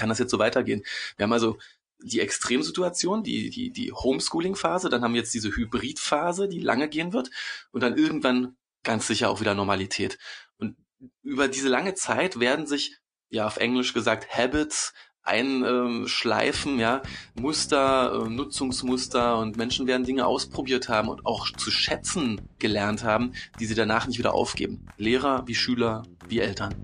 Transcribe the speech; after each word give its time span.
kann 0.00 0.08
das 0.08 0.18
jetzt 0.18 0.30
so 0.30 0.38
weitergehen? 0.38 0.82
Wir 1.16 1.24
haben 1.24 1.32
also 1.32 1.58
die 2.02 2.20
Extremsituation, 2.20 3.22
die, 3.22 3.50
die, 3.50 3.70
die 3.70 3.92
Homeschooling-Phase, 3.92 4.88
dann 4.88 5.02
haben 5.02 5.12
wir 5.12 5.20
jetzt 5.20 5.34
diese 5.34 5.54
Hybrid-Phase, 5.54 6.48
die 6.48 6.58
lange 6.58 6.88
gehen 6.88 7.12
wird 7.12 7.30
und 7.72 7.82
dann 7.82 7.98
irgendwann 7.98 8.56
ganz 8.82 9.06
sicher 9.06 9.28
auch 9.28 9.40
wieder 9.40 9.54
Normalität. 9.54 10.18
Und 10.56 10.76
über 11.22 11.48
diese 11.48 11.68
lange 11.68 11.92
Zeit 11.94 12.40
werden 12.40 12.66
sich, 12.66 12.96
ja, 13.28 13.46
auf 13.46 13.58
Englisch 13.58 13.92
gesagt, 13.92 14.34
Habits 14.34 14.94
einschleifen, 15.22 16.78
ja, 16.78 17.02
Muster, 17.34 18.24
äh, 18.24 18.30
Nutzungsmuster 18.30 19.38
und 19.38 19.58
Menschen 19.58 19.86
werden 19.86 20.06
Dinge 20.06 20.26
ausprobiert 20.26 20.88
haben 20.88 21.08
und 21.08 21.26
auch 21.26 21.50
zu 21.50 21.70
schätzen 21.70 22.40
gelernt 22.58 23.04
haben, 23.04 23.34
die 23.58 23.66
sie 23.66 23.74
danach 23.74 24.06
nicht 24.06 24.18
wieder 24.18 24.32
aufgeben. 24.32 24.86
Lehrer 24.96 25.46
wie 25.46 25.54
Schüler 25.54 26.04
wie 26.26 26.40
Eltern. 26.40 26.74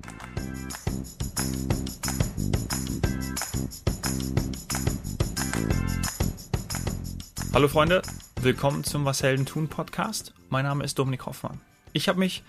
Hallo 7.56 7.68
Freunde, 7.68 8.02
willkommen 8.42 8.84
zum 8.84 9.06
Was 9.06 9.22
Helden 9.22 9.46
tun 9.46 9.68
Podcast. 9.68 10.34
Mein 10.50 10.66
Name 10.66 10.84
ist 10.84 10.98
Dominik 10.98 11.24
Hoffmann. 11.24 11.58
Ich 11.94 12.06
habe 12.06 12.18
mich 12.18 12.42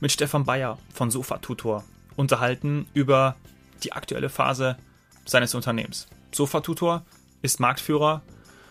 mit 0.00 0.10
Stefan 0.10 0.46
Bayer 0.46 0.78
von 0.90 1.10
Sofa 1.10 1.36
Tutor 1.36 1.84
unterhalten 2.16 2.86
über 2.94 3.36
die 3.82 3.92
aktuelle 3.92 4.30
Phase 4.30 4.78
seines 5.26 5.54
Unternehmens. 5.54 6.06
Sofa 6.34 6.62
Tutor 6.62 7.04
ist 7.42 7.60
Marktführer 7.60 8.22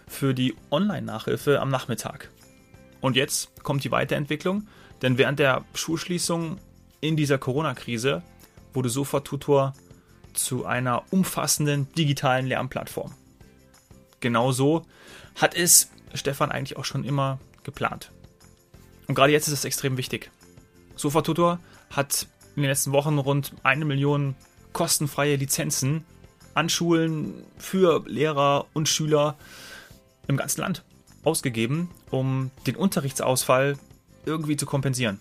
für 0.07 0.33
die 0.33 0.55
Online-Nachhilfe 0.71 1.59
am 1.61 1.69
Nachmittag. 1.69 2.31
Und 2.99 3.15
jetzt 3.15 3.51
kommt 3.61 3.83
die 3.83 3.91
Weiterentwicklung, 3.91 4.67
denn 5.03 5.19
während 5.19 5.37
der 5.37 5.63
Schulschließung 5.75 6.57
in 7.01 7.15
dieser 7.15 7.37
Corona-Krise 7.37 8.23
wurde 8.73 8.89
Sofa 8.89 9.19
Tutor 9.19 9.75
zu 10.33 10.65
einer 10.65 11.03
umfassenden 11.11 11.87
digitalen 11.93 12.47
Lernplattform. 12.47 13.13
Genauso 14.23 14.85
hat 15.35 15.53
es 15.53 15.89
Stefan 16.13 16.49
eigentlich 16.49 16.77
auch 16.77 16.85
schon 16.85 17.03
immer 17.03 17.41
geplant. 17.63 18.09
Und 19.09 19.15
gerade 19.15 19.33
jetzt 19.33 19.47
ist 19.49 19.53
es 19.53 19.65
extrem 19.65 19.97
wichtig. 19.97 20.31
Sofa 20.95 21.23
Tutor 21.23 21.59
hat 21.89 22.27
in 22.55 22.61
den 22.61 22.69
letzten 22.69 22.93
Wochen 22.93 23.17
rund 23.17 23.51
eine 23.63 23.83
Million 23.83 24.35
kostenfreie 24.71 25.35
Lizenzen 25.35 26.05
an 26.53 26.69
Schulen 26.69 27.43
für 27.57 28.01
Lehrer 28.07 28.67
und 28.71 28.87
Schüler 28.87 29.35
im 30.29 30.37
ganzen 30.37 30.61
Land 30.61 30.85
ausgegeben, 31.25 31.89
um 32.09 32.49
den 32.65 32.77
Unterrichtsausfall 32.77 33.77
irgendwie 34.25 34.55
zu 34.55 34.65
kompensieren. 34.65 35.19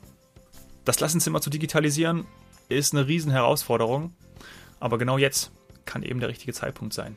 Das 0.84 0.98
Klassenzimmer 0.98 1.40
zu 1.40 1.50
digitalisieren 1.50 2.24
ist 2.68 2.94
eine 2.94 3.08
Riesenherausforderung, 3.08 4.14
aber 4.78 4.96
genau 4.96 5.18
jetzt 5.18 5.50
kann 5.86 6.04
eben 6.04 6.20
der 6.20 6.28
richtige 6.28 6.52
Zeitpunkt 6.52 6.94
sein. 6.94 7.16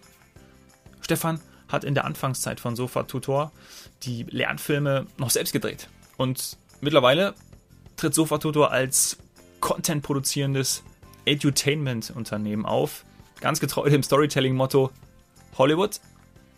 Stefan 1.01 1.39
hat 1.75 1.83
in 1.83 1.93
der 1.93 2.05
Anfangszeit 2.05 2.59
von 2.59 2.75
Sofa 2.75 3.03
Tutor 3.03 3.51
die 4.03 4.23
Lernfilme 4.23 5.05
noch 5.17 5.29
selbst 5.29 5.53
gedreht. 5.53 5.89
Und 6.17 6.57
mittlerweile 6.81 7.35
tritt 7.97 8.15
Sofa 8.15 8.39
Tutor 8.39 8.71
als 8.71 9.17
Content 9.59 10.01
produzierendes 10.03 10.83
Edutainment-Unternehmen 11.25 12.65
auf. 12.65 13.05
Ganz 13.41 13.59
getreu 13.59 13.89
dem 13.89 14.03
Storytelling-Motto 14.03 14.91
Hollywood 15.57 15.99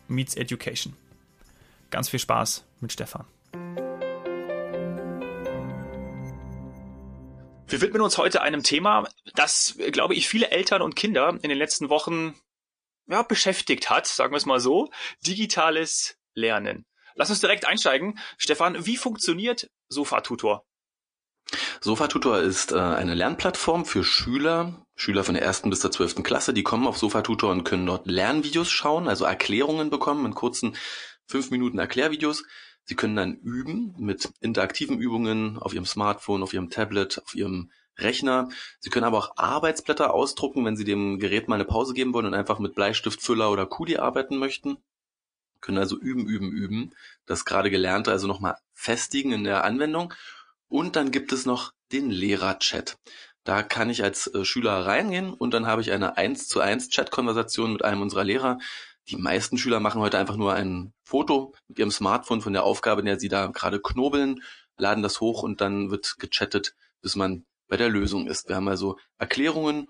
meets 0.07 0.35
Education. 0.35 0.93
Ganz 1.89 2.09
viel 2.09 2.19
Spaß 2.19 2.63
mit 2.79 2.93
Stefan. 2.93 3.25
Wir 7.69 7.81
widmen 7.81 8.01
uns 8.01 8.17
heute 8.17 8.41
einem 8.41 8.63
Thema, 8.63 9.07
das, 9.35 9.77
glaube 9.91 10.13
ich, 10.13 10.29
viele 10.29 10.51
Eltern 10.51 10.81
und 10.81 10.95
Kinder 10.95 11.37
in 11.41 11.49
den 11.49 11.57
letzten 11.57 11.89
Wochen 11.89 12.33
ja, 13.07 13.21
beschäftigt 13.23 13.89
hat, 13.89 14.07
sagen 14.07 14.33
wir 14.33 14.37
es 14.37 14.45
mal 14.45 14.59
so, 14.59 14.89
digitales 15.25 16.17
Lernen. 16.33 16.85
Lass 17.15 17.29
uns 17.29 17.39
direkt 17.39 17.65
einsteigen. 17.65 18.19
Stefan, 18.37 18.85
wie 18.85 18.97
funktioniert 18.97 19.69
SofaTutor? 19.89 20.65
SofaTutor 21.81 22.39
ist 22.39 22.71
äh, 22.71 22.79
eine 22.79 23.13
Lernplattform 23.13 23.85
für 23.85 24.03
Schüler, 24.03 24.85
Schüler 24.95 25.23
von 25.23 25.33
der 25.33 25.43
ersten 25.43 25.69
bis 25.69 25.79
zur 25.79 25.91
zwölften 25.91 26.23
Klasse, 26.23 26.53
die 26.53 26.63
kommen 26.63 26.87
auf 26.87 26.97
SofaTutor 26.97 27.51
und 27.51 27.63
können 27.63 27.85
dort 27.85 28.05
Lernvideos 28.07 28.69
schauen, 28.69 29.07
also 29.07 29.25
Erklärungen 29.25 29.89
bekommen 29.89 30.25
in 30.25 30.35
kurzen 30.35 30.75
fünf 31.25 31.49
Minuten 31.49 31.79
Erklärvideos. 31.79 32.43
Sie 32.83 32.95
können 32.95 33.15
dann 33.15 33.35
üben 33.35 33.95
mit 33.97 34.29
interaktiven 34.39 34.99
Übungen 34.99 35.57
auf 35.57 35.73
ihrem 35.73 35.85
Smartphone, 35.85 36.43
auf 36.43 36.53
ihrem 36.53 36.69
Tablet, 36.69 37.21
auf 37.23 37.35
ihrem 37.35 37.71
Rechner. 37.97 38.49
Sie 38.79 38.89
können 38.89 39.05
aber 39.05 39.17
auch 39.17 39.37
Arbeitsblätter 39.37 40.13
ausdrucken, 40.13 40.65
wenn 40.65 40.77
Sie 40.77 40.83
dem 40.83 41.19
Gerät 41.19 41.47
mal 41.47 41.55
eine 41.55 41.65
Pause 41.65 41.93
geben 41.93 42.13
wollen 42.13 42.27
und 42.27 42.33
einfach 42.33 42.59
mit 42.59 42.75
Bleistift, 42.75 43.21
Füller 43.21 43.51
oder 43.51 43.65
Kuli 43.65 43.97
arbeiten 43.97 44.37
möchten. 44.37 44.77
Können 45.61 45.79
also 45.79 45.97
üben, 45.97 46.27
üben, 46.27 46.51
üben. 46.51 46.91
Das 47.25 47.45
gerade 47.45 47.71
Gelernte 47.71 48.11
also 48.11 48.27
nochmal 48.27 48.57
festigen 48.73 49.31
in 49.31 49.43
der 49.43 49.63
Anwendung. 49.63 50.13
Und 50.69 50.95
dann 50.95 51.11
gibt 51.11 51.31
es 51.31 51.45
noch 51.45 51.71
den 51.91 52.09
Lehrerchat. 52.09 52.97
Da 53.43 53.63
kann 53.63 53.89
ich 53.89 54.03
als 54.03 54.27
äh, 54.27 54.43
Schüler 54.43 54.85
reingehen 54.85 55.33
und 55.33 55.53
dann 55.53 55.67
habe 55.67 55.81
ich 55.81 55.91
eine 55.91 56.17
1 56.17 56.49
zu 56.49 56.59
1 56.59 56.89
Chat-Konversation 56.89 57.71
mit 57.71 57.83
einem 57.83 58.01
unserer 58.01 58.25
Lehrer. 58.25 58.59
Die 59.07 59.15
meisten 59.15 59.57
Schüler 59.57 59.79
machen 59.79 60.01
heute 60.01 60.17
einfach 60.17 60.35
nur 60.35 60.53
ein 60.53 60.93
Foto 61.03 61.53
mit 61.69 61.79
ihrem 61.79 61.91
Smartphone 61.91 62.41
von 62.41 62.51
der 62.51 62.63
Aufgabe, 62.63 62.99
in 62.99 63.05
der 63.05 63.19
sie 63.19 63.29
da 63.29 63.47
gerade 63.47 63.79
knobeln, 63.79 64.43
laden 64.77 65.01
das 65.01 65.21
hoch 65.21 65.43
und 65.43 65.61
dann 65.61 65.91
wird 65.91 66.19
gechattet, 66.19 66.75
bis 67.01 67.15
man 67.15 67.45
bei 67.67 67.77
der 67.77 67.89
Lösung 67.89 68.27
ist. 68.27 68.47
Wir 68.47 68.55
haben 68.55 68.67
also 68.67 68.97
Erklärungen, 69.17 69.87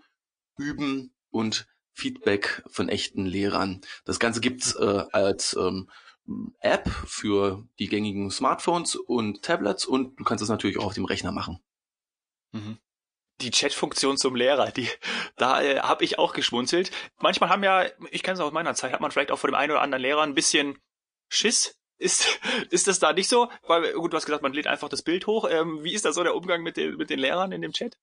Üben 0.58 1.14
und 1.30 1.68
Feedback 1.94 2.64
von 2.68 2.90
echten 2.90 3.26
Lehrern. 3.26 3.82
Das 4.06 4.20
Ganze 4.20 4.40
gibt's 4.40 4.76
äh, 4.76 5.06
als 5.12 5.56
ähm, 5.60 5.90
App 6.60 6.90
für 6.90 7.68
die 7.80 7.88
gängigen 7.88 8.30
Smartphones 8.30 8.96
und 8.96 9.44
Tablets 9.44 9.86
und 9.86 10.20
du 10.20 10.24
kannst 10.24 10.44
es 10.44 10.50
natürlich 10.50 10.78
auch 10.78 10.86
auf 10.86 10.94
dem 10.94 11.06
Rechner 11.06 11.32
machen. 11.32 11.60
Mhm. 12.52 12.78
Die 13.42 13.52
Chat-Funktion 13.52 14.18
zum 14.18 14.36
Lehrer, 14.36 14.72
die 14.72 14.90
da 15.38 15.62
äh, 15.62 15.80
habe 15.80 16.04
ich 16.04 16.18
auch 16.20 16.34
geschmunzelt. 16.34 16.92
Manchmal 17.20 17.50
haben 17.50 17.64
ja, 17.64 17.86
ich 18.12 18.24
kenne 18.24 18.36
es 18.36 18.40
aus 18.40 18.52
meiner 18.52 18.74
Zeit, 18.74 18.94
hat 18.94 19.02
man 19.02 19.12
vielleicht 19.12 19.32
auch 19.32 19.40
vor 19.40 19.50
dem 19.50 19.56
einen 19.56 19.72
oder 19.72 19.82
anderen 19.82 20.02
Lehrer 20.02 20.24
ein 20.24 20.34
bisschen 20.34 20.78
Schiss, 21.30 21.77
ist, 21.98 22.40
ist 22.70 22.88
das 22.88 23.00
da 23.00 23.14
nicht 23.14 23.30
so? 23.30 23.50
Weil, 23.68 23.94
gut, 23.94 24.14
du 24.14 24.18
hast 24.18 24.26
gesagt, 24.26 24.44
man 24.44 24.54
lädt 24.54 24.68
einfach 24.68 24.90
das 24.90 25.02
Bild 25.02 25.28
hoch. 25.28 25.48
Ähm, 25.50 25.84
wie 25.84 25.94
ist 25.94 26.06
da 26.06 26.14
so 26.14 26.24
der 26.24 26.36
Umgang 26.36 26.64
mit 26.64 26.78
den, 26.78 26.96
mit 26.96 27.10
den 27.10 27.20
Lehrern 27.20 27.52
in 27.52 27.62
dem 27.62 27.74
Chat? 27.74 27.98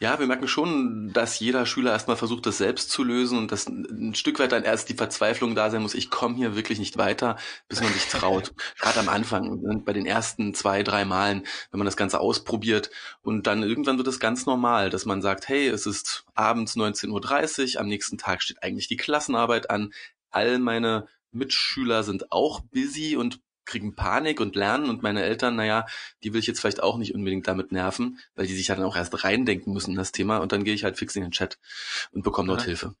Ja, 0.00 0.18
wir 0.18 0.26
merken 0.26 0.48
schon, 0.48 1.12
dass 1.12 1.38
jeder 1.38 1.66
Schüler 1.66 1.92
erstmal 1.92 2.16
versucht, 2.16 2.46
das 2.46 2.58
selbst 2.58 2.90
zu 2.90 3.04
lösen 3.04 3.38
und 3.38 3.52
dass 3.52 3.68
ein 3.68 4.14
Stück 4.16 4.40
weit 4.40 4.50
dann 4.50 4.64
erst 4.64 4.88
die 4.88 4.94
Verzweiflung 4.94 5.54
da 5.54 5.70
sein 5.70 5.82
muss, 5.82 5.94
ich 5.94 6.10
komme 6.10 6.34
hier 6.34 6.56
wirklich 6.56 6.80
nicht 6.80 6.98
weiter, 6.98 7.36
bis 7.68 7.80
man 7.80 7.92
sich 7.92 8.06
traut. 8.08 8.52
Gerade 8.80 8.98
am 8.98 9.08
Anfang, 9.08 9.60
ne, 9.60 9.82
bei 9.84 9.92
den 9.92 10.04
ersten 10.04 10.52
zwei, 10.52 10.82
drei 10.82 11.04
Malen, 11.04 11.46
wenn 11.70 11.78
man 11.78 11.84
das 11.86 11.96
Ganze 11.96 12.18
ausprobiert 12.18 12.90
und 13.22 13.46
dann 13.46 13.62
irgendwann 13.62 13.96
wird 13.96 14.08
es 14.08 14.18
ganz 14.18 14.46
normal, 14.46 14.90
dass 14.90 15.06
man 15.06 15.22
sagt, 15.22 15.48
hey, 15.48 15.68
es 15.68 15.86
ist 15.86 16.26
abends 16.34 16.76
19.30 16.76 17.76
Uhr, 17.76 17.80
am 17.80 17.86
nächsten 17.86 18.18
Tag 18.18 18.42
steht 18.42 18.64
eigentlich 18.64 18.88
die 18.88 18.96
Klassenarbeit 18.96 19.70
an, 19.70 19.94
all 20.30 20.58
meine 20.58 21.06
Mitschüler 21.34 22.02
sind 22.02 22.32
auch 22.32 22.60
busy 22.72 23.16
und 23.16 23.40
kriegen 23.64 23.94
Panik 23.94 24.40
und 24.40 24.56
lernen 24.56 24.90
und 24.90 25.02
meine 25.02 25.22
Eltern, 25.22 25.56
naja, 25.56 25.86
die 26.22 26.32
will 26.32 26.40
ich 26.40 26.46
jetzt 26.46 26.60
vielleicht 26.60 26.82
auch 26.82 26.98
nicht 26.98 27.14
unbedingt 27.14 27.48
damit 27.48 27.72
nerven, 27.72 28.18
weil 28.34 28.46
die 28.46 28.54
sich 28.54 28.68
ja 28.68 28.74
dann 28.74 28.84
auch 28.84 28.96
erst 28.96 29.24
reindenken 29.24 29.72
müssen 29.72 29.92
in 29.92 29.96
das 29.96 30.12
Thema 30.12 30.38
und 30.38 30.52
dann 30.52 30.64
gehe 30.64 30.74
ich 30.74 30.84
halt 30.84 30.98
fix 30.98 31.16
in 31.16 31.22
den 31.22 31.30
Chat 31.30 31.58
und 32.12 32.22
bekomme 32.22 32.48
dort 32.48 32.60
ja. 32.60 32.66
Hilfe. 32.66 32.94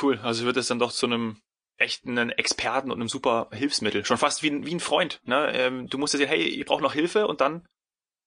Cool, 0.00 0.18
also 0.18 0.44
wird 0.44 0.56
es 0.56 0.66
dann 0.66 0.78
doch 0.78 0.92
zu 0.92 1.06
einem 1.06 1.40
echten 1.78 2.18
Experten 2.18 2.90
und 2.90 2.98
einem 2.98 3.08
super 3.08 3.48
Hilfsmittel. 3.52 4.04
Schon 4.04 4.18
fast 4.18 4.42
wie, 4.42 4.66
wie 4.66 4.74
ein 4.74 4.80
Freund. 4.80 5.20
Ne? 5.24 5.52
Ähm, 5.54 5.86
du 5.88 5.96
musst 5.96 6.12
ja 6.12 6.18
sehen, 6.18 6.28
hey, 6.28 6.42
ich 6.42 6.66
brauche 6.66 6.82
noch 6.82 6.92
Hilfe 6.92 7.26
und 7.26 7.40
dann 7.40 7.66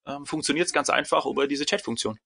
ähm, 0.08 0.26
funktioniert 0.26 0.68
es 0.68 0.74
ganz 0.74 0.90
einfach 0.90 1.26
über 1.26 1.48
diese 1.48 1.66
Chat-Funktion. 1.66 2.18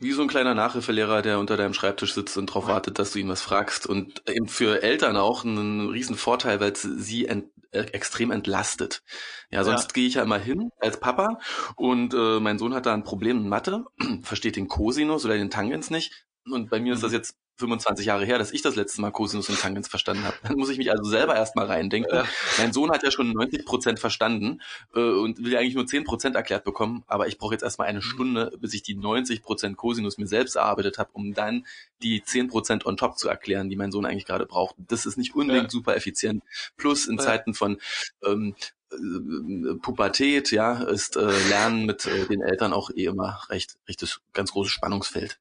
Wie 0.00 0.12
so 0.12 0.22
ein 0.22 0.28
kleiner 0.28 0.54
Nachhilfelehrer, 0.54 1.20
der 1.20 1.38
unter 1.38 1.58
deinem 1.58 1.74
Schreibtisch 1.74 2.14
sitzt 2.14 2.38
und 2.38 2.48
darauf 2.48 2.66
wartet, 2.66 2.98
dass 2.98 3.12
du 3.12 3.18
ihn 3.18 3.28
was 3.28 3.42
fragst. 3.42 3.86
Und 3.86 4.22
eben 4.28 4.48
für 4.48 4.82
Eltern 4.82 5.18
auch 5.18 5.44
ein 5.44 5.90
riesen 5.90 6.16
Vorteil, 6.16 6.58
weil 6.58 6.72
es 6.72 6.80
sie 6.80 7.26
ent, 7.26 7.50
äh, 7.72 7.82
extrem 7.92 8.30
entlastet. 8.30 9.02
Ja, 9.50 9.62
sonst 9.62 9.82
ja. 9.82 9.92
gehe 9.92 10.06
ich 10.06 10.14
ja 10.14 10.22
immer 10.22 10.38
hin 10.38 10.70
als 10.80 10.98
Papa 10.98 11.38
und 11.76 12.14
äh, 12.14 12.40
mein 12.40 12.58
Sohn 12.58 12.72
hat 12.72 12.86
da 12.86 12.94
ein 12.94 13.04
Problem 13.04 13.38
in 13.38 13.48
Mathe, 13.48 13.84
versteht 14.22 14.56
den 14.56 14.68
Cosinus 14.68 15.24
oder 15.24 15.34
den 15.34 15.50
Tangens 15.50 15.90
nicht. 15.90 16.26
Und 16.50 16.70
bei 16.70 16.80
mir 16.80 16.92
mhm. 16.92 16.94
ist 16.94 17.02
das 17.02 17.12
jetzt 17.12 17.36
25 17.60 18.06
Jahre 18.06 18.24
her, 18.24 18.38
dass 18.38 18.52
ich 18.52 18.62
das 18.62 18.74
letzte 18.74 19.00
Mal 19.00 19.12
Cosinus 19.12 19.48
und 19.48 19.60
Tangens 19.60 19.86
verstanden 19.86 20.24
habe. 20.24 20.36
Dann 20.42 20.56
muss 20.56 20.68
ich 20.70 20.78
mich 20.78 20.90
also 20.90 21.08
selber 21.08 21.36
erstmal 21.36 21.66
reindenken. 21.66 22.12
Ja. 22.12 22.24
Mein 22.58 22.72
Sohn 22.72 22.90
hat 22.90 23.04
ja 23.04 23.10
schon 23.10 23.32
90 23.32 23.64
Prozent 23.64 24.00
verstanden 24.00 24.60
äh, 24.94 25.00
und 25.00 25.38
will 25.44 25.52
ja 25.52 25.60
eigentlich 25.60 25.76
nur 25.76 25.86
10 25.86 26.04
Prozent 26.04 26.34
erklärt 26.34 26.64
bekommen, 26.64 27.04
aber 27.06 27.28
ich 27.28 27.38
brauche 27.38 27.54
jetzt 27.54 27.62
erstmal 27.62 27.86
eine 27.86 28.00
mhm. 28.00 28.02
Stunde, 28.02 28.52
bis 28.58 28.74
ich 28.74 28.82
die 28.82 28.96
90 28.96 29.42
Prozent 29.42 29.76
Cosinus 29.76 30.18
mir 30.18 30.26
selbst 30.26 30.56
erarbeitet 30.56 30.98
habe, 30.98 31.10
um 31.12 31.32
dann 31.32 31.66
die 32.02 32.22
10 32.22 32.48
Prozent 32.48 32.86
on 32.86 32.96
top 32.96 33.18
zu 33.18 33.28
erklären, 33.28 33.68
die 33.68 33.76
mein 33.76 33.92
Sohn 33.92 34.06
eigentlich 34.06 34.26
gerade 34.26 34.46
braucht. 34.46 34.74
Das 34.78 35.06
ist 35.06 35.16
nicht 35.16 35.34
unbedingt 35.34 35.64
ja. 35.64 35.70
super 35.70 35.94
effizient. 35.94 36.42
Plus 36.76 37.06
in. 37.06 37.20
Zeiten 37.20 37.54
von 37.54 37.78
ähm, 38.24 38.54
äh, 38.92 39.74
Pubertät, 39.80 40.50
ja, 40.50 40.82
ist 40.82 41.16
äh, 41.16 41.48
Lernen 41.48 41.86
mit 41.86 42.06
äh, 42.06 42.26
den 42.26 42.42
Eltern 42.42 42.72
auch 42.72 42.90
eh 42.90 43.04
immer 43.04 43.40
recht, 43.48 43.76
recht 43.86 44.02
das 44.02 44.20
ganz 44.32 44.52
großes 44.52 44.72
Spannungsfeld. 44.72 45.38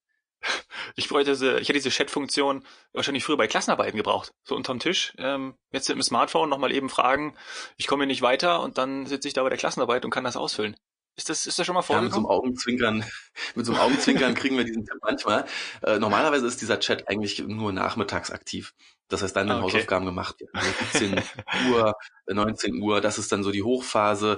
Ich 0.95 1.07
bräuchte 1.07 1.31
diese, 1.31 1.59
ich 1.59 1.69
hätte 1.69 1.79
diese 1.79 1.89
Chat-Funktion 1.89 2.65
wahrscheinlich 2.93 3.23
früher 3.23 3.37
bei 3.37 3.47
Klassenarbeiten 3.47 3.97
gebraucht. 3.97 4.33
So 4.43 4.55
unterm 4.55 4.79
Tisch. 4.79 5.13
Ähm, 5.17 5.55
jetzt 5.71 5.89
mit 5.89 5.97
dem 5.97 6.03
Smartphone 6.03 6.49
nochmal 6.49 6.71
eben 6.71 6.89
fragen, 6.89 7.35
ich 7.77 7.87
komme 7.87 8.03
hier 8.03 8.07
nicht 8.07 8.21
weiter 8.21 8.61
und 8.61 8.77
dann 8.77 9.05
sitze 9.05 9.27
ich 9.27 9.33
da 9.33 9.43
bei 9.43 9.49
der 9.49 9.57
Klassenarbeit 9.57 10.05
und 10.05 10.11
kann 10.11 10.23
das 10.23 10.37
ausfüllen. 10.37 10.75
Ist 11.15 11.29
das, 11.29 11.45
ist 11.45 11.59
das 11.59 11.65
schon 11.65 11.75
mal 11.75 11.81
vorgekommen? 11.81 12.11
Ja, 12.11 12.17
mit 12.17 12.23
so 12.23 12.29
einem 12.29 12.39
Augenzwinkern, 12.39 13.05
mit 13.55 13.65
so 13.65 13.73
einem 13.73 13.81
Augenzwinkern 13.81 14.35
kriegen 14.35 14.57
wir 14.57 14.63
diesen 14.63 14.85
Tipp 14.85 14.97
manchmal. 15.01 15.45
Äh, 15.83 15.99
normalerweise 15.99 16.47
ist 16.47 16.61
dieser 16.61 16.79
Chat 16.79 17.09
eigentlich 17.09 17.39
nur 17.39 17.73
nachmittags 17.73 18.31
aktiv. 18.31 18.73
Das 19.09 19.23
heißt, 19.23 19.35
dann 19.35 19.49
werden 19.49 19.61
ah, 19.61 19.65
okay. 19.65 19.77
Hausaufgaben 19.77 20.05
gemacht. 20.05 20.35
Also 20.53 20.69
17 20.93 21.21
Uhr, 21.71 21.95
19 22.27 22.81
Uhr, 22.81 23.01
das 23.01 23.17
ist 23.17 23.31
dann 23.31 23.43
so 23.43 23.51
die 23.51 23.63
Hochphase. 23.63 24.37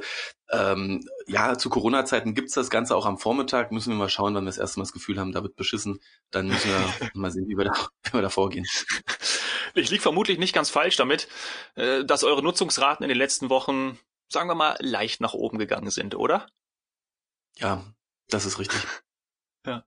Ähm, 0.50 1.02
ja, 1.28 1.58
zu 1.58 1.70
Corona-Zeiten 1.70 2.34
gibt's 2.34 2.54
das 2.54 2.70
Ganze 2.70 2.96
auch 2.96 3.06
am 3.06 3.18
Vormittag. 3.18 3.72
Müssen 3.72 3.92
wir 3.92 3.98
mal 3.98 4.10
schauen, 4.10 4.34
wann 4.34 4.46
wir 4.46 4.50
das 4.50 4.58
erste 4.58 4.80
Mal 4.80 4.84
das 4.84 4.94
Gefühl 4.94 5.20
haben, 5.20 5.34
da 5.34 5.44
wird 5.44 5.58
beschissen. 5.58 6.00
Dann 6.32 6.48
müssen 6.48 6.70
wir 6.70 7.10
mal 7.14 7.32
sehen, 7.32 7.48
wie 7.48 7.58
wir 7.58 7.66
da, 7.66 7.74
wie 8.04 8.14
wir 8.14 8.22
da 8.22 8.30
vorgehen. 8.30 8.66
Ich 9.76 9.90
liege 9.90 10.02
vermutlich 10.02 10.40
nicht 10.40 10.54
ganz 10.54 10.70
falsch 10.70 10.96
damit, 10.96 11.28
äh, 11.76 12.06
dass 12.06 12.24
eure 12.24 12.42
Nutzungsraten 12.42 13.04
in 13.04 13.10
den 13.10 13.18
letzten 13.18 13.50
Wochen, 13.50 14.00
sagen 14.30 14.50
wir 14.50 14.56
mal, 14.56 14.78
leicht 14.80 15.20
nach 15.20 15.34
oben 15.34 15.60
gegangen 15.60 15.92
sind, 15.92 16.16
oder? 16.16 16.48
Ja, 17.58 17.84
das 18.30 18.46
ist 18.46 18.60
richtig. 18.60 18.80
ja, 19.66 19.84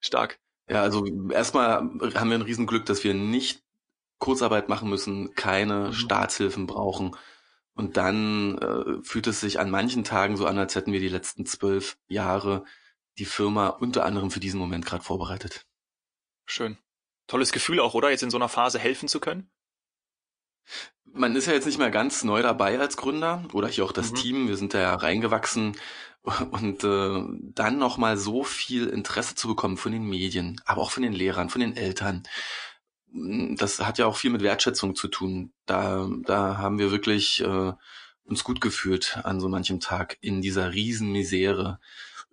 stark. 0.00 0.38
Ja, 0.68 0.82
also 0.82 1.04
erstmal 1.30 1.76
haben 1.78 2.30
wir 2.30 2.38
ein 2.38 2.42
Riesenglück, 2.42 2.84
dass 2.86 3.04
wir 3.04 3.14
nicht 3.14 3.62
Kurzarbeit 4.18 4.68
machen 4.68 4.90
müssen, 4.90 5.34
keine 5.34 5.88
mhm. 5.88 5.92
Staatshilfen 5.92 6.66
brauchen. 6.66 7.16
Und 7.74 7.96
dann 7.96 8.58
äh, 8.58 9.02
fühlt 9.02 9.28
es 9.28 9.40
sich 9.40 9.60
an 9.60 9.70
manchen 9.70 10.04
Tagen 10.04 10.36
so 10.36 10.46
an, 10.46 10.58
als 10.58 10.74
hätten 10.74 10.92
wir 10.92 11.00
die 11.00 11.08
letzten 11.08 11.46
zwölf 11.46 11.96
Jahre 12.08 12.64
die 13.18 13.24
Firma 13.24 13.68
unter 13.68 14.04
anderem 14.04 14.30
für 14.30 14.40
diesen 14.40 14.58
Moment 14.58 14.84
gerade 14.84 15.04
vorbereitet. 15.04 15.66
Schön. 16.44 16.76
Tolles 17.28 17.52
Gefühl 17.52 17.80
auch, 17.80 17.94
oder? 17.94 18.10
Jetzt 18.10 18.22
in 18.22 18.30
so 18.30 18.36
einer 18.36 18.48
Phase 18.48 18.78
helfen 18.78 19.08
zu 19.08 19.20
können? 19.20 19.50
Man 21.12 21.34
ist 21.36 21.46
ja 21.46 21.54
jetzt 21.54 21.66
nicht 21.66 21.78
mehr 21.78 21.90
ganz 21.90 22.22
neu 22.22 22.42
dabei 22.42 22.78
als 22.78 22.96
Gründer 22.96 23.44
oder 23.52 23.68
hier 23.68 23.84
auch 23.84 23.92
das 23.92 24.12
mhm. 24.12 24.16
Team. 24.16 24.48
Wir 24.48 24.56
sind 24.56 24.74
da 24.74 24.80
ja 24.80 24.94
reingewachsen 24.94 25.76
und 26.50 26.84
äh, 26.84 27.22
dann 27.54 27.78
nochmal 27.78 28.16
so 28.16 28.44
viel 28.44 28.86
Interesse 28.86 29.34
zu 29.34 29.48
bekommen 29.48 29.76
von 29.76 29.92
den 29.92 30.04
Medien, 30.04 30.60
aber 30.66 30.82
auch 30.82 30.90
von 30.90 31.02
den 31.02 31.12
Lehrern, 31.12 31.48
von 31.48 31.60
den 31.60 31.76
Eltern 31.76 32.24
das 33.12 33.80
hat 33.80 33.98
ja 33.98 34.06
auch 34.06 34.16
viel 34.16 34.30
mit 34.30 34.42
Wertschätzung 34.42 34.94
zu 34.94 35.08
tun. 35.08 35.52
Da, 35.66 36.08
da 36.24 36.58
haben 36.58 36.78
wir 36.78 36.90
wirklich 36.90 37.40
äh, 37.40 37.72
uns 38.24 38.44
gut 38.44 38.60
gefühlt 38.60 39.18
an 39.24 39.40
so 39.40 39.48
manchem 39.48 39.80
Tag 39.80 40.18
in 40.20 40.42
dieser 40.42 40.72
Riesenmisere 40.72 41.80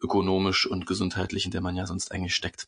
ökonomisch 0.01 0.65
und 0.65 0.85
gesundheitlich, 0.85 1.45
in 1.45 1.51
der 1.51 1.61
man 1.61 1.75
ja 1.75 1.87
sonst 1.87 2.11
eigentlich 2.11 2.35
steckt. 2.35 2.67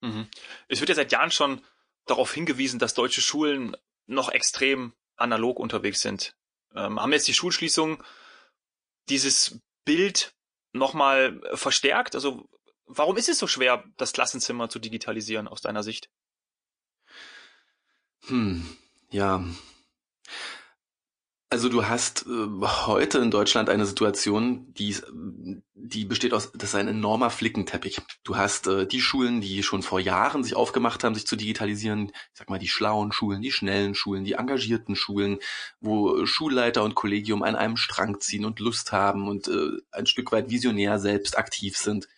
Mhm. 0.00 0.28
Es 0.68 0.80
wird 0.80 0.88
ja 0.88 0.94
seit 0.94 1.12
Jahren 1.12 1.30
schon 1.30 1.60
darauf 2.06 2.32
hingewiesen, 2.32 2.78
dass 2.78 2.94
deutsche 2.94 3.20
Schulen 3.20 3.76
noch 4.06 4.28
extrem 4.30 4.92
analog 5.16 5.58
unterwegs 5.58 6.00
sind. 6.00 6.34
Ähm, 6.74 7.00
haben 7.00 7.12
jetzt 7.12 7.28
die 7.28 7.34
Schulschließungen 7.34 8.02
dieses 9.08 9.60
Bild 9.84 10.34
nochmal 10.72 11.40
verstärkt? 11.54 12.14
Also 12.14 12.48
warum 12.86 13.16
ist 13.16 13.28
es 13.28 13.38
so 13.38 13.46
schwer, 13.46 13.84
das 13.96 14.12
Klassenzimmer 14.12 14.68
zu 14.68 14.78
digitalisieren 14.78 15.48
aus 15.48 15.60
deiner 15.60 15.82
Sicht? 15.82 16.10
Hm, 18.26 18.76
ja. 19.10 19.44
Also 21.52 21.68
du 21.68 21.86
hast 21.86 22.24
äh, 22.26 22.66
heute 22.86 23.18
in 23.18 23.30
Deutschland 23.30 23.68
eine 23.68 23.84
Situation, 23.84 24.72
die, 24.72 24.96
die 25.74 26.06
besteht 26.06 26.32
aus, 26.32 26.50
das 26.52 26.70
ist 26.70 26.74
ein 26.74 26.88
enormer 26.88 27.28
Flickenteppich. 27.28 28.00
Du 28.24 28.38
hast 28.38 28.68
äh, 28.68 28.86
die 28.86 29.02
Schulen, 29.02 29.42
die 29.42 29.62
schon 29.62 29.82
vor 29.82 30.00
Jahren 30.00 30.44
sich 30.44 30.56
aufgemacht 30.56 31.04
haben, 31.04 31.14
sich 31.14 31.26
zu 31.26 31.36
digitalisieren, 31.36 32.08
ich 32.08 32.38
sag 32.38 32.48
mal 32.48 32.58
die 32.58 32.68
schlauen 32.68 33.12
Schulen, 33.12 33.42
die 33.42 33.52
schnellen 33.52 33.94
Schulen, 33.94 34.24
die 34.24 34.32
engagierten 34.32 34.96
Schulen, 34.96 35.40
wo 35.82 36.24
Schulleiter 36.24 36.84
und 36.84 36.94
Kollegium 36.94 37.42
an 37.42 37.54
einem 37.54 37.76
Strang 37.76 38.18
ziehen 38.18 38.46
und 38.46 38.58
Lust 38.58 38.90
haben 38.92 39.28
und 39.28 39.48
äh, 39.48 39.72
ein 39.90 40.06
Stück 40.06 40.32
weit 40.32 40.48
visionär 40.48 40.98
selbst 40.98 41.36
aktiv 41.36 41.76
sind. 41.76 42.08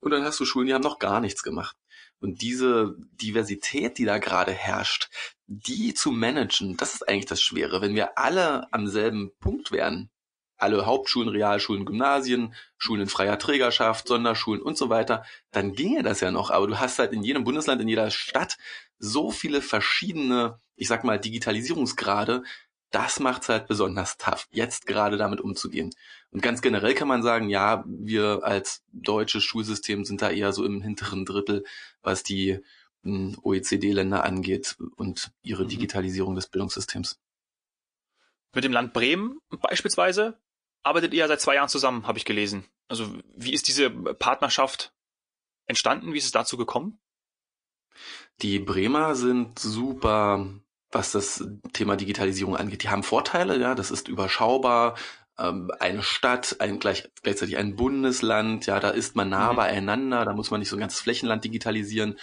Und 0.00 0.12
dann 0.12 0.24
hast 0.24 0.40
du 0.40 0.46
Schulen, 0.46 0.68
die 0.68 0.72
haben 0.72 0.80
noch 0.80 0.98
gar 0.98 1.20
nichts 1.20 1.42
gemacht. 1.42 1.76
Und 2.22 2.40
diese 2.40 2.96
Diversität, 3.20 3.98
die 3.98 4.04
da 4.04 4.18
gerade 4.18 4.52
herrscht, 4.52 5.10
die 5.48 5.92
zu 5.92 6.12
managen, 6.12 6.76
das 6.76 6.94
ist 6.94 7.08
eigentlich 7.08 7.26
das 7.26 7.42
Schwere. 7.42 7.80
Wenn 7.80 7.96
wir 7.96 8.16
alle 8.16 8.72
am 8.72 8.86
selben 8.86 9.32
Punkt 9.40 9.72
wären, 9.72 10.08
alle 10.56 10.86
Hauptschulen, 10.86 11.28
Realschulen, 11.28 11.84
Gymnasien, 11.84 12.54
Schulen 12.78 13.02
in 13.02 13.08
freier 13.08 13.40
Trägerschaft, 13.40 14.06
Sonderschulen 14.06 14.62
und 14.62 14.78
so 14.78 14.88
weiter, 14.88 15.24
dann 15.50 15.72
ginge 15.72 16.04
das 16.04 16.20
ja 16.20 16.30
noch. 16.30 16.50
Aber 16.50 16.68
du 16.68 16.78
hast 16.78 17.00
halt 17.00 17.12
in 17.12 17.24
jedem 17.24 17.42
Bundesland, 17.42 17.82
in 17.82 17.88
jeder 17.88 18.12
Stadt 18.12 18.56
so 19.00 19.32
viele 19.32 19.60
verschiedene, 19.60 20.60
ich 20.76 20.86
sag 20.86 21.02
mal, 21.02 21.18
Digitalisierungsgrade, 21.18 22.44
das 22.92 23.20
macht's 23.20 23.48
halt 23.48 23.66
besonders 23.66 24.18
tough, 24.18 24.46
jetzt 24.52 24.86
gerade 24.86 25.16
damit 25.16 25.40
umzugehen. 25.40 25.90
Und 26.30 26.42
ganz 26.42 26.62
generell 26.62 26.94
kann 26.94 27.08
man 27.08 27.22
sagen, 27.22 27.48
ja, 27.48 27.84
wir 27.86 28.44
als 28.44 28.84
deutsches 28.92 29.42
Schulsystem 29.42 30.04
sind 30.04 30.22
da 30.22 30.30
eher 30.30 30.52
so 30.52 30.64
im 30.64 30.82
hinteren 30.82 31.24
Drittel, 31.24 31.64
was 32.02 32.22
die 32.22 32.60
hm, 33.02 33.36
OECD-Länder 33.42 34.24
angeht 34.24 34.76
und 34.96 35.32
ihre 35.42 35.64
mhm. 35.64 35.68
Digitalisierung 35.68 36.34
des 36.34 36.46
Bildungssystems. 36.46 37.18
Mit 38.54 38.64
dem 38.64 38.72
Land 38.72 38.92
Bremen 38.92 39.38
beispielsweise 39.48 40.38
arbeitet 40.82 41.14
ihr 41.14 41.26
seit 41.26 41.40
zwei 41.40 41.54
Jahren 41.54 41.68
zusammen, 41.68 42.06
habe 42.06 42.18
ich 42.18 42.24
gelesen. 42.24 42.64
Also 42.88 43.10
wie 43.34 43.52
ist 43.52 43.68
diese 43.68 43.90
Partnerschaft 43.90 44.92
entstanden? 45.66 46.12
Wie 46.12 46.18
ist 46.18 46.26
es 46.26 46.32
dazu 46.32 46.56
gekommen? 46.56 46.98
Die 48.42 48.58
Bremer 48.58 49.14
sind 49.14 49.58
super 49.58 50.46
was 50.92 51.12
das 51.12 51.44
Thema 51.72 51.96
Digitalisierung 51.96 52.56
angeht. 52.56 52.82
Die 52.82 52.90
haben 52.90 53.02
Vorteile, 53.02 53.58
ja, 53.58 53.74
das 53.74 53.90
ist 53.90 54.08
überschaubar, 54.08 54.94
ähm, 55.38 55.70
eine 55.80 56.02
Stadt, 56.02 56.56
ein 56.60 56.78
gleich, 56.78 57.08
gleichzeitig 57.22 57.56
ein 57.56 57.74
Bundesland, 57.76 58.66
ja, 58.66 58.78
da 58.78 58.90
ist 58.90 59.16
man 59.16 59.30
nah 59.30 59.52
mhm. 59.52 59.56
beieinander, 59.56 60.24
da 60.24 60.34
muss 60.34 60.50
man 60.50 60.60
nicht 60.60 60.68
so 60.68 60.76
ein 60.76 60.80
ganzes 60.80 61.00
Flächenland 61.00 61.44
digitalisieren. 61.44 62.18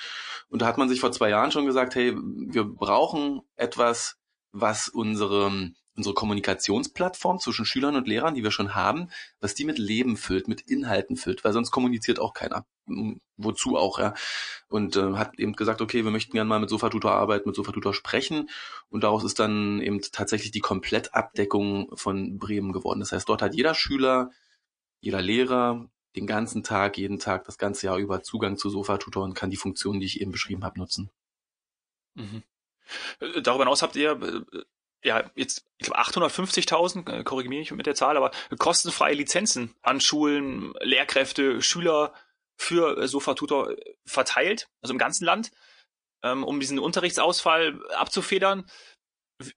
Und 0.49 0.61
da 0.61 0.67
hat 0.67 0.77
man 0.77 0.89
sich 0.89 0.99
vor 0.99 1.11
zwei 1.11 1.29
Jahren 1.29 1.51
schon 1.51 1.65
gesagt, 1.65 1.95
hey, 1.95 2.15
wir 2.15 2.63
brauchen 2.63 3.41
etwas, 3.55 4.17
was 4.51 4.87
unsere 4.87 5.71
unsere 5.99 6.15
Kommunikationsplattform 6.15 7.39
zwischen 7.39 7.65
Schülern 7.65 7.97
und 7.97 8.07
Lehrern, 8.07 8.33
die 8.33 8.43
wir 8.43 8.51
schon 8.51 8.73
haben, 8.73 9.09
was 9.41 9.53
die 9.53 9.65
mit 9.65 9.77
Leben 9.77 10.15
füllt, 10.15 10.47
mit 10.47 10.61
Inhalten 10.61 11.17
füllt, 11.17 11.43
weil 11.43 11.51
sonst 11.51 11.71
kommuniziert 11.71 12.19
auch 12.19 12.33
keiner. 12.33 12.65
Wozu 13.35 13.77
auch, 13.77 13.99
ja. 13.99 14.13
Und 14.69 14.95
äh, 14.95 15.13
hat 15.13 15.37
eben 15.37 15.53
gesagt, 15.53 15.81
okay, 15.81 16.05
wir 16.05 16.11
möchten 16.11 16.31
gerne 16.31 16.47
mal 16.47 16.59
mit 16.59 16.69
Sofatutor 16.69 17.11
arbeiten, 17.11 17.49
mit 17.49 17.55
Sofatutor 17.55 17.93
sprechen. 17.93 18.49
Und 18.89 19.03
daraus 19.03 19.23
ist 19.25 19.39
dann 19.39 19.81
eben 19.81 20.01
tatsächlich 20.01 20.51
die 20.51 20.61
Komplettabdeckung 20.61 21.91
von 21.95 22.39
Bremen 22.39 22.71
geworden. 22.71 23.01
Das 23.01 23.11
heißt, 23.11 23.27
dort 23.27 23.41
hat 23.41 23.53
jeder 23.53 23.75
Schüler, 23.75 24.31
jeder 25.01 25.21
Lehrer 25.21 25.89
den 26.15 26.27
ganzen 26.27 26.63
Tag, 26.63 26.97
jeden 26.97 27.19
Tag, 27.19 27.43
das 27.43 27.57
ganze 27.57 27.87
Jahr 27.87 27.97
über 27.97 28.23
Zugang 28.23 28.57
zu 28.57 28.69
Sofatutor 28.69 29.25
und 29.25 29.35
kann 29.35 29.51
die 29.51 29.57
Funktionen, 29.57 29.99
die 29.99 30.05
ich 30.05 30.21
eben 30.21 30.31
beschrieben 30.31 30.63
habe, 30.63 30.79
nutzen. 30.79 31.11
Mhm. 32.15 32.43
Äh, 33.19 33.41
darüber 33.41 33.65
hinaus 33.65 33.81
habt 33.81 33.95
ihr 33.95 34.11
äh, 34.11 34.63
ja, 35.03 35.29
jetzt, 35.35 35.65
ich 35.77 35.85
glaube 35.85 35.99
850.000, 36.01 37.09
äh, 37.09 37.23
korrigiere 37.23 37.59
mich 37.59 37.71
mit 37.71 37.85
der 37.85 37.95
Zahl, 37.95 38.17
aber 38.17 38.31
kostenfreie 38.57 39.15
Lizenzen 39.15 39.73
an 39.81 40.01
Schulen, 40.01 40.73
Lehrkräfte, 40.81 41.61
Schüler 41.61 42.13
für 42.57 42.97
äh, 42.97 43.07
Sofa-Tutor 43.07 43.71
äh, 43.71 43.95
verteilt, 44.05 44.67
also 44.81 44.93
im 44.93 44.99
ganzen 44.99 45.25
Land, 45.25 45.51
ähm, 46.23 46.43
um 46.43 46.59
diesen 46.59 46.79
Unterrichtsausfall 46.79 47.79
abzufedern. 47.93 48.69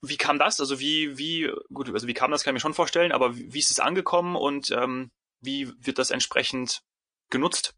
Wie 0.01 0.17
kam 0.17 0.39
das? 0.39 0.61
Also 0.61 0.79
wie, 0.79 1.19
wie, 1.19 1.51
gut, 1.73 1.93
also 1.93 2.07
wie 2.07 2.15
kam 2.15 2.31
das, 2.31 2.45
kann 2.45 2.53
ich 2.53 2.57
mir 2.57 2.61
schon 2.61 2.75
vorstellen, 2.75 3.11
aber 3.11 3.37
wie, 3.37 3.59
ist 3.59 3.73
es 3.73 3.81
angekommen 3.81 4.37
und 4.37 4.71
ähm, 4.71 5.11
wie 5.41 5.73
wird 5.85 5.99
das 5.99 6.13
entsprechend 6.13 6.83
genutzt? 7.31 7.75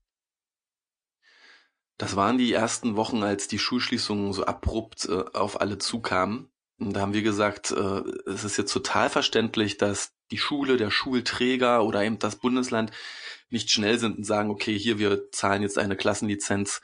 Das 1.96 2.16
waren 2.16 2.36
die 2.36 2.52
ersten 2.52 2.96
Wochen, 2.96 3.22
als 3.22 3.48
die 3.48 3.58
Schulschließungen 3.58 4.34
so 4.34 4.44
abrupt 4.44 5.06
äh, 5.06 5.24
auf 5.32 5.60
alle 5.60 5.78
zukamen. 5.78 6.50
Da 6.78 7.00
haben 7.00 7.14
wir 7.14 7.22
gesagt, 7.22 7.70
äh, 7.70 8.02
es 8.26 8.44
ist 8.44 8.56
jetzt 8.56 8.72
total 8.72 9.08
verständlich, 9.08 9.76
dass 9.76 10.12
die 10.30 10.38
Schule, 10.38 10.76
der 10.76 10.90
Schulträger 10.90 11.84
oder 11.84 12.02
eben 12.02 12.18
das 12.18 12.36
Bundesland 12.36 12.90
nicht 13.50 13.70
schnell 13.70 13.98
sind 13.98 14.18
und 14.18 14.24
sagen, 14.24 14.50
okay, 14.50 14.76
hier, 14.76 14.98
wir 14.98 15.30
zahlen 15.30 15.62
jetzt 15.62 15.78
eine 15.78 15.96
Klassenlizenz 15.96 16.80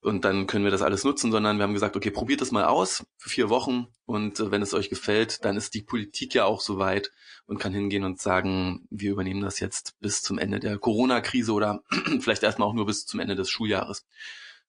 und 0.00 0.24
dann 0.24 0.46
können 0.46 0.62
wir 0.62 0.70
das 0.70 0.82
alles 0.82 1.02
nutzen, 1.02 1.32
sondern 1.32 1.56
wir 1.56 1.64
haben 1.64 1.74
gesagt, 1.74 1.96
okay, 1.96 2.12
probiert 2.12 2.40
das 2.40 2.52
mal 2.52 2.66
aus 2.66 3.04
für 3.16 3.28
vier 3.28 3.48
Wochen 3.48 3.88
und 4.04 4.38
äh, 4.38 4.52
wenn 4.52 4.62
es 4.62 4.74
euch 4.74 4.88
gefällt, 4.88 5.44
dann 5.44 5.56
ist 5.56 5.74
die 5.74 5.82
Politik 5.82 6.34
ja 6.34 6.44
auch 6.44 6.60
so 6.60 6.78
weit 6.78 7.10
und 7.46 7.58
kann 7.58 7.72
hingehen 7.72 8.04
und 8.04 8.20
sagen, 8.20 8.86
wir 8.90 9.10
übernehmen 9.10 9.40
das 9.40 9.58
jetzt 9.58 9.98
bis 9.98 10.22
zum 10.22 10.38
Ende 10.38 10.60
der 10.60 10.78
Corona-Krise 10.78 11.52
oder 11.52 11.82
vielleicht 12.20 12.44
erstmal 12.44 12.68
auch 12.68 12.74
nur 12.74 12.86
bis 12.86 13.06
zum 13.06 13.18
Ende 13.18 13.34
des 13.34 13.50
Schuljahres. 13.50 14.06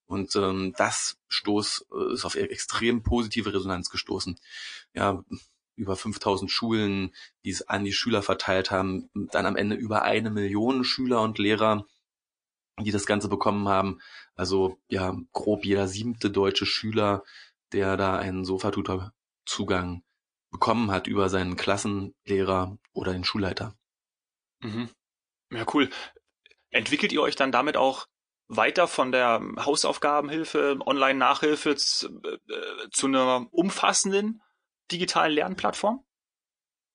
Und 0.08 0.36
ähm, 0.36 0.74
das 0.78 1.18
Stoß 1.28 1.88
äh, 1.94 2.14
ist 2.14 2.26
auf 2.26 2.36
e-, 2.36 2.42
extrem 2.42 3.04
positive 3.04 3.54
Resonanz 3.54 3.90
gestoßen. 3.90 4.40
Ja, 4.94 5.24
über 5.76 5.96
5000 5.96 6.50
Schulen, 6.50 7.14
die 7.46 7.52
es 7.52 7.68
an 7.68 7.84
die 7.86 7.94
Schüler 7.94 8.24
verteilt 8.24 8.72
haben, 8.72 9.10
dann 9.32 9.46
am 9.46 9.56
Ende 9.56 9.76
über 9.76 10.04
eine 10.04 10.32
Million 10.32 10.84
Schüler 10.84 11.22
und 11.22 11.38
Lehrer. 11.38 11.86
die 12.80 12.92
das 12.92 13.06
Ganze 13.08 13.28
bekommen 13.30 13.68
haben. 13.68 14.00
Also 14.36 14.78
ja, 14.88 15.16
grob 15.34 15.66
jeder 15.66 15.88
siebte 15.88 16.30
deutsche 16.30 16.66
Schüler, 16.66 17.24
der 17.72 17.98
da 17.98 18.18
einen 18.18 18.46
Sofatutor-Zugang 18.46 20.04
bekommen 20.52 20.92
hat 20.92 21.08
über 21.08 21.30
seinen 21.30 21.56
Klassenlehrer 21.58 22.78
oder 22.94 23.14
den 23.14 23.24
Schulleiter. 23.24 23.76
Mhm. 24.62 24.90
Ja, 25.52 25.66
cool. 25.74 25.90
Entwickelt 26.70 27.12
ihr 27.14 27.22
euch 27.22 27.36
dann 27.36 27.52
damit 27.52 27.78
auch 27.78 28.08
weiter 28.48 28.88
von 28.88 29.12
der 29.12 29.42
Hausaufgabenhilfe, 29.60 30.77
Online-Nachhilfe 30.86 31.75
zu, 31.75 32.08
äh, 32.24 32.89
zu 32.92 33.08
einer 33.08 33.48
umfassenden 33.51 34.42
digitalen 34.92 35.34
Lernplattform? 35.34 36.04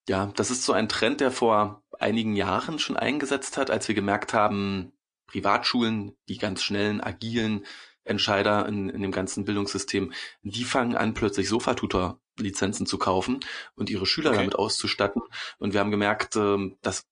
Ja, 0.08 0.32
das 0.34 0.50
ist 0.50 0.64
so 0.64 0.72
ein 0.72 0.88
Trend, 0.88 1.20
der 1.20 1.30
vor 1.30 1.82
einigen 1.98 2.34
Jahren 2.34 2.78
schon 2.78 2.96
eingesetzt 2.96 3.56
hat, 3.56 3.70
als 3.70 3.86
wir 3.86 3.94
gemerkt 3.94 4.34
haben, 4.34 4.92
Privatschulen, 5.26 6.16
die 6.28 6.38
ganz 6.38 6.62
schnellen, 6.62 7.00
agilen 7.00 7.64
Entscheider 8.04 8.66
in, 8.66 8.88
in 8.88 9.00
dem 9.02 9.12
ganzen 9.12 9.44
Bildungssystem, 9.44 10.12
die 10.42 10.64
fangen 10.64 10.96
an, 10.96 11.14
plötzlich 11.14 11.48
Sofatutor-Lizenzen 11.48 12.84
zu 12.86 12.98
kaufen 12.98 13.40
und 13.76 13.90
ihre 13.90 14.06
Schüler 14.06 14.30
okay. 14.30 14.40
damit 14.40 14.56
auszustatten. 14.56 15.22
Und 15.58 15.72
wir 15.72 15.80
haben 15.80 15.92
gemerkt, 15.92 16.34
ähm, 16.34 16.78
dass 16.82 17.06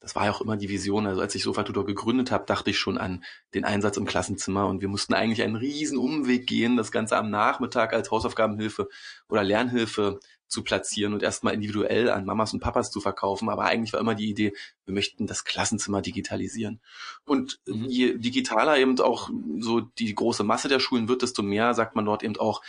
das 0.00 0.16
war 0.16 0.24
ja 0.24 0.32
auch 0.32 0.40
immer 0.40 0.56
die 0.56 0.70
Vision. 0.70 1.06
Also 1.06 1.20
als 1.20 1.34
ich 1.34 1.42
Sofatutor 1.42 1.84
gegründet 1.84 2.30
habe, 2.30 2.46
dachte 2.46 2.70
ich 2.70 2.78
schon 2.78 2.98
an 2.98 3.22
den 3.54 3.64
Einsatz 3.64 3.98
im 3.98 4.06
Klassenzimmer 4.06 4.66
und 4.66 4.80
wir 4.80 4.88
mussten 4.88 5.14
eigentlich 5.14 5.42
einen 5.42 5.56
riesen 5.56 5.98
Umweg 5.98 6.46
gehen, 6.46 6.76
das 6.76 6.90
Ganze 6.90 7.16
am 7.16 7.30
Nachmittag 7.30 7.92
als 7.92 8.10
Hausaufgabenhilfe 8.10 8.88
oder 9.28 9.44
Lernhilfe 9.44 10.20
zu 10.50 10.64
platzieren 10.64 11.14
und 11.14 11.22
erstmal 11.22 11.54
individuell 11.54 12.10
an 12.10 12.24
Mamas 12.24 12.52
und 12.52 12.60
Papas 12.60 12.90
zu 12.90 13.00
verkaufen. 13.00 13.48
Aber 13.48 13.64
eigentlich 13.64 13.92
war 13.92 14.00
immer 14.00 14.16
die 14.16 14.28
Idee, 14.28 14.52
wir 14.84 14.94
möchten 14.94 15.26
das 15.26 15.44
Klassenzimmer 15.44 16.02
digitalisieren. 16.02 16.80
Und 17.24 17.60
mhm. 17.66 17.84
je 17.84 18.18
digitaler 18.18 18.78
eben 18.78 18.98
auch 19.00 19.30
so 19.60 19.80
die 19.80 20.12
große 20.14 20.42
Masse 20.42 20.68
der 20.68 20.80
Schulen 20.80 21.08
wird, 21.08 21.22
desto 21.22 21.42
mehr 21.42 21.74
sagt 21.74 21.94
man 21.94 22.04
dort 22.04 22.24
eben 22.24 22.36
auch, 22.36 22.62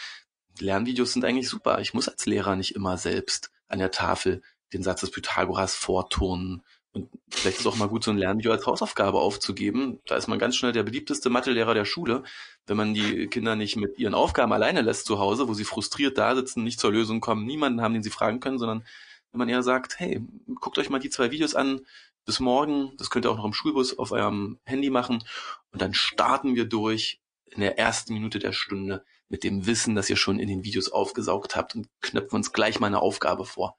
Lernvideos 0.60 1.14
sind 1.14 1.26
eigentlich 1.26 1.50
super. 1.50 1.80
Ich 1.80 1.94
muss 1.94 2.08
als 2.08 2.26
Lehrer 2.26 2.56
nicht 2.56 2.76
immer 2.76 2.98
selbst 2.98 3.52
an 3.68 3.80
der 3.80 3.90
Tafel 3.90 4.44
den 4.74 4.84
Satz 4.84 5.02
des 5.02 5.12
Pythagoras 5.12 5.76
vorturnen. 5.76 6.62
Und 6.94 7.10
vielleicht 7.30 7.58
ist 7.58 7.66
es 7.66 7.72
auch 7.72 7.78
mal 7.78 7.88
gut, 7.88 8.04
so 8.04 8.12
ein 8.12 8.18
Lernvideo 8.18 8.52
als 8.52 8.66
Hausaufgabe 8.66 9.20
aufzugeben. 9.20 10.00
Da 10.06 10.18
ist 10.18 10.28
man 10.28 10.40
ganz 10.40 10.56
schnell 10.56 10.74
der 10.74 10.84
beliebteste 10.84 11.30
Mathelehrer 11.30 11.74
der 11.74 11.86
Schule, 11.86 12.24
wenn 12.68 12.78
man 12.78 12.94
die 12.94 13.28
Kinder 13.28 13.56
nicht 13.56 13.78
mit 13.78 13.98
ihren 13.98 14.14
Aufgaben 14.14 14.52
alleine 14.52 14.82
lässt 14.82 15.06
zu 15.06 15.20
Hause, 15.20 15.48
wo 15.48 15.54
sie 15.54 15.64
frustriert 15.64 16.18
da 16.18 16.36
sitzen, 16.36 16.64
nicht 16.64 16.80
zur 16.80 16.92
Lösung 16.92 17.22
kommen, 17.22 17.46
niemanden 17.46 17.82
haben, 17.82 17.94
den 17.94 18.04
sie 18.04 18.10
fragen 18.10 18.42
können, 18.42 18.60
sondern 18.60 18.84
wenn 19.32 19.40
man 19.40 19.50
eher 19.50 19.64
sagt, 19.64 20.00
hey, 20.00 20.22
guckt 20.60 20.78
euch 20.78 20.90
mal 20.90 21.00
die 21.00 21.10
zwei 21.10 21.32
Videos 21.32 21.56
an, 21.56 21.82
bis 22.26 22.40
morgen, 22.40 22.92
das 22.98 23.10
könnt 23.10 23.26
ihr 23.26 23.32
auch 23.32 23.38
noch 23.38 23.46
im 23.46 23.54
Schulbus 23.54 23.98
auf 23.98 24.12
eurem 24.12 24.60
Handy 24.66 24.90
machen 24.90 25.24
und 25.72 25.82
dann 25.82 25.94
starten 25.94 26.56
wir 26.56 26.66
durch 26.66 27.22
in 27.46 27.62
der 27.62 27.78
ersten 27.80 28.14
Minute 28.14 28.40
der 28.40 28.52
Stunde 28.52 29.04
mit 29.30 29.44
dem 29.44 29.66
Wissen, 29.66 29.96
das 29.96 30.10
ihr 30.10 30.18
schon 30.18 30.40
in 30.40 30.48
den 30.48 30.64
Videos 30.64 30.92
aufgesaugt 30.92 31.56
habt 31.56 31.76
und 31.76 31.88
knöpfen 32.02 32.36
uns 32.36 32.52
gleich 32.52 32.80
mal 32.80 32.88
eine 32.88 33.02
Aufgabe 33.02 33.46
vor. 33.46 33.78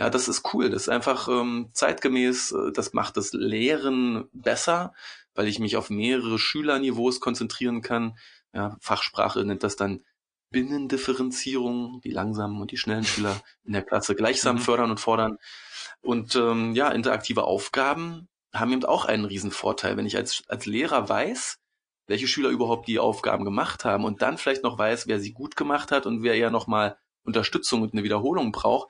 Ja, 0.00 0.08
das 0.08 0.28
ist 0.28 0.54
cool. 0.54 0.70
Das 0.70 0.82
ist 0.82 0.88
einfach 0.88 1.28
ähm, 1.28 1.68
zeitgemäß. 1.74 2.52
Äh, 2.52 2.72
das 2.72 2.94
macht 2.94 3.18
das 3.18 3.34
Lehren 3.34 4.30
besser, 4.32 4.94
weil 5.34 5.46
ich 5.46 5.58
mich 5.58 5.76
auf 5.76 5.90
mehrere 5.90 6.38
Schülerniveaus 6.38 7.20
konzentrieren 7.20 7.82
kann. 7.82 8.16
Ja, 8.54 8.78
Fachsprache 8.80 9.44
nennt 9.44 9.62
das 9.62 9.76
dann 9.76 10.02
Binnendifferenzierung, 10.52 12.00
die 12.02 12.12
langsamen 12.12 12.62
und 12.62 12.70
die 12.70 12.78
schnellen 12.78 13.04
Schüler 13.04 13.42
in 13.62 13.74
der 13.74 13.82
Klasse 13.82 14.14
gleichsam 14.14 14.56
mhm. 14.56 14.60
fördern 14.60 14.90
und 14.90 15.00
fordern. 15.00 15.36
Und 16.00 16.34
ähm, 16.34 16.74
ja, 16.74 16.88
interaktive 16.88 17.44
Aufgaben 17.44 18.26
haben 18.54 18.72
eben 18.72 18.86
auch 18.86 19.04
einen 19.04 19.26
riesen 19.26 19.50
Vorteil. 19.50 19.98
Wenn 19.98 20.06
ich 20.06 20.16
als, 20.16 20.44
als 20.48 20.64
Lehrer 20.64 21.10
weiß, 21.10 21.58
welche 22.06 22.26
Schüler 22.26 22.48
überhaupt 22.48 22.88
die 22.88 22.98
Aufgaben 22.98 23.44
gemacht 23.44 23.84
haben 23.84 24.06
und 24.06 24.22
dann 24.22 24.38
vielleicht 24.38 24.62
noch 24.62 24.78
weiß, 24.78 25.08
wer 25.08 25.20
sie 25.20 25.34
gut 25.34 25.56
gemacht 25.56 25.92
hat 25.92 26.06
und 26.06 26.22
wer 26.22 26.36
eher 26.36 26.50
nochmal 26.50 26.96
Unterstützung 27.22 27.82
und 27.82 27.92
eine 27.92 28.02
Wiederholung 28.02 28.50
braucht, 28.50 28.88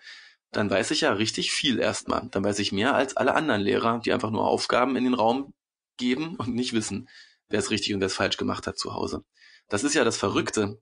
dann 0.53 0.71
weiß 0.71 0.91
ich 0.91 1.03
ja 1.03 1.13
richtig 1.13 1.53
viel 1.53 1.79
erstmal. 1.79 2.29
Dann 2.31 2.45
weiß 2.45 2.59
ich 2.59 2.73
mehr 2.73 2.95
als 2.95 3.17
alle 3.17 3.35
anderen 3.35 3.61
Lehrer, 3.61 4.01
die 4.05 4.13
einfach 4.13 4.31
nur 4.31 4.47
Aufgaben 4.47 4.97
in 4.97 5.05
den 5.05 5.15
Raum 5.15 5.55
geben 5.97 6.37
und 6.37 6.55
nicht 6.55 6.73
wissen, 6.73 7.09
wer 7.49 7.59
es 7.59 7.71
richtig 7.71 7.95
und 7.95 8.01
wer 8.01 8.07
es 8.07 8.15
falsch 8.15 8.37
gemacht 8.37 8.67
hat 8.67 8.79
zu 8.79 8.95
Hause. 8.95 9.25
Das 9.69 9.85
ist 9.85 9.95
ja 9.95 10.05
das 10.05 10.17
Verrückte, 10.17 10.81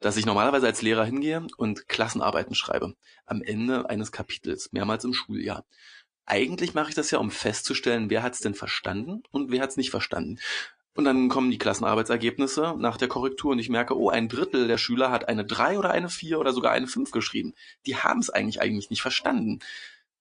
dass 0.00 0.16
ich 0.16 0.26
normalerweise 0.26 0.66
als 0.66 0.82
Lehrer 0.82 1.04
hingehe 1.04 1.46
und 1.56 1.88
Klassenarbeiten 1.88 2.54
schreibe. 2.54 2.94
Am 3.24 3.42
Ende 3.42 3.88
eines 3.88 4.12
Kapitels, 4.12 4.72
mehrmals 4.72 5.04
im 5.04 5.14
Schuljahr. 5.14 5.64
Eigentlich 6.26 6.74
mache 6.74 6.90
ich 6.90 6.94
das 6.94 7.10
ja, 7.10 7.18
um 7.18 7.30
festzustellen, 7.30 8.10
wer 8.10 8.22
hat 8.22 8.34
es 8.34 8.40
denn 8.40 8.54
verstanden 8.54 9.22
und 9.30 9.50
wer 9.50 9.62
hat 9.62 9.70
es 9.70 9.76
nicht 9.76 9.90
verstanden. 9.90 10.38
Und 10.96 11.04
dann 11.04 11.28
kommen 11.28 11.50
die 11.50 11.58
Klassenarbeitsergebnisse 11.58 12.74
nach 12.78 12.96
der 12.96 13.08
Korrektur 13.08 13.52
und 13.52 13.58
ich 13.58 13.68
merke, 13.68 13.96
oh, 13.96 14.08
ein 14.08 14.28
Drittel 14.28 14.66
der 14.66 14.78
Schüler 14.78 15.10
hat 15.10 15.28
eine 15.28 15.44
3 15.44 15.78
oder 15.78 15.90
eine 15.90 16.08
4 16.08 16.40
oder 16.40 16.54
sogar 16.54 16.72
eine 16.72 16.86
5 16.86 17.10
geschrieben. 17.10 17.52
Die 17.84 17.96
haben 17.96 18.20
es 18.20 18.30
eigentlich 18.30 18.62
eigentlich 18.62 18.88
nicht 18.88 19.02
verstanden. 19.02 19.60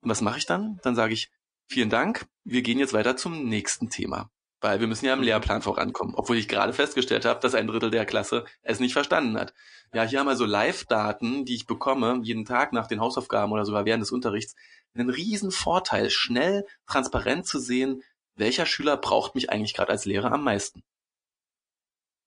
Und 0.02 0.10
was 0.10 0.20
mache 0.20 0.38
ich 0.38 0.46
dann? 0.46 0.80
Dann 0.84 0.94
sage 0.94 1.14
ich, 1.14 1.32
vielen 1.68 1.90
Dank, 1.90 2.26
wir 2.44 2.62
gehen 2.62 2.78
jetzt 2.78 2.94
weiter 2.94 3.16
zum 3.16 3.48
nächsten 3.48 3.90
Thema. 3.90 4.30
Weil 4.60 4.82
wir 4.82 4.88
müssen 4.88 5.06
ja 5.06 5.14
im 5.14 5.20
mhm. 5.20 5.26
Lehrplan 5.26 5.62
vorankommen, 5.62 6.14
obwohl 6.16 6.38
ich 6.38 6.50
gerade 6.50 6.74
festgestellt 6.74 7.24
habe, 7.24 7.40
dass 7.40 7.56
ein 7.56 7.68
Drittel 7.68 7.90
der 7.90 8.06
Klasse 8.06 8.44
es 8.62 8.82
nicht 8.82 8.94
verstanden 8.94 9.38
hat. 9.38 9.54
Ja, 9.94 10.04
hier 10.04 10.20
haben 10.20 10.28
wir 10.28 10.36
so 10.36 10.46
Live-Daten, 10.46 11.46
die 11.46 11.56
ich 11.56 11.68
bekomme, 11.68 12.20
jeden 12.24 12.44
Tag 12.44 12.74
nach 12.74 12.88
den 12.88 13.00
Hausaufgaben 13.00 13.54
oder 13.54 13.64
sogar 13.64 13.86
während 13.86 14.02
des 14.02 14.12
Unterrichts. 14.12 14.56
Einen 14.94 15.10
riesen 15.10 15.52
Vorteil, 15.52 16.10
schnell, 16.10 16.66
transparent 16.86 17.48
zu 17.48 17.60
sehen, 17.60 18.02
welcher 18.36 18.66
Schüler 18.66 18.98
braucht 18.98 19.36
mich 19.36 19.50
eigentlich 19.50 19.74
gerade 19.74 19.92
als 19.92 20.06
Lehrer 20.06 20.32
am 20.32 20.44
meisten? 20.44 20.84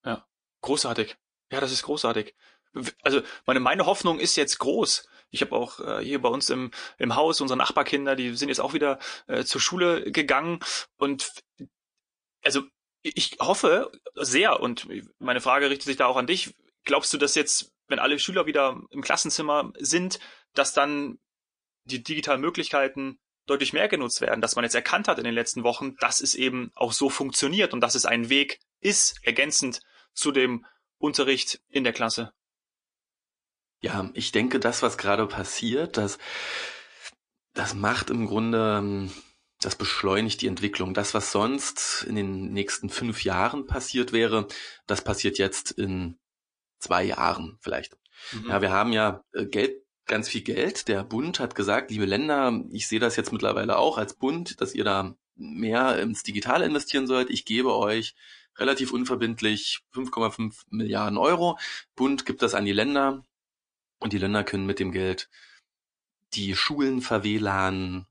Ja, 0.04 0.26
großartig. 0.62 1.16
Ja, 1.52 1.60
das 1.60 1.72
ist 1.72 1.82
großartig. 1.82 2.34
Also 3.02 3.22
meine, 3.46 3.60
meine 3.60 3.86
Hoffnung 3.86 4.18
ist 4.20 4.36
jetzt 4.36 4.58
groß. 4.58 5.08
Ich 5.30 5.42
habe 5.42 5.56
auch 5.56 5.80
äh, 5.80 6.04
hier 6.04 6.20
bei 6.20 6.28
uns 6.28 6.50
im, 6.50 6.70
im 6.98 7.16
Haus 7.16 7.40
unsere 7.40 7.58
Nachbarkinder, 7.58 8.16
die 8.16 8.34
sind 8.36 8.48
jetzt 8.48 8.60
auch 8.60 8.72
wieder 8.72 8.98
äh, 9.26 9.44
zur 9.44 9.60
Schule 9.60 10.10
gegangen 10.10 10.60
und 10.96 11.32
also 12.42 12.62
ich 13.02 13.36
hoffe 13.40 13.90
sehr 14.14 14.60
und 14.60 14.88
meine 15.18 15.40
Frage 15.40 15.70
richtet 15.70 15.86
sich 15.86 15.96
da 15.96 16.06
auch 16.06 16.16
an 16.16 16.26
dich. 16.26 16.54
Glaubst 16.84 17.12
du, 17.12 17.18
dass 17.18 17.34
jetzt, 17.34 17.72
wenn 17.86 17.98
alle 17.98 18.18
Schüler 18.18 18.46
wieder 18.46 18.80
im 18.90 19.02
Klassenzimmer 19.02 19.72
sind, 19.78 20.18
dass 20.54 20.72
dann 20.72 21.18
die 21.84 22.02
digitalen 22.02 22.40
Möglichkeiten 22.40 23.18
deutlich 23.48 23.72
mehr 23.72 23.88
genutzt 23.88 24.20
werden, 24.20 24.40
dass 24.40 24.56
man 24.56 24.64
jetzt 24.64 24.74
erkannt 24.74 25.08
hat 25.08 25.18
in 25.18 25.24
den 25.24 25.34
letzten 25.34 25.64
Wochen, 25.64 25.96
dass 25.96 26.20
es 26.20 26.34
eben 26.34 26.70
auch 26.74 26.92
so 26.92 27.10
funktioniert 27.10 27.72
und 27.72 27.80
dass 27.80 27.94
es 27.94 28.06
ein 28.06 28.28
Weg 28.28 28.60
ist, 28.80 29.18
ergänzend 29.22 29.80
zu 30.12 30.32
dem 30.32 30.64
Unterricht 30.98 31.60
in 31.68 31.84
der 31.84 31.92
Klasse. 31.92 32.32
Ja, 33.80 34.10
ich 34.14 34.32
denke, 34.32 34.58
das, 34.58 34.82
was 34.82 34.98
gerade 34.98 35.26
passiert, 35.26 35.96
das, 35.96 36.18
das 37.54 37.74
macht 37.74 38.10
im 38.10 38.26
Grunde, 38.26 39.08
das 39.60 39.76
beschleunigt 39.76 40.40
die 40.40 40.48
Entwicklung. 40.48 40.94
Das, 40.94 41.14
was 41.14 41.30
sonst 41.30 42.04
in 42.08 42.16
den 42.16 42.52
nächsten 42.52 42.90
fünf 42.90 43.24
Jahren 43.24 43.66
passiert 43.66 44.12
wäre, 44.12 44.48
das 44.86 45.02
passiert 45.02 45.38
jetzt 45.38 45.70
in 45.70 46.18
zwei 46.80 47.04
Jahren 47.04 47.58
vielleicht. 47.60 47.96
Mhm. 48.32 48.48
Ja, 48.48 48.60
wir 48.62 48.70
haben 48.70 48.92
ja 48.92 49.22
äh, 49.32 49.46
Geld 49.46 49.82
ganz 50.08 50.28
viel 50.28 50.42
Geld. 50.42 50.88
Der 50.88 51.04
Bund 51.04 51.38
hat 51.38 51.54
gesagt, 51.54 51.90
liebe 51.90 52.06
Länder, 52.06 52.64
ich 52.70 52.88
sehe 52.88 53.00
das 53.00 53.16
jetzt 53.16 53.32
mittlerweile 53.32 53.78
auch 53.78 53.98
als 53.98 54.14
Bund, 54.14 54.60
dass 54.60 54.74
ihr 54.74 54.84
da 54.84 55.14
mehr 55.36 55.98
ins 56.00 56.22
Digitale 56.24 56.64
investieren 56.64 57.06
sollt. 57.06 57.30
Ich 57.30 57.44
gebe 57.44 57.76
euch 57.76 58.14
relativ 58.56 58.92
unverbindlich 58.92 59.80
5,5 59.94 60.64
Milliarden 60.70 61.16
Euro. 61.16 61.58
Bund 61.94 62.26
gibt 62.26 62.42
das 62.42 62.54
an 62.54 62.64
die 62.64 62.72
Länder 62.72 63.22
und 64.00 64.12
die 64.12 64.18
Länder 64.18 64.42
können 64.42 64.66
mit 64.66 64.80
dem 64.80 64.90
Geld 64.90 65.28
die 66.34 66.56
Schulen 66.56 67.00
verwählen, 67.00 68.06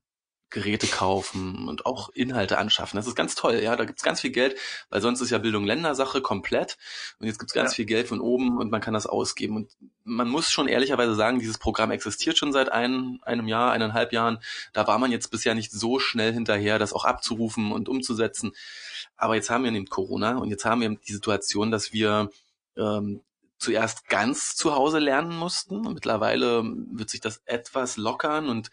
Geräte 0.50 0.88
kaufen 0.88 1.68
und 1.68 1.86
auch 1.86 2.10
Inhalte 2.10 2.58
anschaffen. 2.58 2.96
Das 2.96 3.08
ist 3.08 3.16
ganz 3.16 3.36
toll, 3.36 3.56
ja. 3.56 3.76
Da 3.76 3.86
gibt's 3.86 4.04
ganz 4.04 4.22
viel 4.22 4.32
Geld, 4.32 4.58
weil 4.90 5.02
sonst 5.02 5.20
ist 5.20 5.30
ja 5.30 5.40
Bildung 5.40 5.66
Ländersache 5.66 6.22
komplett. 6.22 6.78
Und 7.20 7.28
jetzt 7.28 7.40
gibt's 7.40 7.54
ganz 7.54 7.72
ja. 7.72 7.76
viel 7.76 7.86
Geld 7.86 8.08
von 8.08 8.22
oben 8.22 8.58
und 8.58 8.72
man 8.72 8.80
kann 8.80 8.94
das 8.94 9.08
ausgeben. 9.08 9.58
Und 9.58 9.72
man 10.06 10.30
muss 10.30 10.50
schon 10.50 10.70
ehrlicherweise 10.70 11.16
sagen, 11.16 11.40
dieses 11.40 11.58
Programm 11.58 11.92
existiert 11.92 12.38
schon 12.38 12.54
seit 12.54 12.72
ein, 12.72 13.20
einem 13.24 13.48
Jahr, 13.48 13.74
eineinhalb 13.74 14.14
Jahren. 14.14 14.40
Da 14.72 14.88
war 14.88 15.00
man 15.00 15.12
jetzt 15.12 15.32
bisher 15.32 15.54
nicht 15.54 15.72
so 15.72 16.00
schnell 16.00 16.32
hinterher, 16.32 16.80
das 16.80 16.94
auch 16.94 17.04
abzurufen 17.04 17.74
und 17.74 17.90
umzusetzen. 17.90 18.54
Aber 19.18 19.36
jetzt 19.36 19.50
haben 19.50 19.66
wir 19.66 19.72
nämlich 19.72 19.90
Corona 19.90 20.38
und 20.38 20.50
jetzt 20.50 20.64
haben 20.64 20.82
wir 20.82 20.90
die 20.90 21.14
Situation, 21.14 21.72
dass 21.72 21.92
wir 21.92 22.30
ähm, 22.78 23.22
zuerst 23.60 24.08
ganz 24.08 24.56
zu 24.56 24.76
Hause 24.76 25.00
lernen 25.00 25.36
mussten. 25.36 25.82
Mittlerweile 25.82 26.64
wird 26.64 27.10
sich 27.10 27.22
das 27.22 27.42
etwas 27.46 27.98
lockern 27.98 28.50
und 28.50 28.70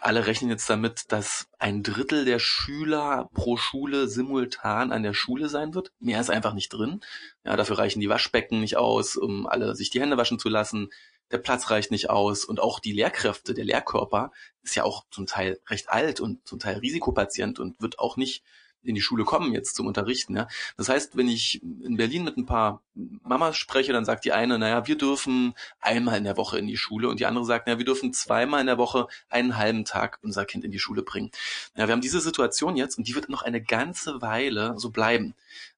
alle 0.00 0.26
rechnen 0.26 0.50
jetzt 0.50 0.70
damit, 0.70 1.12
dass 1.12 1.48
ein 1.58 1.82
Drittel 1.82 2.24
der 2.24 2.38
Schüler 2.38 3.28
pro 3.34 3.56
Schule 3.56 4.08
simultan 4.08 4.92
an 4.92 5.02
der 5.02 5.14
Schule 5.14 5.48
sein 5.48 5.74
wird. 5.74 5.92
Mehr 5.98 6.20
ist 6.20 6.30
einfach 6.30 6.54
nicht 6.54 6.72
drin. 6.72 7.00
Ja, 7.44 7.56
dafür 7.56 7.78
reichen 7.78 8.00
die 8.00 8.08
Waschbecken 8.08 8.60
nicht 8.60 8.76
aus, 8.76 9.16
um 9.16 9.46
alle 9.46 9.74
sich 9.74 9.90
die 9.90 10.00
Hände 10.00 10.16
waschen 10.16 10.38
zu 10.38 10.48
lassen. 10.48 10.90
Der 11.30 11.38
Platz 11.38 11.70
reicht 11.70 11.90
nicht 11.90 12.10
aus 12.10 12.44
und 12.44 12.60
auch 12.60 12.78
die 12.78 12.92
Lehrkräfte, 12.92 13.54
der 13.54 13.64
Lehrkörper 13.64 14.30
ist 14.62 14.76
ja 14.76 14.84
auch 14.84 15.04
zum 15.10 15.26
Teil 15.26 15.60
recht 15.68 15.88
alt 15.88 16.20
und 16.20 16.46
zum 16.46 16.58
Teil 16.58 16.78
Risikopatient 16.78 17.58
und 17.58 17.80
wird 17.80 17.98
auch 17.98 18.16
nicht 18.16 18.44
in 18.84 18.94
die 18.94 19.00
Schule 19.00 19.24
kommen 19.24 19.52
jetzt 19.52 19.74
zum 19.74 19.86
Unterrichten. 19.86 20.36
Ja. 20.36 20.48
Das 20.76 20.88
heißt, 20.88 21.16
wenn 21.16 21.28
ich 21.28 21.62
in 21.62 21.96
Berlin 21.96 22.24
mit 22.24 22.36
ein 22.36 22.46
paar 22.46 22.82
Mamas 22.94 23.56
spreche, 23.56 23.92
dann 23.92 24.04
sagt 24.04 24.24
die 24.24 24.32
eine, 24.32 24.58
naja, 24.58 24.86
wir 24.86 24.96
dürfen 24.96 25.54
einmal 25.80 26.18
in 26.18 26.24
der 26.24 26.36
Woche 26.36 26.58
in 26.58 26.66
die 26.66 26.76
Schule 26.76 27.08
und 27.08 27.20
die 27.20 27.26
andere 27.26 27.44
sagt, 27.44 27.66
naja, 27.66 27.78
wir 27.78 27.84
dürfen 27.84 28.12
zweimal 28.12 28.60
in 28.60 28.66
der 28.66 28.78
Woche 28.78 29.08
einen 29.28 29.56
halben 29.56 29.84
Tag 29.84 30.18
unser 30.22 30.44
Kind 30.44 30.64
in 30.64 30.70
die 30.70 30.78
Schule 30.78 31.02
bringen. 31.02 31.30
Ja, 31.76 31.88
wir 31.88 31.92
haben 31.92 32.00
diese 32.00 32.20
Situation 32.20 32.76
jetzt 32.76 32.98
und 32.98 33.08
die 33.08 33.14
wird 33.14 33.28
noch 33.28 33.42
eine 33.42 33.62
ganze 33.62 34.22
Weile 34.22 34.74
so 34.76 34.90
bleiben, 34.90 35.34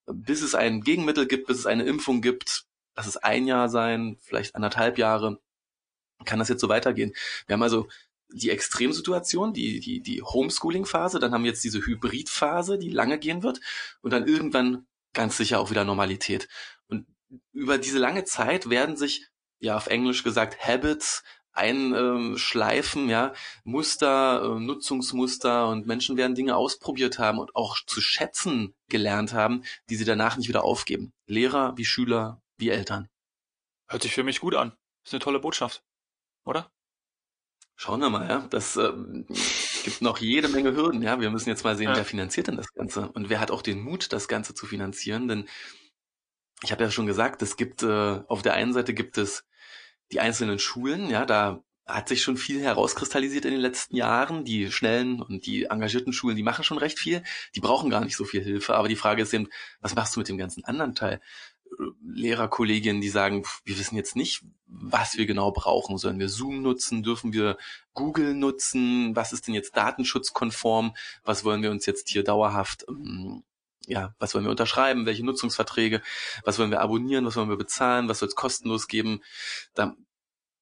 bis 0.06 0.42
es 0.42 0.54
ein 0.54 0.82
Gegenmittel 0.82 1.26
gibt, 1.26 1.46
bis 1.46 1.58
es 1.58 1.66
eine 1.66 1.84
Impfung 1.84 2.20
gibt. 2.20 2.64
Lass 2.96 3.06
es 3.06 3.16
ein 3.16 3.46
Jahr 3.46 3.68
sein, 3.68 4.16
vielleicht 4.20 4.54
anderthalb 4.54 4.98
Jahre. 4.98 5.38
Kann 6.25 6.38
das 6.38 6.48
jetzt 6.48 6.62
so 6.62 6.68
weitergehen? 6.68 7.14
Wir 7.46 7.54
haben 7.54 7.62
also 7.62 7.88
die 8.28 8.50
Extremsituation, 8.50 9.52
die, 9.52 9.80
die, 9.80 10.02
die 10.02 10.23
Homeschooling-Phase, 10.23 11.18
dann 11.18 11.33
haben 11.33 11.45
wir 11.45 11.50
jetzt 11.50 11.64
diese 11.64 11.85
Hybrid-Phase, 11.85 12.78
die 12.78 12.90
lange 12.90 13.18
gehen 13.18 13.42
wird 13.42 13.61
und 14.00 14.12
dann 14.12 14.26
irgendwann 14.26 14.87
ganz 15.12 15.37
sicher 15.37 15.61
auch 15.61 15.71
wieder 15.71 15.85
Normalität. 15.85 16.49
Und 16.88 17.06
über 17.52 17.78
diese 17.78 17.99
lange 17.99 18.25
Zeit 18.25 18.68
werden 18.68 18.97
sich, 18.97 19.28
ja, 19.59 19.76
auf 19.76 19.87
Englisch 19.87 20.23
gesagt, 20.23 20.59
Habits 20.66 21.23
einschleifen, 21.52 23.09
ja, 23.09 23.33
Muster, 23.64 24.42
äh, 24.42 24.61
Nutzungsmuster 24.61 25.68
und 25.68 25.87
Menschen 25.87 26.16
werden 26.16 26.35
Dinge 26.35 26.54
ausprobiert 26.54 27.18
haben 27.18 27.38
und 27.38 27.56
auch 27.56 27.78
zu 27.87 28.00
schätzen 28.00 28.75
gelernt 28.88 29.33
haben, 29.33 29.62
die 29.88 29.97
sie 29.97 30.04
danach 30.04 30.37
nicht 30.37 30.49
wieder 30.49 30.64
aufgeben. 30.64 31.12
Lehrer 31.26 31.76
wie 31.76 31.87
Schüler 31.87 32.42
wie 32.59 32.68
Eltern. 32.68 33.09
Hört 33.88 34.02
sich 34.02 34.12
für 34.12 34.25
mich 34.25 34.40
gut 34.40 34.54
an. 34.54 34.76
Ist 35.04 35.14
eine 35.14 35.21
tolle 35.21 35.40
Botschaft, 35.40 35.83
oder? 36.45 36.71
Schauen 37.76 38.00
wir 38.00 38.11
mal, 38.11 38.28
ja. 38.28 38.47
Das 38.50 38.76
äh, 38.76 38.92
gibt 39.85 40.00
noch 40.00 40.18
jede 40.18 40.49
Menge 40.49 40.75
Hürden, 40.75 41.02
ja. 41.02 41.21
Wir 41.21 41.30
müssen 41.30 41.50
jetzt 41.50 41.62
mal 41.62 41.76
sehen, 41.76 41.90
ja. 41.90 41.97
wer 41.97 42.04
finanziert 42.04 42.49
denn 42.49 42.56
das 42.56 42.73
Ganze 42.73 43.11
und 43.12 43.28
wer 43.28 43.38
hat 43.38 43.50
auch 43.50 43.62
den 43.62 43.80
Mut, 43.80 44.12
das 44.12 44.28
Ganze 44.28 44.54
zu 44.54 44.66
finanzieren. 44.66 45.28
Denn 45.28 45.47
ich 46.62 46.73
habe 46.73 46.83
ja 46.85 46.90
schon 46.90 47.06
gesagt, 47.06 47.42
es 47.42 47.56
gibt 47.56 47.83
äh, 47.83 48.21
auf 48.28 48.42
der 48.42 48.54
einen 48.54 48.73
Seite 48.73 48.95
gibt 48.95 49.18
es 49.18 49.45
die 50.11 50.21
einzelnen 50.21 50.59
Schulen, 50.59 51.11
ja, 51.11 51.26
da 51.26 51.62
hat 51.87 52.09
sich 52.09 52.23
schon 52.23 52.37
viel 52.37 52.61
herauskristallisiert 52.61 53.45
in 53.45 53.52
den 53.52 53.61
letzten 53.61 53.95
Jahren. 53.95 54.45
Die 54.45 54.73
schnellen 54.73 55.23
und 55.23 55.47
die 55.47 55.66
engagierten 55.66 56.12
Schulen, 56.12 56.37
die 56.37 56.42
machen 56.42 56.64
schon 56.64 56.78
recht 56.78 56.99
viel. 56.99 57.23
Die 57.54 57.61
brauchen 57.61 57.90
gar 57.90 58.04
nicht 58.04 58.16
so 58.16 58.25
viel 58.25 58.42
Hilfe. 58.42 58.75
Aber 58.75 58.88
die 58.88 58.97
Frage 58.97 59.23
ist 59.23 59.33
eben, 59.33 59.49
was 59.80 59.95
machst 59.95 60.16
du 60.16 60.21
mit 60.21 60.28
dem 60.28 60.37
ganzen 60.37 60.64
anderen 60.64 60.97
Teil? 60.97 61.21
Lehrerkolleginnen, 62.02 63.00
die 63.00 63.08
sagen, 63.08 63.44
wir 63.64 63.78
wissen 63.78 63.96
jetzt 63.96 64.16
nicht, 64.16 64.42
was 64.66 65.16
wir 65.16 65.26
genau 65.26 65.52
brauchen. 65.52 65.99
Sollen 65.99 66.18
wir 66.18 66.28
Zoom 66.28 66.62
nutzen? 66.62 67.02
Dürfen 67.02 67.32
wir 67.32 67.58
Google 67.94 68.35
nutzen? 68.35 69.14
Was 69.14 69.32
ist 69.32 69.46
denn 69.46 69.54
jetzt 69.54 69.76
datenschutzkonform? 69.76 70.96
Was 71.25 71.44
wollen 71.44 71.62
wir 71.62 71.70
uns 71.70 71.87
jetzt 71.87 72.08
hier 72.08 72.25
dauerhaft, 72.25 72.87
ähm, 72.88 73.44
ja, 73.87 74.14
was 74.18 74.35
wollen 74.35 74.44
wir 74.44 74.50
unterschreiben? 74.50 75.06
Welche 75.06 75.25
Nutzungsverträge? 75.25 76.02
Was 76.44 76.58
wollen 76.58 76.70
wir 76.70 76.80
abonnieren? 76.80 77.25
Was 77.25 77.37
wollen 77.37 77.49
wir 77.49 77.56
bezahlen? 77.56 78.08
Was 78.08 78.18
soll 78.18 78.28
es 78.28 78.35
kostenlos 78.35 78.88
geben? 78.88 79.23
Da 79.75 79.94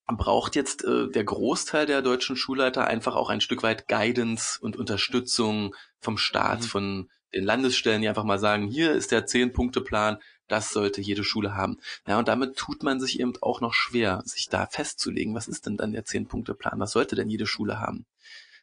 braucht 0.06 0.54
jetzt 0.56 0.84
äh, 0.84 1.08
der 1.08 1.25
Großteil 1.25 1.87
der 1.87 2.02
deutschen 2.02 2.37
Schulleiter 2.37 2.87
einfach 2.87 3.16
auch 3.16 3.30
ein 3.30 3.40
Stück 3.40 3.62
weit 3.62 3.88
Guidance 3.88 4.58
und 4.61 4.76
Unterstützung 4.76 5.75
vom 5.99 6.18
Staat, 6.18 6.61
mhm. 6.61 6.66
von 6.66 7.11
Landesstellen, 7.42 8.02
die 8.02 8.08
einfach 8.08 8.24
mal 8.24 8.38
sagen, 8.38 8.68
hier 8.68 8.92
ist 8.92 9.10
der 9.10 9.26
Zehn-Punkte-Plan, 9.26 10.18
das 10.48 10.70
sollte 10.70 11.00
jede 11.00 11.24
Schule 11.24 11.54
haben. 11.54 11.78
Ja, 12.06 12.18
und 12.18 12.28
damit 12.28 12.56
tut 12.56 12.82
man 12.82 13.00
sich 13.00 13.18
eben 13.18 13.32
auch 13.40 13.60
noch 13.60 13.72
schwer, 13.72 14.22
sich 14.24 14.48
da 14.48 14.66
festzulegen. 14.66 15.34
Was 15.34 15.48
ist 15.48 15.66
denn 15.66 15.76
dann 15.76 15.92
der 15.92 16.04
Zehn-Punkte-Plan? 16.04 16.78
Was 16.78 16.92
sollte 16.92 17.16
denn 17.16 17.30
jede 17.30 17.46
Schule 17.46 17.80
haben? 17.80 18.04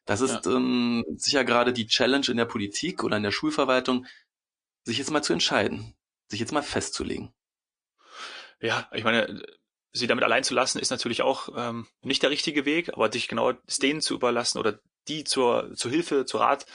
Das 0.06 0.22
ist 0.22 0.46
ja. 0.46 0.56
ähm, 0.56 1.04
sicher 1.16 1.44
gerade 1.44 1.74
die 1.74 1.88
Challenge 1.88 2.28
in 2.28 2.38
der 2.38 2.46
Politik 2.46 3.04
oder 3.04 3.18
in 3.18 3.24
der 3.24 3.32
Schulverwaltung, 3.32 4.06
sich 4.84 4.98
jetzt 4.98 5.12
mal 5.12 5.24
zu 5.24 5.34
entscheiden, 5.34 5.94
sich 6.28 6.40
jetzt 6.40 6.52
mal 6.52 6.64
festzulegen. 6.64 7.32
Ja, 8.60 8.88
ich 8.94 9.04
meine, 9.04 9.44
sie 9.94 10.08
damit 10.08 10.24
allein 10.24 10.44
zu 10.44 10.54
lassen, 10.54 10.80
ist 10.80 10.92
natürlich 10.92 11.22
auch 11.22 11.50
ähm, 11.56 11.88
nicht 12.02 12.24
der 12.24 12.30
richtige 12.30 12.66
Weg, 12.66 12.94
aber 12.94 13.12
sich 13.12 13.28
genau 13.28 13.54
denen 13.82 14.02
zu 14.02 14.16
überlassen 14.16 14.58
oder 14.58 14.80
die 15.12 15.24
zur, 15.24 15.74
zur 15.76 15.92
Hilfe, 15.92 16.26
zur 16.26 16.42
Rat 16.42 16.66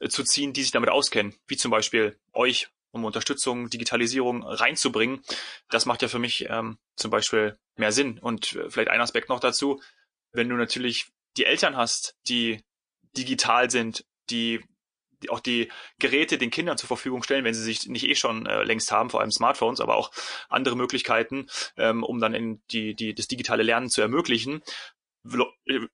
äh, 0.00 0.08
zu 0.08 0.22
ziehen, 0.22 0.52
die 0.52 0.62
sich 0.62 0.72
damit 0.72 0.90
auskennen, 0.90 1.34
wie 1.46 1.56
zum 1.56 1.70
Beispiel 1.70 2.18
euch 2.32 2.68
um 2.92 3.04
Unterstützung, 3.04 3.68
Digitalisierung 3.68 4.42
reinzubringen. 4.42 5.22
Das 5.70 5.86
macht 5.86 6.02
ja 6.02 6.08
für 6.08 6.18
mich 6.18 6.46
ähm, 6.48 6.78
zum 6.96 7.10
Beispiel 7.10 7.58
mehr 7.76 7.92
Sinn. 7.92 8.18
Und 8.18 8.54
äh, 8.54 8.70
vielleicht 8.70 8.90
ein 8.90 9.00
Aspekt 9.00 9.28
noch 9.28 9.40
dazu, 9.40 9.80
wenn 10.32 10.48
du 10.48 10.56
natürlich 10.56 11.06
die 11.36 11.44
Eltern 11.44 11.76
hast, 11.76 12.16
die 12.28 12.62
digital 13.16 13.70
sind, 13.70 14.04
die, 14.30 14.62
die 15.22 15.30
auch 15.30 15.40
die 15.40 15.70
Geräte 15.98 16.38
den 16.38 16.50
Kindern 16.50 16.78
zur 16.78 16.88
Verfügung 16.88 17.22
stellen, 17.22 17.44
wenn 17.44 17.54
sie 17.54 17.62
sich 17.62 17.86
nicht 17.86 18.08
eh 18.08 18.14
schon 18.14 18.46
äh, 18.46 18.62
längst 18.62 18.90
haben, 18.92 19.10
vor 19.10 19.20
allem 19.20 19.30
Smartphones, 19.30 19.80
aber 19.80 19.96
auch 19.96 20.10
andere 20.48 20.76
Möglichkeiten, 20.76 21.46
ähm, 21.76 22.02
um 22.02 22.18
dann 22.18 22.34
in 22.34 22.62
die, 22.70 22.94
die, 22.94 23.14
das 23.14 23.28
digitale 23.28 23.62
Lernen 23.62 23.90
zu 23.90 24.00
ermöglichen, 24.00 24.62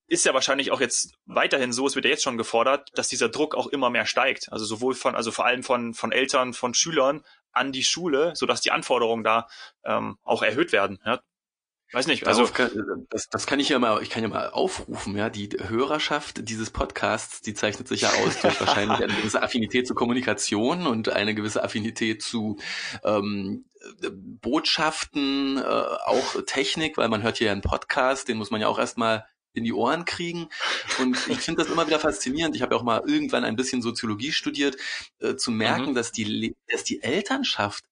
ist 0.06 0.24
ja 0.24 0.34
wahrscheinlich 0.34 0.70
auch 0.70 0.80
jetzt 0.80 1.14
weiterhin 1.26 1.72
so, 1.72 1.86
es 1.86 1.94
wird 1.94 2.04
ja 2.04 2.10
jetzt 2.10 2.22
schon 2.22 2.38
gefordert, 2.38 2.88
dass 2.94 3.08
dieser 3.08 3.28
Druck 3.28 3.54
auch 3.54 3.66
immer 3.66 3.90
mehr 3.90 4.06
steigt. 4.06 4.52
Also 4.52 4.64
sowohl 4.64 4.94
von, 4.94 5.14
also 5.14 5.30
vor 5.30 5.46
allem 5.46 5.62
von, 5.62 5.94
von 5.94 6.12
Eltern, 6.12 6.52
von 6.52 6.74
Schülern 6.74 7.24
an 7.52 7.72
die 7.72 7.84
Schule, 7.84 8.32
sodass 8.34 8.60
die 8.60 8.70
Anforderungen 8.70 9.24
da 9.24 9.48
ähm, 9.84 10.18
auch 10.22 10.42
erhöht 10.42 10.72
werden. 10.72 10.98
Ja? 11.04 11.20
Weiß 11.92 12.06
nicht, 12.06 12.26
also 12.26 12.46
kann, 12.46 13.06
das, 13.10 13.28
das 13.28 13.46
kann 13.46 13.60
ich 13.60 13.68
ja 13.68 13.78
mal, 13.78 14.02
ich 14.02 14.08
kann 14.08 14.22
ja 14.22 14.28
mal 14.30 14.48
aufrufen, 14.48 15.14
ja, 15.16 15.28
die 15.28 15.50
Hörerschaft 15.58 16.48
dieses 16.48 16.70
Podcasts, 16.70 17.42
die 17.42 17.52
zeichnet 17.52 17.86
sich 17.86 18.00
ja 18.00 18.08
aus 18.08 18.40
durch 18.40 18.58
wahrscheinlich 18.60 18.98
eine 18.98 19.14
gewisse 19.14 19.42
Affinität 19.42 19.86
zur 19.86 19.94
Kommunikation 19.94 20.86
und 20.86 21.10
eine 21.10 21.34
gewisse 21.34 21.62
Affinität 21.62 22.22
zu 22.22 22.58
ähm, 23.04 23.66
Botschaften, 24.10 25.58
äh, 25.58 25.62
auch 25.62 26.42
Technik, 26.46 26.96
weil 26.96 27.08
man 27.08 27.22
hört 27.22 27.36
hier 27.38 27.48
ja 27.48 27.52
einen 27.52 27.60
Podcast, 27.60 28.26
den 28.28 28.38
muss 28.38 28.50
man 28.50 28.62
ja 28.62 28.68
auch 28.68 28.78
erstmal 28.78 29.26
in 29.54 29.64
die 29.64 29.72
Ohren 29.74 30.04
kriegen. 30.04 30.48
Und 30.98 31.28
ich 31.28 31.38
finde 31.38 31.62
das 31.62 31.70
immer 31.70 31.86
wieder 31.86 32.00
faszinierend. 32.00 32.56
Ich 32.56 32.62
habe 32.62 32.74
ja 32.74 32.80
auch 32.80 32.84
mal 32.84 33.02
irgendwann 33.06 33.44
ein 33.44 33.56
bisschen 33.56 33.82
Soziologie 33.82 34.32
studiert, 34.32 34.76
äh, 35.18 35.36
zu 35.36 35.50
merken, 35.50 35.90
mhm. 35.90 35.94
dass 35.94 36.10
die, 36.10 36.56
dass 36.68 36.84
die 36.84 37.02
Elternschaft 37.02 37.84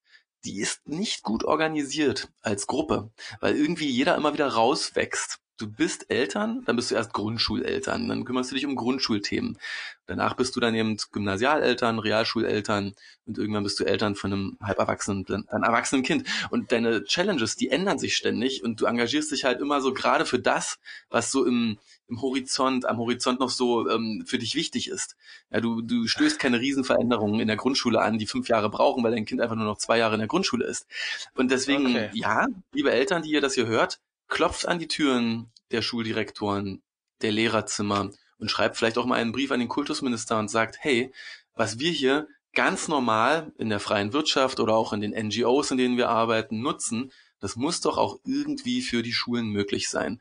die 0.45 0.61
ist 0.61 0.89
nicht 0.89 1.23
gut 1.23 1.45
organisiert 1.45 2.29
als 2.43 2.67
Gruppe, 2.67 3.11
weil 3.41 3.57
irgendwie 3.57 3.89
jeder 3.89 4.17
immer 4.17 4.33
wieder 4.33 4.49
rauswächst. 4.49 5.39
Du 5.59 5.71
bist 5.71 6.11
Eltern, 6.11 6.63
dann 6.65 6.77
bist 6.77 6.91
du 6.91 6.95
erst 6.95 7.13
Grundschuleltern, 7.13 8.09
dann 8.09 8.25
kümmerst 8.25 8.51
du 8.51 8.55
dich 8.55 8.65
um 8.65 8.77
Grundschulthemen. 8.77 9.59
Danach 10.07 10.35
bist 10.35 10.57
du 10.57 10.61
dann 10.61 10.75
eben 10.75 10.97
Gymnasialeltern, 11.13 11.99
Realschuleltern 11.99 12.95
und 13.27 13.37
irgendwann 13.37 13.65
bist 13.65 13.79
du 13.79 13.85
Eltern 13.85 14.15
von 14.15 14.33
einem 14.33 14.59
halb 14.63 14.79
erwachsenen, 14.79 15.27
dann 15.27 15.63
erwachsenen 15.63 16.03
Kind. 16.03 16.27
Und 16.49 16.73
deine 16.73 17.05
Challenges, 17.05 17.57
die 17.57 17.69
ändern 17.69 17.99
sich 17.99 18.17
ständig 18.17 18.65
und 18.65 18.81
du 18.81 18.87
engagierst 18.87 19.33
dich 19.33 19.45
halt 19.45 19.61
immer 19.61 19.83
so 19.83 19.93
gerade 19.93 20.25
für 20.25 20.39
das, 20.39 20.79
was 21.11 21.31
so 21.31 21.45
im, 21.45 21.79
im 22.11 22.21
Horizont, 22.21 22.87
am 22.87 22.99
Horizont 22.99 23.41
noch 23.41 23.49
so 23.49 23.89
ähm, 23.89 24.25
für 24.27 24.39
dich 24.39 24.55
wichtig 24.55 24.89
ist. 24.89 25.17
Ja, 25.51 25.61
du, 25.61 25.81
du 25.81 26.07
stößt 26.07 26.39
keine 26.39 26.61
Riesenveränderungen 26.61 27.41
in 27.41 27.47
der 27.47 27.57
Grundschule 27.57 28.01
an, 28.01 28.19
die 28.19 28.27
fünf 28.27 28.49
Jahre 28.49 28.69
brauchen, 28.69 29.03
weil 29.03 29.13
dein 29.13 29.25
Kind 29.25 29.41
einfach 29.41 29.57
nur 29.57 29.65
noch 29.65 29.79
zwei 29.79 29.99
Jahre 29.99 30.15
in 30.15 30.21
der 30.21 30.29
Grundschule 30.29 30.67
ist. 30.67 30.87
Und 31.35 31.51
deswegen, 31.51 31.87
okay. 31.87 32.11
ja, 32.13 32.47
liebe 32.73 32.91
Eltern, 32.91 33.23
die 33.23 33.31
ihr 33.31 33.41
das 33.41 33.55
hier 33.55 33.67
hört, 33.67 34.01
klopft 34.29 34.67
an 34.67 34.79
die 34.79 34.89
Türen 34.89 35.51
der 35.71 35.83
Schuldirektoren, 35.83 36.83
der 37.23 37.33
Lehrerzimmer 37.33 38.11
und 38.39 38.51
schreibt 38.51 38.77
vielleicht 38.77 38.99
auch 38.99 39.07
mal 39.07 39.17
einen 39.17 39.33
Brief 39.33 39.51
an 39.53 39.61
den 39.61 39.69
Kultusminister 39.69 40.39
und 40.39 40.51
sagt, 40.51 40.79
hey, 40.81 41.13
was 41.55 41.79
wir 41.79 41.91
hier 41.91 42.27
ganz 42.55 42.89
normal 42.89 43.53
in 43.59 43.69
der 43.69 43.81
freien 43.81 44.13
Wirtschaft 44.13 44.59
oder 44.59 44.75
auch 44.75 44.93
in 44.93 45.01
den 45.01 45.13
NGOs, 45.13 45.71
in 45.71 45.79
denen 45.79 45.97
wir 45.97 46.09
arbeiten, 46.09 46.61
nutzen, 46.61 47.13
das 47.39 47.57
muss 47.57 47.81
doch 47.81 47.97
auch 47.97 48.19
irgendwie 48.25 48.83
für 48.83 49.03
die 49.03 49.13
Schulen 49.13 49.47
möglich 49.49 49.89
sein. 49.89 50.21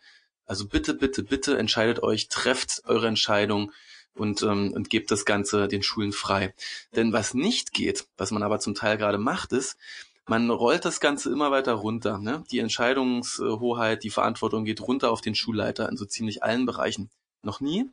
Also 0.49 0.67
bitte, 0.67 0.95
bitte, 0.95 1.21
bitte 1.21 1.59
entscheidet 1.59 2.01
euch, 2.01 2.27
trefft 2.27 2.81
eure 2.85 3.07
Entscheidung 3.07 3.71
und, 4.15 4.41
ähm, 4.41 4.73
und 4.73 4.89
gebt 4.89 5.11
das 5.11 5.23
Ganze 5.23 5.67
den 5.67 5.83
Schulen 5.83 6.11
frei. 6.11 6.55
Denn 6.95 7.13
was 7.13 7.35
nicht 7.35 7.71
geht, 7.71 8.07
was 8.17 8.31
man 8.31 8.41
aber 8.41 8.59
zum 8.59 8.73
Teil 8.73 8.97
gerade 8.97 9.19
macht, 9.19 9.53
ist, 9.53 9.77
man 10.25 10.49
rollt 10.49 10.85
das 10.85 10.99
Ganze 10.99 11.31
immer 11.31 11.51
weiter 11.51 11.73
runter. 11.73 12.17
Ne? 12.17 12.43
Die 12.49 12.57
Entscheidungshoheit, 12.57 14.03
die 14.03 14.09
Verantwortung 14.09 14.65
geht 14.65 14.81
runter 14.81 15.11
auf 15.11 15.21
den 15.21 15.35
Schulleiter 15.35 15.87
in 15.87 15.97
so 15.97 16.05
ziemlich 16.05 16.41
allen 16.41 16.65
Bereichen. 16.65 17.11
Noch 17.43 17.59
nie 17.61 17.87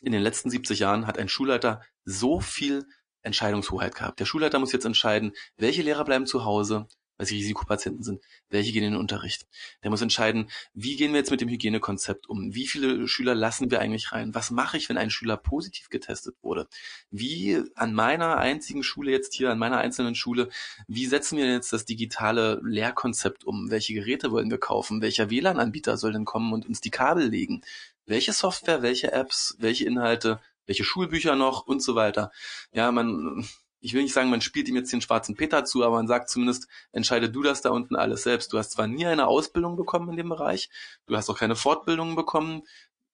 in 0.00 0.12
den 0.12 0.22
letzten 0.22 0.48
70 0.48 0.78
Jahren 0.78 1.06
hat 1.06 1.18
ein 1.18 1.28
Schulleiter 1.28 1.82
so 2.06 2.40
viel 2.40 2.86
Entscheidungshoheit 3.20 3.94
gehabt. 3.94 4.18
Der 4.18 4.24
Schulleiter 4.24 4.58
muss 4.58 4.72
jetzt 4.72 4.86
entscheiden, 4.86 5.34
welche 5.58 5.82
Lehrer 5.82 6.06
bleiben 6.06 6.26
zu 6.26 6.46
Hause, 6.46 6.88
weil 7.20 7.26
sie 7.26 7.36
Risikopatienten 7.36 8.02
sind, 8.02 8.22
welche 8.48 8.72
gehen 8.72 8.82
in 8.82 8.92
den 8.92 8.98
Unterricht. 8.98 9.46
Der 9.82 9.90
muss 9.90 10.00
entscheiden, 10.00 10.48
wie 10.72 10.96
gehen 10.96 11.12
wir 11.12 11.18
jetzt 11.18 11.30
mit 11.30 11.42
dem 11.42 11.50
Hygienekonzept 11.50 12.26
um? 12.30 12.54
Wie 12.54 12.66
viele 12.66 13.06
Schüler 13.08 13.34
lassen 13.34 13.70
wir 13.70 13.78
eigentlich 13.82 14.12
rein? 14.12 14.34
Was 14.34 14.50
mache 14.50 14.78
ich, 14.78 14.88
wenn 14.88 14.96
ein 14.96 15.10
Schüler 15.10 15.36
positiv 15.36 15.90
getestet 15.90 16.34
wurde? 16.40 16.66
Wie 17.10 17.62
an 17.74 17.92
meiner 17.92 18.38
einzigen 18.38 18.82
Schule 18.82 19.10
jetzt 19.10 19.34
hier, 19.34 19.50
an 19.50 19.58
meiner 19.58 19.76
einzelnen 19.76 20.14
Schule, 20.14 20.48
wie 20.88 21.04
setzen 21.04 21.36
wir 21.36 21.44
jetzt 21.44 21.74
das 21.74 21.84
digitale 21.84 22.58
Lehrkonzept 22.64 23.44
um? 23.44 23.70
Welche 23.70 23.92
Geräte 23.92 24.30
wollen 24.30 24.50
wir 24.50 24.56
kaufen? 24.56 25.02
Welcher 25.02 25.28
WLAN-Anbieter 25.28 25.98
soll 25.98 26.14
denn 26.14 26.24
kommen 26.24 26.54
und 26.54 26.66
uns 26.66 26.80
die 26.80 26.88
Kabel 26.88 27.28
legen? 27.28 27.60
Welche 28.06 28.32
Software, 28.32 28.80
welche 28.80 29.12
Apps, 29.12 29.56
welche 29.58 29.84
Inhalte, 29.84 30.40
welche 30.64 30.84
Schulbücher 30.84 31.36
noch 31.36 31.66
und 31.66 31.82
so 31.82 31.96
weiter. 31.96 32.32
Ja, 32.72 32.90
man, 32.92 33.46
ich 33.80 33.94
will 33.94 34.02
nicht 34.02 34.12
sagen, 34.12 34.30
man 34.30 34.40
spielt 34.40 34.68
ihm 34.68 34.76
jetzt 34.76 34.92
den 34.92 35.00
schwarzen 35.00 35.36
Peter 35.36 35.64
zu, 35.64 35.84
aber 35.84 35.96
man 35.96 36.06
sagt 36.06 36.28
zumindest, 36.28 36.68
entscheide 36.92 37.30
du 37.30 37.42
das 37.42 37.62
da 37.62 37.70
unten 37.70 37.96
alles 37.96 38.22
selbst. 38.22 38.52
Du 38.52 38.58
hast 38.58 38.72
zwar 38.72 38.86
nie 38.86 39.06
eine 39.06 39.26
Ausbildung 39.26 39.76
bekommen 39.76 40.10
in 40.10 40.16
dem 40.16 40.28
Bereich, 40.28 40.68
du 41.06 41.16
hast 41.16 41.30
auch 41.30 41.38
keine 41.38 41.56
Fortbildung 41.56 42.14
bekommen, 42.14 42.62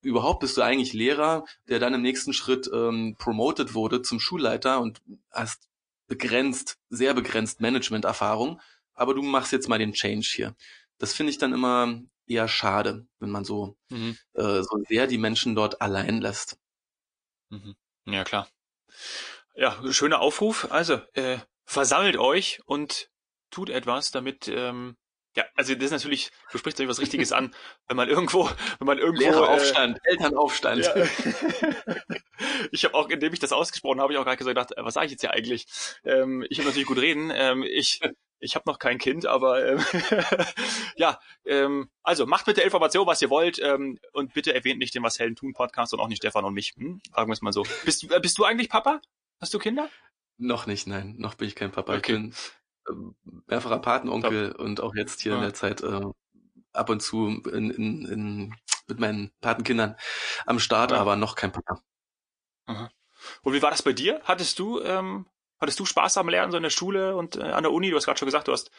überhaupt 0.01 0.41
bist 0.41 0.57
du 0.57 0.61
eigentlich 0.61 0.93
Lehrer, 0.93 1.45
der 1.67 1.79
dann 1.79 1.93
im 1.93 2.01
nächsten 2.01 2.33
Schritt 2.33 2.69
ähm, 2.73 3.15
promoted 3.17 3.73
wurde 3.73 4.01
zum 4.01 4.19
Schulleiter 4.19 4.81
und 4.81 5.01
hast 5.31 5.67
begrenzt, 6.07 6.77
sehr 6.89 7.13
begrenzt 7.13 7.61
Management-Erfahrung, 7.61 8.61
aber 8.93 9.13
du 9.13 9.21
machst 9.21 9.51
jetzt 9.51 9.69
mal 9.69 9.79
den 9.79 9.93
Change 9.93 10.27
hier. 10.33 10.55
Das 10.97 11.13
finde 11.13 11.31
ich 11.31 11.37
dann 11.37 11.53
immer 11.53 12.01
eher 12.25 12.47
schade, 12.47 13.07
wenn 13.19 13.29
man 13.29 13.45
so, 13.45 13.77
mhm. 13.89 14.17
äh, 14.33 14.61
so 14.61 14.83
sehr 14.87 15.07
die 15.07 15.17
Menschen 15.17 15.55
dort 15.55 15.81
allein 15.81 16.21
lässt. 16.21 16.57
Mhm. 17.49 17.75
Ja, 18.05 18.23
klar. 18.23 18.47
Ja, 19.57 19.75
schöner 19.91 20.21
Aufruf. 20.21 20.71
Also, 20.71 21.01
äh, 21.13 21.39
versammelt 21.65 22.17
euch 22.17 22.59
und 22.65 23.09
tut 23.49 23.69
etwas, 23.69 24.11
damit 24.11 24.47
ähm, 24.47 24.95
ja, 25.35 25.45
also 25.55 25.75
das 25.75 25.85
ist 25.85 25.91
natürlich, 25.91 26.31
du 26.51 26.57
sprichst 26.57 26.79
natürlich 26.79 26.89
was 26.89 26.99
Richtiges 26.99 27.31
an, 27.31 27.53
wenn 27.87 27.97
man 27.97 28.09
irgendwo, 28.09 28.49
wenn 28.79 28.85
man 28.85 28.97
irgendwo 28.97 29.21
Lehreraufstand, 29.21 29.97
äh, 29.97 30.11
Elternaufstand. 30.11 30.85
Ja. 30.85 30.95
ich 32.71 32.85
habe 32.85 32.95
auch, 32.95 33.09
indem 33.09 33.33
ich 33.33 33.39
das 33.39 33.51
ausgesprochen 33.51 33.99
habe, 33.99 34.13
ich 34.13 34.19
auch 34.19 34.25
gerade 34.25 34.43
gedacht, 34.43 34.73
was 34.77 34.93
sage 34.93 35.07
ich 35.07 35.11
jetzt 35.13 35.21
hier 35.21 35.31
eigentlich? 35.31 35.65
Ähm, 36.03 36.45
ich 36.49 36.59
habe 36.59 36.67
natürlich 36.67 36.87
gut 36.87 36.99
reden. 36.99 37.31
Ähm, 37.33 37.63
ich 37.63 37.99
ich 38.39 38.55
habe 38.55 38.69
noch 38.69 38.79
kein 38.79 38.97
Kind, 38.97 39.25
aber 39.25 39.65
ähm, 39.65 39.83
ja, 40.95 41.19
ähm, 41.45 41.89
also 42.03 42.25
macht 42.25 42.47
mit 42.47 42.57
der 42.57 42.65
Information, 42.65 43.07
was 43.07 43.21
ihr 43.21 43.29
wollt 43.29 43.59
ähm, 43.59 43.99
und 44.13 44.33
bitte 44.33 44.53
erwähnt 44.53 44.79
nicht 44.79 44.93
den 44.93 45.03
Was 45.03 45.19
Helden 45.19 45.35
tun 45.35 45.53
Podcast 45.53 45.93
und 45.93 45.99
auch 45.99 46.07
nicht 46.07 46.17
Stefan 46.17 46.45
und 46.45 46.53
mich. 46.53 46.73
Hm? 46.77 47.01
Sagen 47.15 47.29
wir 47.29 47.33
es 47.33 47.41
mal 47.41 47.53
so. 47.53 47.63
Bist, 47.85 48.09
äh, 48.11 48.19
bist 48.19 48.37
du 48.37 48.43
eigentlich 48.43 48.69
Papa? 48.69 49.01
Hast 49.39 49.53
du 49.53 49.59
Kinder? 49.59 49.89
Noch 50.37 50.67
nicht, 50.67 50.87
nein. 50.87 51.15
Noch 51.17 51.35
bin 51.35 51.47
ich 51.47 51.55
kein 51.55 51.71
Papa. 51.71 51.95
Okay. 51.95 52.31
Ich 52.31 52.33
bin 52.85 53.15
mehrfacher 53.47 53.79
Patenonkel 53.79 54.51
Top. 54.51 54.59
und 54.59 54.81
auch 54.81 54.95
jetzt 54.95 55.21
hier 55.21 55.33
ja. 55.33 55.37
in 55.37 55.43
der 55.43 55.53
Zeit 55.53 55.81
äh, 55.81 56.01
ab 56.73 56.89
und 56.89 57.01
zu 57.01 57.27
in, 57.27 57.69
in, 57.71 58.05
in, 58.05 58.55
mit 58.87 58.99
meinen 58.99 59.31
Patenkindern 59.41 59.95
am 60.45 60.59
Start, 60.59 60.91
ja. 60.91 60.97
aber 60.97 61.15
noch 61.15 61.35
kein 61.35 61.51
Papa. 61.51 61.81
Aha. 62.65 62.89
Und 63.41 63.53
wie 63.53 63.61
war 63.61 63.71
das 63.71 63.81
bei 63.81 63.93
dir? 63.93 64.21
Hattest 64.23 64.59
du, 64.59 64.81
ähm, 64.81 65.25
hattest 65.59 65.79
du 65.79 65.85
Spaß 65.85 66.17
am 66.17 66.29
Lernen 66.29 66.51
so 66.51 66.57
in 66.57 66.63
der 66.63 66.69
Schule 66.69 67.15
und 67.15 67.35
äh, 67.35 67.43
an 67.43 67.63
der 67.63 67.73
Uni? 67.73 67.89
Du 67.89 67.97
hast 67.97 68.05
gerade 68.05 68.19
schon 68.19 68.27
gesagt, 68.27 68.47
du 68.47 68.51
hast 68.51 68.71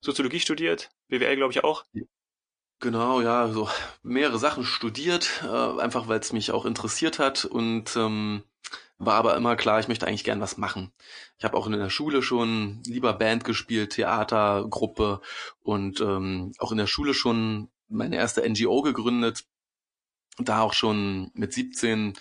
Soziologie 0.00 0.40
studiert, 0.40 0.90
BWL 1.08 1.36
glaube 1.36 1.52
ich 1.52 1.64
auch. 1.64 1.84
Genau, 2.80 3.20
ja, 3.20 3.48
so 3.48 3.70
mehrere 4.02 4.38
Sachen 4.38 4.64
studiert, 4.64 5.42
äh, 5.44 5.80
einfach 5.80 6.08
weil 6.08 6.20
es 6.20 6.32
mich 6.32 6.50
auch 6.50 6.66
interessiert 6.66 7.18
hat 7.18 7.44
und 7.44 7.96
ähm, 7.96 8.42
war 8.98 9.14
aber 9.14 9.36
immer 9.36 9.56
klar, 9.56 9.80
ich 9.80 9.88
möchte 9.88 10.06
eigentlich 10.06 10.24
gern 10.24 10.40
was 10.40 10.56
machen. 10.56 10.92
Ich 11.38 11.44
habe 11.44 11.56
auch 11.56 11.66
in 11.66 11.72
der 11.72 11.90
Schule 11.90 12.22
schon 12.22 12.82
lieber 12.86 13.12
Band 13.12 13.44
gespielt, 13.44 13.92
Theater, 13.92 14.66
Gruppe 14.68 15.20
und 15.60 16.00
ähm, 16.00 16.52
auch 16.58 16.72
in 16.72 16.78
der 16.78 16.86
Schule 16.86 17.14
schon 17.14 17.70
meine 17.88 18.16
erste 18.16 18.48
NGO 18.48 18.82
gegründet. 18.82 19.44
Da 20.38 20.60
auch 20.60 20.72
schon 20.72 21.30
mit 21.34 21.52
17 21.52 22.14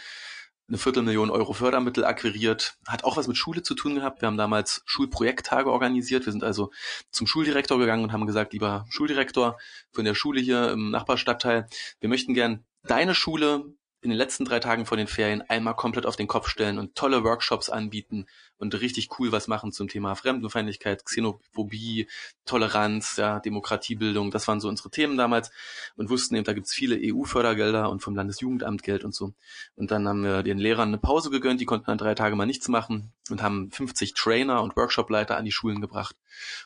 eine 0.67 0.77
Viertelmillion 0.77 1.29
Euro 1.29 1.53
Fördermittel 1.53 2.05
akquiriert. 2.05 2.77
Hat 2.87 3.03
auch 3.03 3.17
was 3.17 3.27
mit 3.27 3.37
Schule 3.37 3.63
zu 3.63 3.75
tun 3.75 3.95
gehabt. 3.95 4.21
Wir 4.21 4.27
haben 4.27 4.37
damals 4.37 4.81
Schulprojekttage 4.85 5.71
organisiert. 5.71 6.25
Wir 6.25 6.31
sind 6.31 6.43
also 6.43 6.71
zum 7.11 7.27
Schuldirektor 7.27 7.77
gegangen 7.77 8.03
und 8.03 8.13
haben 8.13 8.25
gesagt, 8.25 8.53
lieber 8.53 8.85
Schuldirektor 8.89 9.57
von 9.91 10.05
der 10.05 10.15
Schule 10.15 10.39
hier 10.41 10.71
im 10.71 10.89
Nachbarstadtteil, 10.89 11.67
wir 11.99 12.09
möchten 12.09 12.33
gern 12.33 12.65
deine 12.83 13.13
Schule 13.13 13.75
in 14.03 14.09
den 14.09 14.17
letzten 14.17 14.43
drei 14.43 14.59
Tagen 14.59 14.85
vor 14.85 14.97
den 14.97 15.07
Ferien 15.07 15.41
einmal 15.41 15.75
komplett 15.75 16.05
auf 16.05 16.17
den 16.17 16.27
Kopf 16.27 16.49
stellen 16.49 16.77
und 16.77 16.95
tolle 16.95 17.23
Workshops 17.23 17.69
anbieten 17.69 18.25
und 18.57 18.79
richtig 18.79 19.09
cool 19.17 19.31
was 19.31 19.47
machen 19.47 19.71
zum 19.71 19.87
Thema 19.87 20.15
Fremdenfeindlichkeit, 20.15 21.05
Xenophobie, 21.05 22.07
Toleranz, 22.45 23.15
ja, 23.15 23.39
Demokratiebildung. 23.39 24.29
Das 24.29 24.47
waren 24.47 24.59
so 24.59 24.67
unsere 24.67 24.89
Themen 24.89 25.15
damals 25.17 25.51
und 25.95 26.09
wussten 26.09 26.35
eben, 26.35 26.43
da 26.43 26.53
gibt's 26.53 26.73
viele 26.73 26.99
EU-Fördergelder 27.01 27.89
und 27.89 28.01
vom 28.01 28.15
Landesjugendamt 28.15 28.83
Geld 28.83 29.05
und 29.05 29.15
so. 29.15 29.33
Und 29.75 29.91
dann 29.91 30.07
haben 30.07 30.23
wir 30.23 30.43
den 30.43 30.57
Lehrern 30.57 30.89
eine 30.89 30.97
Pause 30.97 31.29
gegönnt, 31.29 31.61
die 31.61 31.65
konnten 31.65 31.85
dann 31.85 31.97
drei 31.97 32.13
Tage 32.13 32.35
mal 32.35 32.45
nichts 32.45 32.67
machen 32.67 33.13
und 33.29 33.41
haben 33.41 33.71
50 33.71 34.13
Trainer 34.13 34.61
und 34.61 34.75
Workshopleiter 34.75 35.37
an 35.37 35.45
die 35.45 35.51
Schulen 35.51 35.79
gebracht 35.79 36.17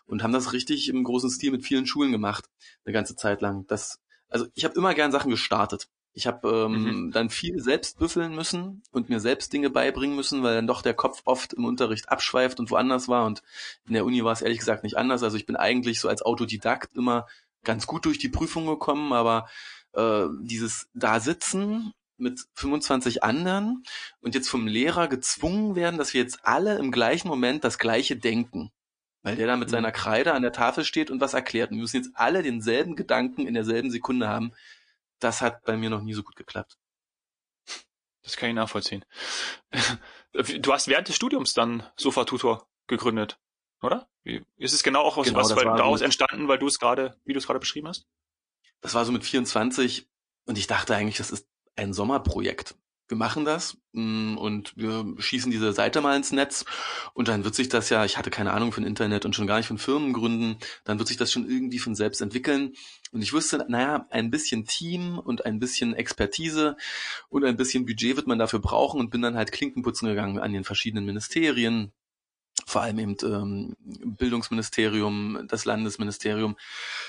und 0.08 0.24
haben 0.24 0.34
das 0.34 0.54
richtig 0.54 0.90
im 0.90 1.04
großen 1.04 1.30
Stil 1.30 1.52
mit 1.52 1.64
vielen 1.64 1.86
Schulen 1.86 2.12
gemacht, 2.12 2.46
eine 2.84 2.94
ganze 2.94 3.16
Zeit 3.16 3.42
lang. 3.42 3.68
Das 3.68 4.00
also 4.30 4.48
ich 4.56 4.66
habe 4.66 4.76
immer 4.76 4.94
gern 4.94 5.12
Sachen 5.12 5.32
gestartet. 5.32 5.88
Ich 6.18 6.26
habe 6.26 6.66
ähm, 6.66 6.72
mhm. 6.72 7.12
dann 7.12 7.30
viel 7.30 7.62
selbst 7.62 8.00
büffeln 8.00 8.34
müssen 8.34 8.82
und 8.92 9.08
mir 9.08 9.20
selbst 9.20 9.54
Dinge 9.54 9.70
beibringen 9.70 10.16
müssen, 10.16 10.42
weil 10.42 10.56
dann 10.56 10.66
doch 10.66 10.82
der 10.82 10.96
Kopf 10.96 11.22
oft 11.26 11.54
im 11.54 11.64
Unterricht 11.64 12.10
abschweift 12.10 12.60
und 12.60 12.72
woanders 12.72 13.08
war. 13.08 13.28
Und 13.28 13.44
in 13.88 13.94
der 13.94 14.04
Uni 14.04 14.24
war 14.24 14.32
es 14.32 14.42
ehrlich 14.42 14.58
gesagt 14.58 14.84
nicht 14.84 14.98
anders. 14.98 15.22
Also 15.22 15.38
ich 15.38 15.46
bin 15.46 15.56
eigentlich 15.56 16.00
so 16.00 16.10
als 16.10 16.24
Autodidakt 16.24 16.98
immer 16.98 17.28
ganz 17.64 17.86
gut 17.86 18.06
durch 18.06 18.18
die 18.18 18.30
Prüfung 18.30 18.66
gekommen, 18.66 19.14
aber 19.14 19.48
äh, 19.94 20.24
dieses 20.42 20.90
da 20.96 21.20
sitzen 21.20 21.94
mit 22.18 22.48
25 22.56 23.24
anderen 23.24 23.84
und 24.20 24.34
jetzt 24.34 24.50
vom 24.50 24.66
Lehrer 24.66 25.08
gezwungen 25.08 25.76
werden, 25.76 26.00
dass 26.00 26.16
wir 26.16 26.22
jetzt 26.22 26.40
alle 26.48 26.80
im 26.80 26.92
gleichen 26.92 27.28
Moment 27.28 27.64
das 27.64 27.78
gleiche 27.78 28.16
denken. 28.16 28.72
Weil 29.22 29.36
der 29.36 29.46
da 29.46 29.56
mit 29.56 29.68
mhm. 29.68 29.74
seiner 29.74 29.92
Kreide 29.92 30.34
an 30.34 30.42
der 30.42 30.52
Tafel 30.52 30.84
steht 30.84 31.12
und 31.12 31.22
was 31.22 31.36
erklärt. 31.36 31.70
Und 31.70 31.78
wir 31.78 31.82
müssen 31.82 31.98
jetzt 31.98 32.12
alle 32.16 32.42
denselben 32.42 32.96
Gedanken 32.96 33.46
in 33.46 33.54
derselben 33.54 33.92
Sekunde 33.92 34.28
haben 34.28 34.52
das 35.20 35.42
hat 35.42 35.64
bei 35.64 35.78
mir 35.78 35.90
noch 35.90 36.02
nie 36.02 36.14
so 36.14 36.24
gut 36.24 36.36
geklappt. 36.36 36.78
Das 38.24 38.36
kann 38.36 38.50
ich 38.50 38.56
nachvollziehen. 38.56 39.06
Du 40.34 40.72
hast 40.72 40.88
während 40.88 41.08
des 41.08 41.16
Studiums 41.16 41.54
dann 41.54 41.90
Sofa-Tutor 41.96 42.70
gegründet, 42.86 43.40
oder? 43.82 44.08
Ist 44.58 44.74
es 44.74 44.84
genau 44.84 45.02
auch 45.02 45.18
aus 45.18 45.26
genau, 45.26 45.40
was 45.40 45.56
weil 45.56 45.64
daraus 45.64 46.02
entstanden, 46.02 46.48
weil 46.48 46.60
du 46.60 46.68
es 46.68 46.78
gerade, 46.78 47.20
wie 47.24 47.34
du 47.34 47.40
es 47.40 47.48
gerade 47.48 47.60
beschrieben 47.60 47.88
hast? 47.88 48.06
Das 48.82 48.94
war 48.94 49.04
so 49.04 49.12
mit 49.12 49.24
24 49.24 50.08
und 50.46 50.58
ich 50.60 50.68
dachte 50.68 50.96
eigentlich, 50.96 51.18
das 51.18 51.32
ist 51.32 51.48
ein 51.76 51.94
Sommerprojekt 51.94 52.76
wir 53.08 53.18
machen 53.18 53.46
das 53.46 53.78
mm, 53.94 54.38
und 54.38 54.76
wir 54.76 55.06
schießen 55.18 55.52
diese 55.52 55.74
Seite 55.74 56.02
mal 56.02 56.16
ins 56.16 56.32
Netz 56.32 56.66
und 57.14 57.28
dann 57.28 57.44
wird 57.44 57.56
sich 57.56 57.70
das 57.70 57.90
ja, 57.90 58.06
ich 58.06 58.18
hatte 58.18 58.30
keine 58.30 58.54
Ahnung 58.54 58.72
von 58.72 58.84
Internet 58.84 59.26
und 59.26 59.36
schon 59.36 59.48
gar 59.48 59.58
nicht 59.58 59.68
von 59.68 59.78
Firmengründen, 59.78 60.58
dann 60.84 61.00
wird 61.00 61.08
sich 61.08 61.18
das 61.18 61.32
schon 61.32 61.50
irgendwie 61.50 61.80
von 61.80 61.96
selbst 61.96 62.22
entwickeln. 62.22 62.74
Und 63.12 63.22
ich 63.22 63.34
wusste, 63.34 63.66
naja, 63.70 64.06
ein 64.10 64.30
bisschen 64.30 64.66
Team 64.66 65.18
und 65.18 65.46
ein 65.46 65.60
bisschen 65.60 65.94
Expertise 65.96 66.76
und 67.30 67.46
ein 67.46 67.58
bisschen 67.58 67.86
Budget 67.86 68.18
wird 68.18 68.28
man 68.28 68.40
dafür 68.40 68.60
brauchen 68.60 69.00
und 69.00 69.10
bin 69.10 69.22
dann 69.22 69.36
halt 69.38 69.52
Klinkenputzen 69.52 70.08
gegangen 70.08 70.40
an 70.40 70.54
den 70.54 70.66
verschiedenen 70.66 71.06
Ministerien, 71.06 71.94
vor 72.68 72.82
allem 72.82 73.00
eben 73.00 73.16
ähm, 73.24 73.76
Bildungsministerium, 73.80 75.48
das 75.48 75.64
Landesministerium 75.64 76.58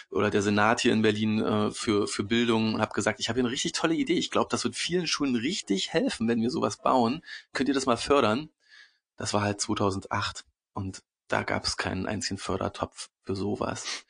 oder 0.09 0.31
der 0.31 0.41
Senat 0.41 0.81
hier 0.81 0.93
in 0.93 1.03
Berlin 1.03 1.43
äh, 1.43 1.73
für, 1.73 2.07
für 2.07 2.23
Bildung 2.23 2.75
und 2.75 2.81
habe 2.81 2.95
gesagt, 2.95 3.19
ich 3.19 3.29
habe 3.29 3.39
hier 3.39 3.45
eine 3.45 3.53
richtig 3.53 3.73
tolle 3.73 3.97
Idee. 3.97 4.15
Ich 4.15 4.31
glaube, 4.31 4.49
das 4.53 4.63
wird 4.63 4.77
vielen 4.77 5.09
Schulen 5.09 5.35
richtig 5.35 5.93
helfen, 5.93 6.29
wenn 6.29 6.41
wir 6.41 6.51
sowas 6.51 6.77
bauen. 6.77 7.25
Könnt 7.53 7.69
ihr 7.69 7.75
das 7.75 7.87
mal 7.87 7.97
fördern? 7.97 8.51
Das 9.17 9.35
war 9.35 9.43
halt 9.43 9.61
2008 9.61 10.45
und 10.75 11.03
da 11.27 11.43
gab 11.43 11.65
es 11.65 11.77
keinen 11.77 12.07
einzigen 12.07 12.39
Fördertopf 12.39 13.11
für 13.25 13.35
sowas. 13.35 14.05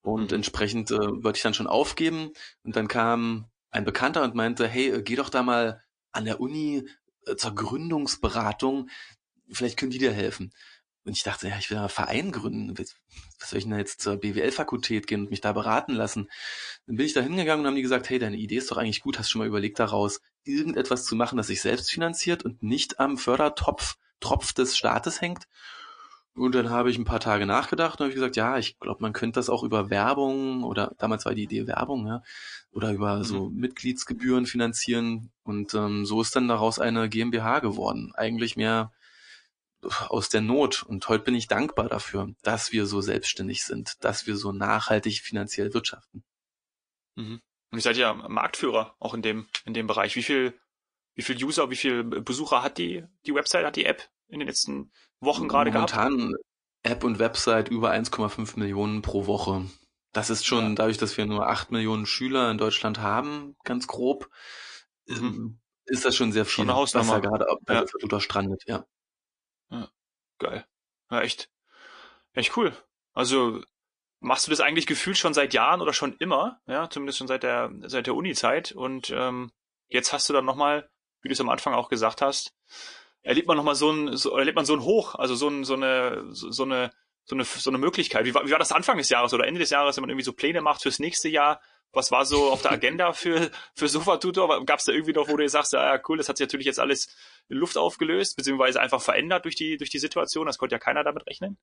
Und 0.00 0.30
mhm. 0.30 0.36
entsprechend 0.36 0.90
äh, 0.90 0.96
wollte 0.98 1.36
ich 1.36 1.42
dann 1.42 1.54
schon 1.54 1.66
aufgeben 1.66 2.30
und 2.62 2.76
dann 2.76 2.88
kam 2.88 3.44
ein 3.70 3.84
Bekannter 3.84 4.22
und 4.22 4.34
meinte, 4.34 4.66
hey, 4.66 4.88
äh, 4.88 5.02
geh 5.02 5.16
doch 5.16 5.28
da 5.28 5.42
mal 5.42 5.84
an 6.12 6.24
der 6.24 6.40
Uni 6.40 6.88
äh, 7.26 7.36
zur 7.36 7.54
Gründungsberatung, 7.54 8.88
vielleicht 9.52 9.78
können 9.78 9.90
die 9.90 9.98
dir 9.98 10.12
helfen. 10.12 10.50
Und 11.04 11.12
ich 11.12 11.22
dachte, 11.22 11.48
ja, 11.48 11.58
ich 11.58 11.70
will 11.70 11.76
einen 11.76 11.88
Verein 11.90 12.32
gründen. 12.32 12.76
Was 12.78 13.50
soll 13.50 13.58
ich 13.58 13.64
denn 13.64 13.76
jetzt 13.76 14.00
zur 14.00 14.16
BWL-Fakultät 14.16 15.06
gehen 15.06 15.22
und 15.22 15.30
mich 15.30 15.42
da 15.42 15.52
beraten 15.52 15.92
lassen? 15.92 16.30
Dann 16.86 16.96
bin 16.96 17.04
ich 17.04 17.12
da 17.12 17.20
hingegangen 17.20 17.60
und 17.60 17.66
haben 17.68 17.76
die 17.76 17.82
gesagt, 17.82 18.08
hey, 18.08 18.18
deine 18.18 18.36
Idee 18.36 18.56
ist 18.56 18.70
doch 18.70 18.78
eigentlich 18.78 19.02
gut, 19.02 19.18
hast 19.18 19.30
schon 19.30 19.40
mal 19.40 19.48
überlegt 19.48 19.78
daraus, 19.78 20.20
irgendetwas 20.44 21.04
zu 21.04 21.14
machen, 21.14 21.36
das 21.36 21.48
sich 21.48 21.60
selbst 21.60 21.90
finanziert 21.90 22.42
und 22.44 22.62
nicht 22.62 23.00
am 23.00 23.18
Fördertopf, 23.18 23.96
Tropf 24.20 24.54
des 24.54 24.76
Staates 24.76 25.20
hängt. 25.20 25.46
Und 26.36 26.54
dann 26.54 26.70
habe 26.70 26.90
ich 26.90 26.98
ein 26.98 27.04
paar 27.04 27.20
Tage 27.20 27.46
nachgedacht 27.46 28.00
und 28.00 28.06
habe 28.06 28.14
gesagt, 28.14 28.34
ja, 28.36 28.58
ich 28.58 28.78
glaube, 28.80 29.00
man 29.02 29.12
könnte 29.12 29.38
das 29.38 29.48
auch 29.48 29.62
über 29.62 29.90
Werbung 29.90 30.64
oder 30.64 30.92
damals 30.98 31.24
war 31.26 31.34
die 31.34 31.44
Idee 31.44 31.68
Werbung, 31.68 32.06
ja, 32.08 32.22
oder 32.72 32.92
über 32.92 33.18
mhm. 33.18 33.24
so 33.24 33.50
Mitgliedsgebühren 33.50 34.46
finanzieren. 34.46 35.30
Und 35.44 35.74
ähm, 35.74 36.04
so 36.06 36.20
ist 36.22 36.34
dann 36.34 36.48
daraus 36.48 36.80
eine 36.80 37.08
GmbH 37.08 37.60
geworden. 37.60 38.12
Eigentlich 38.16 38.56
mehr 38.56 38.90
aus 40.08 40.28
der 40.28 40.40
Not. 40.40 40.82
Und 40.82 41.08
heute 41.08 41.24
bin 41.24 41.34
ich 41.34 41.48
dankbar 41.48 41.88
dafür, 41.88 42.34
dass 42.42 42.72
wir 42.72 42.86
so 42.86 43.00
selbstständig 43.00 43.64
sind, 43.64 44.02
dass 44.04 44.26
wir 44.26 44.36
so 44.36 44.52
nachhaltig 44.52 45.20
finanziell 45.20 45.74
wirtschaften. 45.74 46.24
Mhm. 47.16 47.40
Und 47.70 47.78
ihr 47.78 47.82
seid 47.82 47.96
ja 47.96 48.14
Marktführer 48.14 48.94
auch 48.98 49.14
in 49.14 49.22
dem, 49.22 49.48
in 49.64 49.74
dem 49.74 49.86
Bereich. 49.86 50.16
Wie 50.16 50.22
viel, 50.22 50.58
wie 51.14 51.22
viel 51.22 51.42
User, 51.42 51.70
wie 51.70 51.76
viel 51.76 52.04
Besucher 52.04 52.62
hat 52.62 52.78
die, 52.78 53.04
die 53.26 53.34
Website, 53.34 53.64
hat 53.64 53.76
die 53.76 53.86
App 53.86 54.08
in 54.28 54.38
den 54.38 54.48
letzten 54.48 54.92
Wochen 55.20 55.48
gerade 55.48 55.70
gehabt? 55.70 55.94
Momentan 55.94 56.34
App 56.82 57.02
und 57.02 57.18
Website 57.18 57.70
über 57.70 57.92
1,5 57.92 58.58
Millionen 58.58 59.02
pro 59.02 59.26
Woche. 59.26 59.64
Das 60.12 60.30
ist 60.30 60.46
schon 60.46 60.68
ja. 60.68 60.74
dadurch, 60.74 60.98
dass 60.98 61.16
wir 61.16 61.26
nur 61.26 61.48
8 61.48 61.72
Millionen 61.72 62.06
Schüler 62.06 62.50
in 62.50 62.58
Deutschland 62.58 63.00
haben, 63.00 63.56
ganz 63.64 63.86
grob, 63.88 64.30
mhm. 65.06 65.58
ist 65.86 66.04
das 66.04 66.14
schon 66.14 66.30
sehr 66.30 66.44
viel, 66.44 66.66
schon 66.66 66.68
was 66.68 66.92
da 66.92 67.18
gerade 67.18 67.46
bei 67.62 67.84
ja. 67.84 68.20
strandet, 68.20 68.62
ja. 68.66 68.84
Geil. 70.38 70.66
Ja, 71.10 71.20
echt. 71.20 71.50
Echt 72.32 72.56
cool. 72.56 72.76
Also 73.12 73.62
machst 74.20 74.46
du 74.46 74.50
das 74.50 74.60
eigentlich 74.60 74.86
gefühlt 74.86 75.18
schon 75.18 75.34
seit 75.34 75.54
Jahren 75.54 75.80
oder 75.80 75.92
schon 75.92 76.16
immer, 76.16 76.60
ja, 76.66 76.88
zumindest 76.88 77.18
schon 77.18 77.28
seit 77.28 77.42
der 77.42 77.70
seit 77.82 78.06
der 78.06 78.14
Uni-Zeit 78.14 78.72
und 78.72 79.10
ähm, 79.10 79.52
jetzt 79.88 80.12
hast 80.12 80.28
du 80.28 80.32
dann 80.32 80.44
nochmal, 80.44 80.88
wie 81.20 81.28
du 81.28 81.34
es 81.34 81.40
am 81.40 81.50
Anfang 81.50 81.74
auch 81.74 81.88
gesagt 81.88 82.22
hast, 82.22 82.54
erlebt 83.22 83.46
man 83.46 83.56
nochmal 83.56 83.74
so 83.74 83.90
ein, 83.90 84.16
so, 84.16 84.36
erlebt 84.36 84.56
man 84.56 84.64
so 84.64 84.74
ein 84.74 84.82
Hoch, 84.82 85.14
also 85.14 85.34
so, 85.34 85.48
ein, 85.48 85.64
so 85.64 85.74
eine, 85.74 86.24
so, 86.30 86.50
so 86.50 86.64
eine, 86.64 86.90
so 87.24 87.34
eine, 87.34 87.44
so 87.44 87.70
eine 87.70 87.78
Möglichkeit. 87.78 88.24
Wie 88.24 88.34
war, 88.34 88.46
wie 88.46 88.50
war 88.50 88.58
das 88.58 88.72
Anfang 88.72 88.98
des 88.98 89.08
Jahres 89.08 89.32
oder 89.32 89.46
Ende 89.46 89.60
des 89.60 89.70
Jahres, 89.70 89.96
wenn 89.96 90.02
man 90.02 90.10
irgendwie 90.10 90.24
so 90.24 90.32
Pläne 90.32 90.60
macht 90.60 90.82
fürs 90.82 90.98
nächste 90.98 91.28
Jahr? 91.28 91.60
Was 91.94 92.10
war 92.10 92.24
so 92.24 92.50
auf 92.50 92.62
der 92.62 92.72
Agenda 92.72 93.12
für, 93.12 93.50
für 93.74 93.88
Sofa-Tutor? 93.88 94.64
Gab 94.66 94.78
es 94.78 94.84
da 94.84 94.92
irgendwie 94.92 95.12
noch, 95.12 95.28
wo 95.28 95.36
du 95.36 95.48
sagst, 95.48 95.72
ja, 95.72 96.00
cool, 96.08 96.18
das 96.18 96.28
hat 96.28 96.36
sich 96.36 96.46
natürlich 96.46 96.66
jetzt 96.66 96.80
alles 96.80 97.14
in 97.48 97.56
Luft 97.56 97.76
aufgelöst, 97.76 98.36
beziehungsweise 98.36 98.80
einfach 98.80 99.00
verändert 99.00 99.44
durch 99.44 99.54
die, 99.54 99.76
durch 99.76 99.90
die 99.90 99.98
Situation? 99.98 100.46
Das 100.46 100.58
konnte 100.58 100.74
ja 100.74 100.78
keiner 100.78 101.04
damit 101.04 101.26
rechnen. 101.26 101.58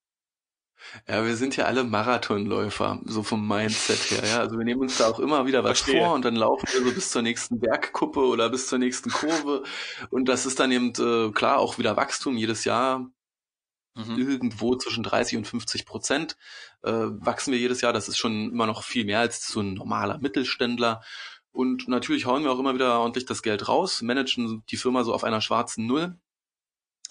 Ja, 1.08 1.26
wir 1.26 1.36
sind 1.36 1.56
ja 1.58 1.66
alle 1.66 1.84
Marathonläufer, 1.84 3.00
so 3.06 3.24
vom 3.24 3.48
Mindset 3.48 4.12
her. 4.12 4.28
Ja, 4.28 4.40
also 4.40 4.58
wir 4.58 4.66
nehmen 4.66 4.82
uns 4.82 4.98
da 4.98 5.10
auch 5.10 5.20
immer 5.20 5.46
wieder 5.46 5.64
was 5.64 5.82
Verstehe. 5.82 6.02
vor 6.04 6.14
und 6.14 6.26
dann 6.26 6.36
laufen 6.36 6.68
wir 6.72 6.84
so 6.84 6.94
bis 6.94 7.12
zur 7.12 7.22
nächsten 7.22 7.60
Bergkuppe 7.60 8.22
oder 8.22 8.50
bis 8.50 8.68
zur 8.68 8.80
nächsten 8.80 9.10
Kurve. 9.12 9.64
Und 10.10 10.28
das 10.28 10.46
ist 10.46 10.60
dann 10.60 10.72
eben 10.72 10.92
äh, 10.98 11.32
klar 11.32 11.60
auch 11.60 11.78
wieder 11.78 11.98
Wachstum 11.98 12.36
jedes 12.36 12.66
Jahr. 12.66 13.10
Mhm. 13.96 14.18
Irgendwo 14.18 14.76
zwischen 14.76 15.04
30 15.04 15.38
und 15.38 15.48
50 15.48 15.86
Prozent 15.86 16.38
äh, 16.84 16.92
wachsen 16.92 17.52
wir 17.52 17.60
jedes 17.60 17.82
Jahr. 17.82 17.94
Das 17.94 18.08
ist 18.08 18.18
schon 18.18 18.52
immer 18.52 18.66
noch 18.66 18.84
viel 18.84 19.06
mehr 19.06 19.20
als 19.20 19.48
so 19.48 19.60
ein 19.60 19.74
normaler 19.74 20.18
Mittelständler. 20.20 21.02
Und 21.52 21.88
natürlich 21.88 22.26
hauen 22.26 22.44
wir 22.44 22.52
auch 22.52 22.60
immer 22.60 22.74
wieder 22.74 23.00
ordentlich 23.00 23.26
das 23.26 23.42
Geld 23.42 23.68
raus, 23.68 24.02
managen 24.02 24.64
die 24.70 24.78
Firma 24.78 25.04
so 25.04 25.14
auf 25.14 25.26
einer 25.26 25.42
schwarzen 25.42 25.86
Null 25.86 26.18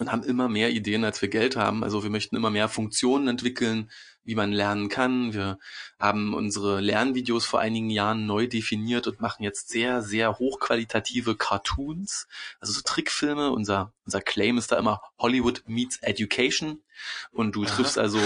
und 0.00 0.10
haben 0.10 0.22
immer 0.22 0.48
mehr 0.48 0.70
Ideen, 0.70 1.04
als 1.04 1.20
wir 1.20 1.28
Geld 1.28 1.56
haben. 1.56 1.84
Also 1.84 2.02
wir 2.02 2.10
möchten 2.10 2.34
immer 2.34 2.48
mehr 2.48 2.68
Funktionen 2.68 3.28
entwickeln, 3.28 3.90
wie 4.24 4.34
man 4.34 4.50
lernen 4.50 4.88
kann. 4.88 5.34
Wir 5.34 5.58
haben 5.98 6.32
unsere 6.32 6.80
Lernvideos 6.80 7.44
vor 7.44 7.60
einigen 7.60 7.90
Jahren 7.90 8.24
neu 8.24 8.46
definiert 8.46 9.06
und 9.06 9.20
machen 9.20 9.42
jetzt 9.42 9.68
sehr, 9.68 10.00
sehr 10.00 10.38
hochqualitative 10.38 11.36
Cartoons, 11.36 12.26
also 12.60 12.72
so 12.72 12.80
Trickfilme. 12.82 13.52
Unser, 13.52 13.92
unser 14.06 14.22
Claim 14.22 14.56
ist 14.56 14.72
da 14.72 14.78
immer 14.78 15.02
Hollywood 15.18 15.64
meets 15.66 15.98
Education. 15.98 16.82
Und 17.30 17.54
du 17.54 17.64
Aha. 17.64 17.70
triffst 17.70 17.98
also 17.98 18.18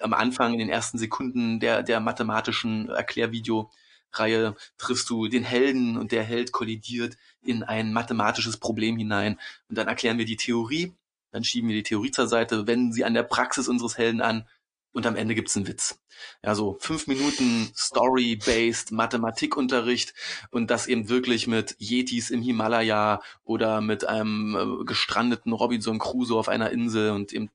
am 0.00 0.14
Anfang 0.14 0.54
in 0.54 0.58
den 0.58 0.68
ersten 0.68 0.98
Sekunden 0.98 1.60
der, 1.60 1.84
der 1.84 2.00
mathematischen 2.00 2.88
Erklärvideo 2.88 3.70
Reihe 4.16 4.54
triffst 4.78 5.10
du 5.10 5.26
den 5.26 5.42
Helden 5.42 5.96
und 5.96 6.12
der 6.12 6.22
Held 6.22 6.52
kollidiert 6.52 7.16
in 7.42 7.62
ein 7.64 7.92
mathematisches 7.92 8.58
Problem 8.58 8.96
hinein 8.96 9.40
und 9.68 9.76
dann 9.76 9.88
erklären 9.88 10.18
wir 10.18 10.24
die 10.24 10.36
Theorie 10.36 10.94
dann 11.34 11.42
schieben 11.42 11.68
wir 11.68 11.74
die 11.74 11.82
Theorie 11.82 12.12
zur 12.12 12.28
Seite, 12.28 12.68
wenden 12.68 12.92
sie 12.92 13.04
an 13.04 13.12
der 13.12 13.24
Praxis 13.24 13.66
unseres 13.66 13.98
Helden 13.98 14.20
an 14.20 14.48
und 14.92 15.04
am 15.04 15.16
Ende 15.16 15.34
gibt's 15.34 15.56
einen 15.56 15.66
Witz. 15.66 16.00
Ja, 16.44 16.54
so 16.54 16.76
fünf 16.78 17.08
Minuten 17.08 17.72
Story-based 17.76 18.92
Mathematikunterricht 18.92 20.14
und 20.52 20.70
das 20.70 20.86
eben 20.86 21.08
wirklich 21.08 21.48
mit 21.48 21.74
Yetis 21.80 22.30
im 22.30 22.40
Himalaya 22.40 23.20
oder 23.42 23.80
mit 23.80 24.06
einem 24.06 24.54
äh, 24.54 24.84
gestrandeten 24.84 25.52
Robinson 25.52 25.98
Crusoe 25.98 26.38
auf 26.38 26.48
einer 26.48 26.70
Insel 26.70 27.10
und 27.10 27.32
eben 27.32 27.50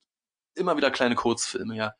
immer 0.56 0.76
wieder 0.76 0.92
kleine 0.92 1.15
Kurzfilme, 1.15 1.78
ja, 1.78 1.94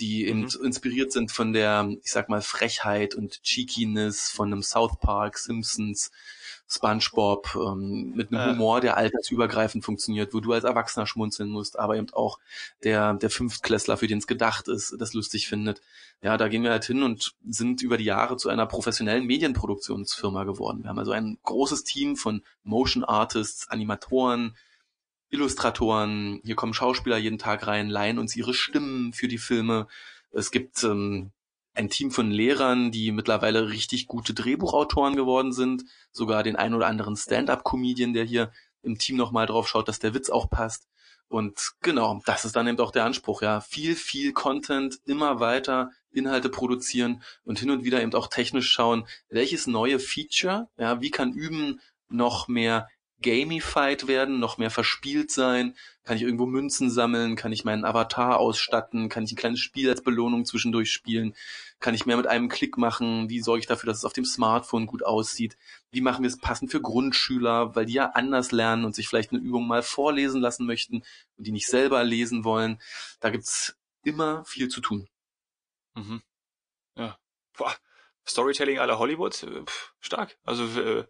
die 0.00 0.26
eben 0.28 0.44
mhm. 0.44 0.64
inspiriert 0.64 1.12
sind 1.12 1.30
von 1.30 1.52
der, 1.52 1.94
ich 2.02 2.10
sag 2.10 2.30
mal, 2.30 2.40
Frechheit 2.40 3.14
und 3.14 3.42
Cheekiness 3.42 4.30
von 4.30 4.50
einem 4.50 4.62
South 4.62 4.98
Park, 4.98 5.36
Simpsons, 5.36 6.10
SpongeBob 6.68 7.56
ähm, 7.56 8.12
mit 8.14 8.30
einem 8.30 8.40
ja. 8.40 8.52
Humor, 8.52 8.80
der 8.80 8.96
altersübergreifend 8.96 9.84
funktioniert, 9.84 10.34
wo 10.34 10.40
du 10.40 10.52
als 10.52 10.64
Erwachsener 10.64 11.06
schmunzeln 11.06 11.48
musst, 11.48 11.78
aber 11.78 11.96
eben 11.96 12.12
auch 12.12 12.38
der, 12.84 13.14
der 13.14 13.30
Fünftklässler, 13.30 13.96
für 13.96 14.06
den 14.06 14.18
es 14.18 14.26
gedacht 14.26 14.68
ist, 14.68 14.94
das 14.98 15.14
lustig 15.14 15.48
findet. 15.48 15.80
Ja, 16.22 16.36
da 16.36 16.48
gehen 16.48 16.62
wir 16.62 16.70
halt 16.70 16.84
hin 16.84 17.02
und 17.02 17.34
sind 17.48 17.80
über 17.80 17.96
die 17.96 18.04
Jahre 18.04 18.36
zu 18.36 18.50
einer 18.50 18.66
professionellen 18.66 19.24
Medienproduktionsfirma 19.24 20.44
geworden. 20.44 20.82
Wir 20.82 20.90
haben 20.90 20.98
also 20.98 21.12
ein 21.12 21.38
großes 21.42 21.84
Team 21.84 22.16
von 22.16 22.42
Motion 22.64 23.04
Artists, 23.04 23.68
Animatoren, 23.70 24.54
Illustratoren, 25.30 26.40
hier 26.44 26.54
kommen 26.54 26.74
Schauspieler 26.74 27.18
jeden 27.18 27.38
Tag 27.38 27.66
rein, 27.66 27.88
leihen 27.88 28.18
uns 28.18 28.36
ihre 28.36 28.54
Stimmen 28.54 29.12
für 29.12 29.28
die 29.28 29.38
Filme. 29.38 29.86
Es 30.32 30.50
gibt 30.50 30.82
ähm, 30.84 31.32
ein 31.78 31.88
Team 31.88 32.10
von 32.10 32.30
Lehrern, 32.30 32.90
die 32.90 33.12
mittlerweile 33.12 33.68
richtig 33.70 34.08
gute 34.08 34.34
Drehbuchautoren 34.34 35.14
geworden 35.14 35.52
sind, 35.52 35.84
sogar 36.10 36.42
den 36.42 36.56
ein 36.56 36.74
oder 36.74 36.88
anderen 36.88 37.16
Stand-up-Comedian, 37.16 38.12
der 38.12 38.24
hier 38.24 38.50
im 38.82 38.98
Team 38.98 39.16
nochmal 39.16 39.46
drauf 39.46 39.68
schaut, 39.68 39.88
dass 39.88 40.00
der 40.00 40.12
Witz 40.12 40.28
auch 40.28 40.50
passt. 40.50 40.88
Und 41.28 41.72
genau, 41.80 42.20
das 42.26 42.44
ist 42.44 42.56
dann 42.56 42.66
eben 42.66 42.80
auch 42.80 42.90
der 42.90 43.04
Anspruch, 43.04 43.42
ja. 43.42 43.60
Viel, 43.60 43.94
viel 43.94 44.32
Content, 44.32 44.98
immer 45.04 45.40
weiter 45.40 45.92
Inhalte 46.10 46.48
produzieren 46.48 47.22
und 47.44 47.60
hin 47.60 47.70
und 47.70 47.84
wieder 47.84 48.02
eben 48.02 48.14
auch 48.14 48.26
technisch 48.26 48.70
schauen, 48.70 49.06
welches 49.28 49.66
neue 49.66 50.00
Feature, 50.00 50.68
ja, 50.78 51.00
wie 51.00 51.10
kann 51.10 51.32
Üben 51.32 51.80
noch 52.08 52.48
mehr 52.48 52.88
gamified 53.20 54.06
werden, 54.06 54.38
noch 54.38 54.58
mehr 54.58 54.70
verspielt 54.70 55.30
sein? 55.30 55.76
Kann 56.04 56.16
ich 56.16 56.22
irgendwo 56.22 56.46
Münzen 56.46 56.90
sammeln? 56.90 57.36
Kann 57.36 57.52
ich 57.52 57.64
meinen 57.64 57.84
Avatar 57.84 58.38
ausstatten? 58.38 59.08
Kann 59.08 59.24
ich 59.24 59.32
ein 59.32 59.36
kleines 59.36 59.60
Spiel 59.60 59.90
als 59.90 60.02
Belohnung 60.02 60.44
zwischendurch 60.44 60.92
spielen? 60.92 61.34
Kann 61.80 61.94
ich 61.94 62.06
mehr 62.06 62.16
mit 62.16 62.26
einem 62.26 62.48
Klick 62.48 62.78
machen? 62.78 63.28
Wie 63.28 63.40
sorge 63.40 63.60
ich 63.60 63.66
dafür, 63.66 63.88
dass 63.88 63.98
es 63.98 64.04
auf 64.04 64.12
dem 64.12 64.24
Smartphone 64.24 64.86
gut 64.86 65.04
aussieht? 65.04 65.56
Wie 65.90 66.00
machen 66.00 66.22
wir 66.22 66.28
es 66.28 66.38
passend 66.38 66.70
für 66.70 66.80
Grundschüler, 66.80 67.74
weil 67.74 67.86
die 67.86 67.94
ja 67.94 68.10
anders 68.10 68.52
lernen 68.52 68.84
und 68.84 68.94
sich 68.94 69.08
vielleicht 69.08 69.32
eine 69.32 69.40
Übung 69.40 69.66
mal 69.66 69.82
vorlesen 69.82 70.40
lassen 70.40 70.66
möchten 70.66 71.02
und 71.36 71.46
die 71.46 71.52
nicht 71.52 71.66
selber 71.66 72.02
lesen 72.04 72.44
wollen? 72.44 72.80
Da 73.20 73.30
gibt's 73.30 73.76
immer 74.02 74.44
viel 74.44 74.68
zu 74.68 74.80
tun. 74.80 75.08
Mhm. 75.94 76.22
Ja. 76.96 77.18
Boah. 77.56 77.74
Storytelling 78.26 78.78
aller 78.78 78.98
Hollywood, 78.98 79.42
äh, 79.42 79.64
Pff, 79.64 79.94
stark. 80.00 80.38
Also 80.44 80.64
äh, 80.80 81.06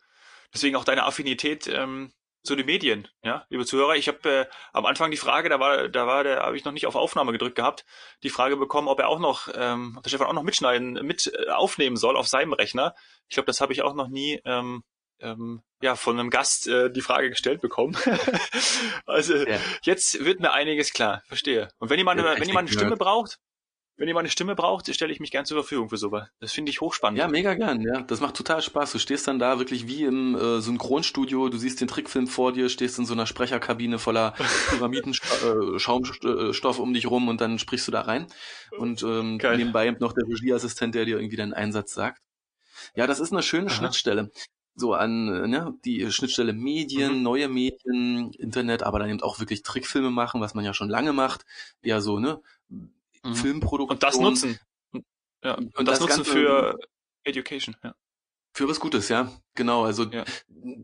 Deswegen 0.54 0.76
auch 0.76 0.84
deine 0.84 1.04
Affinität 1.04 1.66
ähm, 1.66 2.12
zu 2.42 2.56
den 2.56 2.66
Medien, 2.66 3.08
ja, 3.22 3.44
liebe 3.50 3.66
Zuhörer. 3.66 3.96
Ich 3.96 4.08
habe 4.08 4.28
äh, 4.28 4.46
am 4.72 4.86
Anfang 4.86 5.10
die 5.10 5.16
Frage, 5.16 5.48
da 5.48 5.60
war, 5.60 5.88
da 5.88 6.06
war 6.06 6.24
der, 6.24 6.40
habe 6.40 6.56
ich 6.56 6.64
noch 6.64 6.72
nicht 6.72 6.86
auf 6.86 6.94
Aufnahme 6.94 7.32
gedrückt 7.32 7.56
gehabt, 7.56 7.84
die 8.22 8.30
Frage 8.30 8.56
bekommen, 8.56 8.88
ob 8.88 9.00
er 9.00 9.08
auch 9.08 9.18
noch, 9.18 9.48
ähm, 9.54 9.94
ob 9.96 10.02
der 10.02 10.10
Stefan 10.10 10.28
auch 10.28 10.32
noch 10.32 10.42
mitschneiden, 10.42 10.94
mit 11.04 11.30
äh, 11.32 11.50
aufnehmen 11.50 11.96
soll 11.96 12.16
auf 12.16 12.28
seinem 12.28 12.52
Rechner. 12.52 12.94
Ich 13.28 13.34
glaube, 13.34 13.46
das 13.46 13.60
habe 13.60 13.72
ich 13.72 13.82
auch 13.82 13.94
noch 13.94 14.08
nie 14.08 14.40
ähm, 14.44 14.82
ähm, 15.20 15.62
ja 15.82 15.96
von 15.96 16.18
einem 16.18 16.30
Gast 16.30 16.68
äh, 16.68 16.90
die 16.90 17.00
Frage 17.00 17.30
gestellt 17.30 17.60
bekommen. 17.60 17.96
also 19.06 19.36
ja. 19.36 19.58
jetzt 19.82 20.24
wird 20.24 20.40
mir 20.40 20.52
einiges 20.52 20.92
klar, 20.92 21.22
verstehe. 21.26 21.68
Und 21.78 21.90
wenn 21.90 21.98
jemand, 21.98 22.20
ja, 22.20 22.38
wenn 22.38 22.48
jemand 22.48 22.68
eine 22.68 22.76
Stimme 22.76 22.96
braucht, 22.96 23.38
wenn 23.98 24.06
jemand 24.06 24.22
eine 24.22 24.30
Stimme 24.30 24.54
braucht, 24.54 24.94
stelle 24.94 25.12
ich 25.12 25.18
mich 25.18 25.32
gern 25.32 25.44
zur 25.44 25.56
Verfügung 25.56 25.88
für 25.88 25.96
sowas. 25.96 26.28
Das 26.38 26.52
finde 26.52 26.70
ich 26.70 26.80
hochspannend. 26.80 27.18
Ja, 27.18 27.26
mega 27.26 27.54
gern, 27.54 27.80
ja. 27.80 28.02
Das 28.02 28.20
macht 28.20 28.36
total 28.36 28.62
Spaß. 28.62 28.92
Du 28.92 29.00
stehst 29.00 29.26
dann 29.26 29.40
da 29.40 29.58
wirklich 29.58 29.88
wie 29.88 30.04
im 30.04 30.36
äh, 30.36 30.60
Synchronstudio, 30.60 31.48
du 31.48 31.58
siehst 31.58 31.80
den 31.80 31.88
Trickfilm 31.88 32.28
vor 32.28 32.52
dir, 32.52 32.68
stehst 32.68 33.00
in 33.00 33.06
so 33.06 33.14
einer 33.14 33.26
Sprecherkabine 33.26 33.98
voller 33.98 34.34
Pyramidensstoff 34.70 36.78
äh, 36.78 36.80
um 36.80 36.94
dich 36.94 37.10
rum 37.10 37.26
und 37.26 37.40
dann 37.40 37.58
sprichst 37.58 37.88
du 37.88 37.92
da 37.92 38.02
rein. 38.02 38.28
Und 38.78 39.02
ähm, 39.02 39.36
nebenbei 39.36 39.90
noch 39.90 40.12
der 40.12 40.28
Regieassistent, 40.28 40.94
der 40.94 41.04
dir 41.04 41.18
irgendwie 41.18 41.36
deinen 41.36 41.54
Einsatz 41.54 41.92
sagt. 41.92 42.22
Ja, 42.94 43.08
das 43.08 43.18
ist 43.18 43.32
eine 43.32 43.42
schöne 43.42 43.66
Aha. 43.66 43.74
Schnittstelle 43.74 44.30
so 44.80 44.94
an 44.94 45.28
äh, 45.28 45.48
ne, 45.48 45.74
die 45.84 46.08
Schnittstelle 46.12 46.52
Medien, 46.52 47.16
mhm. 47.16 47.22
neue 47.22 47.48
Medien, 47.48 48.30
Internet, 48.34 48.84
aber 48.84 49.00
dann 49.00 49.10
eben 49.10 49.22
auch 49.22 49.40
wirklich 49.40 49.64
Trickfilme 49.64 50.10
machen, 50.10 50.40
was 50.40 50.54
man 50.54 50.64
ja 50.64 50.72
schon 50.72 50.88
lange 50.88 51.12
macht. 51.12 51.44
Ja, 51.82 52.00
so, 52.00 52.20
ne, 52.20 52.40
mhm. 53.22 53.34
Filmproduktion. 53.34 53.96
Und 53.96 54.02
das 54.02 54.18
nutzen. 54.18 54.58
Ja, 55.44 55.54
und, 55.54 55.76
und 55.76 55.86
das, 55.86 55.98
das, 55.98 56.08
nutzen 56.08 56.24
Ganze, 56.24 56.32
für 56.32 56.78
Education, 57.24 57.76
ja. 57.82 57.94
Für 58.54 58.68
was 58.68 58.80
Gutes, 58.80 59.08
ja, 59.08 59.30
genau. 59.54 59.84
Also 59.84 60.04
ja. 60.04 60.24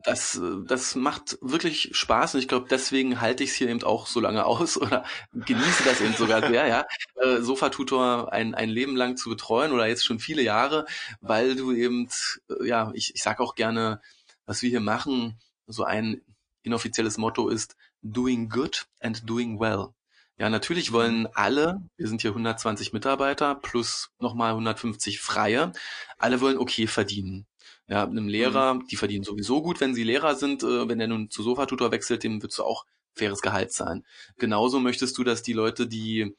das, 0.04 0.40
das 0.66 0.94
macht 0.94 1.38
wirklich 1.40 1.90
Spaß 1.96 2.34
und 2.34 2.40
ich 2.40 2.46
glaube, 2.46 2.68
deswegen 2.70 3.20
halte 3.20 3.42
ich 3.42 3.50
es 3.50 3.56
hier 3.56 3.68
eben 3.68 3.82
auch 3.82 4.06
so 4.06 4.20
lange 4.20 4.46
aus 4.46 4.76
oder 4.76 5.04
genieße 5.32 5.82
das 5.84 6.00
eben 6.00 6.14
sogar 6.14 6.46
sehr, 6.46 6.66
ja. 6.68 6.86
Äh, 7.16 7.40
Sofa-Tutor 7.40 8.32
ein, 8.32 8.54
ein 8.54 8.68
Leben 8.68 8.96
lang 8.96 9.16
zu 9.16 9.30
betreuen 9.30 9.72
oder 9.72 9.86
jetzt 9.86 10.04
schon 10.04 10.18
viele 10.18 10.42
Jahre, 10.42 10.84
weil 11.20 11.56
du 11.56 11.72
eben, 11.72 12.08
äh, 12.48 12.66
ja, 12.66 12.92
ich, 12.94 13.14
ich 13.14 13.22
sag 13.22 13.40
auch 13.40 13.54
gerne, 13.54 14.00
was 14.46 14.62
wir 14.62 14.70
hier 14.70 14.80
machen, 14.80 15.38
so 15.66 15.84
ein 15.84 16.20
inoffizielles 16.62 17.18
Motto 17.18 17.48
ist 17.48 17.76
doing 18.02 18.48
good 18.48 18.86
and 19.00 19.28
doing 19.28 19.58
well. 19.58 19.94
Ja, 20.36 20.50
natürlich 20.50 20.92
wollen 20.92 21.28
alle, 21.34 21.80
wir 21.96 22.08
sind 22.08 22.22
hier 22.22 22.30
120 22.30 22.92
Mitarbeiter 22.92 23.54
plus 23.54 24.10
nochmal 24.18 24.50
150 24.50 25.20
Freie, 25.20 25.72
alle 26.18 26.40
wollen 26.40 26.58
okay 26.58 26.88
verdienen. 26.88 27.46
Ja, 27.86 28.04
einem 28.04 28.28
Lehrer, 28.28 28.74
mhm. 28.74 28.86
die 28.86 28.96
verdienen 28.96 29.24
sowieso 29.24 29.62
gut, 29.62 29.80
wenn 29.80 29.94
sie 29.94 30.04
Lehrer 30.04 30.34
sind. 30.36 30.62
Äh, 30.62 30.88
wenn 30.88 30.98
der 30.98 31.08
nun 31.08 31.30
zu 31.30 31.42
Sofatutor 31.42 31.92
wechselt, 31.92 32.24
dem 32.24 32.42
würdest 32.42 32.58
du 32.58 32.64
auch 32.64 32.86
faires 33.14 33.42
Gehalt 33.42 33.72
zahlen. 33.72 34.04
Genauso 34.38 34.80
möchtest 34.80 35.18
du, 35.18 35.24
dass 35.24 35.42
die 35.42 35.52
Leute, 35.52 35.86
die 35.86 36.34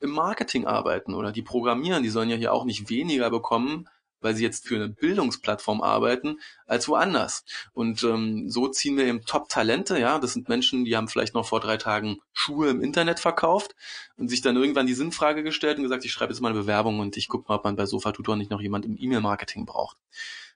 im 0.00 0.10
Marketing 0.10 0.66
arbeiten 0.66 1.14
oder 1.14 1.32
die 1.32 1.42
programmieren, 1.42 2.02
die 2.02 2.10
sollen 2.10 2.30
ja 2.30 2.36
hier 2.36 2.52
auch 2.52 2.64
nicht 2.64 2.88
weniger 2.90 3.30
bekommen 3.30 3.88
weil 4.22 4.34
sie 4.34 4.42
jetzt 4.42 4.66
für 4.66 4.76
eine 4.76 4.88
Bildungsplattform 4.88 5.82
arbeiten, 5.82 6.38
als 6.66 6.88
woanders. 6.88 7.44
Und 7.72 8.02
ähm, 8.04 8.48
so 8.48 8.68
ziehen 8.68 8.96
wir 8.96 9.04
eben 9.04 9.24
Top-Talente, 9.24 9.98
ja, 9.98 10.18
das 10.18 10.32
sind 10.32 10.48
Menschen, 10.48 10.84
die 10.84 10.96
haben 10.96 11.08
vielleicht 11.08 11.34
noch 11.34 11.46
vor 11.46 11.60
drei 11.60 11.76
Tagen 11.76 12.18
Schuhe 12.32 12.70
im 12.70 12.82
Internet 12.82 13.20
verkauft 13.20 13.74
und 14.16 14.28
sich 14.28 14.40
dann 14.40 14.56
irgendwann 14.56 14.86
die 14.86 14.94
Sinnfrage 14.94 15.42
gestellt 15.42 15.78
und 15.78 15.84
gesagt, 15.84 16.04
ich 16.04 16.12
schreibe 16.12 16.32
jetzt 16.32 16.40
mal 16.40 16.50
eine 16.50 16.58
Bewerbung 16.58 17.00
und 17.00 17.16
ich 17.16 17.28
gucke 17.28 17.46
mal, 17.48 17.56
ob 17.56 17.64
man 17.64 17.76
bei 17.76 17.86
Sofa 17.86 18.12
Tutor 18.12 18.36
nicht 18.36 18.50
noch 18.50 18.60
jemand 18.60 18.84
im 18.84 18.96
E-Mail-Marketing 18.98 19.66
braucht. 19.66 19.96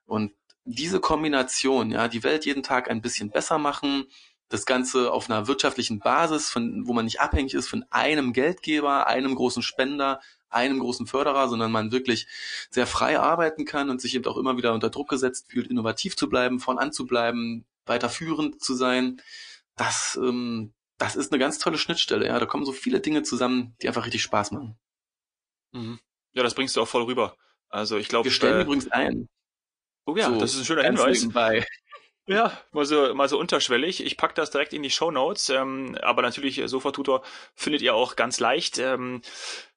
Und 0.07 0.33
diese 0.65 1.01
Kombination, 1.01 1.93
ja, 1.93 2.09
die 2.09 2.25
Welt 2.25 2.45
jeden 2.45 2.63
Tag 2.63 2.91
ein 2.91 3.01
bisschen 3.01 3.31
besser 3.31 3.59
machen, 3.59 4.07
das 4.49 4.67
Ganze 4.67 5.13
auf 5.13 5.29
einer 5.29 5.49
wirtschaftlichen 5.49 5.99
Basis, 5.99 6.51
von, 6.51 6.87
wo 6.87 6.93
man 6.93 7.05
nicht 7.05 7.21
abhängig 7.21 7.55
ist 7.55 7.69
von 7.69 7.85
einem 7.91 8.33
Geldgeber, 8.33 9.07
einem 9.07 9.35
großen 9.35 9.63
Spender, 9.63 10.21
einem 10.57 10.81
großen 10.81 11.07
Förderer, 11.07 11.49
sondern 11.49 11.71
man 11.71 11.93
wirklich 11.93 12.27
sehr 12.71 12.87
frei 12.87 13.21
arbeiten 13.21 13.65
kann 13.65 13.91
und 13.91 14.01
sich 14.01 14.15
eben 14.15 14.27
auch 14.27 14.37
immer 14.37 14.57
wieder 14.57 14.75
unter 14.75 14.91
Druck 14.91 15.09
gesetzt 15.09 15.47
fühlt, 15.51 15.69
innovativ 15.69 16.17
zu 16.17 16.29
bleiben, 16.29 16.59
voran 16.59 16.93
zu 16.93 17.07
bleiben, 17.07 17.65
weiter 17.85 18.09
führend 18.09 18.61
zu 18.61 18.75
sein. 18.75 19.23
Das, 19.77 20.19
ähm, 20.21 20.73
das 20.99 21.15
ist 21.15 21.33
eine 21.33 21.39
ganz 21.39 21.59
tolle 21.59 21.79
Schnittstelle. 21.79 22.27
Ja, 22.27 22.39
da 22.41 22.47
kommen 22.47 22.65
so 22.65 22.73
viele 22.73 23.01
Dinge 23.01 23.23
zusammen, 23.23 23.77
die 23.81 23.89
einfach 23.89 24.05
richtig 24.05 24.23
Spaß 24.23 24.51
machen. 24.51 24.77
Mhm. 25.73 26.01
Ja, 26.33 26.43
das 26.43 26.55
bringst 26.55 26.77
du 26.77 26.83
auch 26.83 26.89
voll 26.89 27.03
rüber. 27.03 27.37
Also 27.69 27.97
ich 27.97 28.09
glaube, 28.09 28.25
wir 28.25 28.33
stellen 28.33 28.59
äh, 28.59 28.63
übrigens 28.63 28.91
ein. 28.91 29.29
Oh 30.07 30.17
ja, 30.17 30.27
so, 30.27 30.39
das 30.39 30.55
ist 30.55 30.61
ein 30.61 30.65
schöner 30.65 30.85
Hinweis. 30.85 31.21
Nebenbei. 31.21 31.67
Ja, 32.29 32.61
mal 32.73 32.85
so, 32.85 33.15
mal 33.15 33.29
so 33.29 33.39
unterschwellig. 33.39 34.05
Ich 34.05 34.17
pack 34.17 34.35
das 34.35 34.51
direkt 34.51 34.73
in 34.73 34.83
die 34.83 34.91
Show 34.91 35.13
Notes. 35.13 35.49
Ähm, 35.49 35.97
aber 36.03 36.23
natürlich, 36.23 36.59
äh, 36.59 36.67
Sofa-Tutor 36.67 37.23
findet 37.55 37.83
ihr 37.83 37.95
auch 37.95 38.17
ganz 38.17 38.41
leicht. 38.41 38.79
Ähm, 38.79 39.23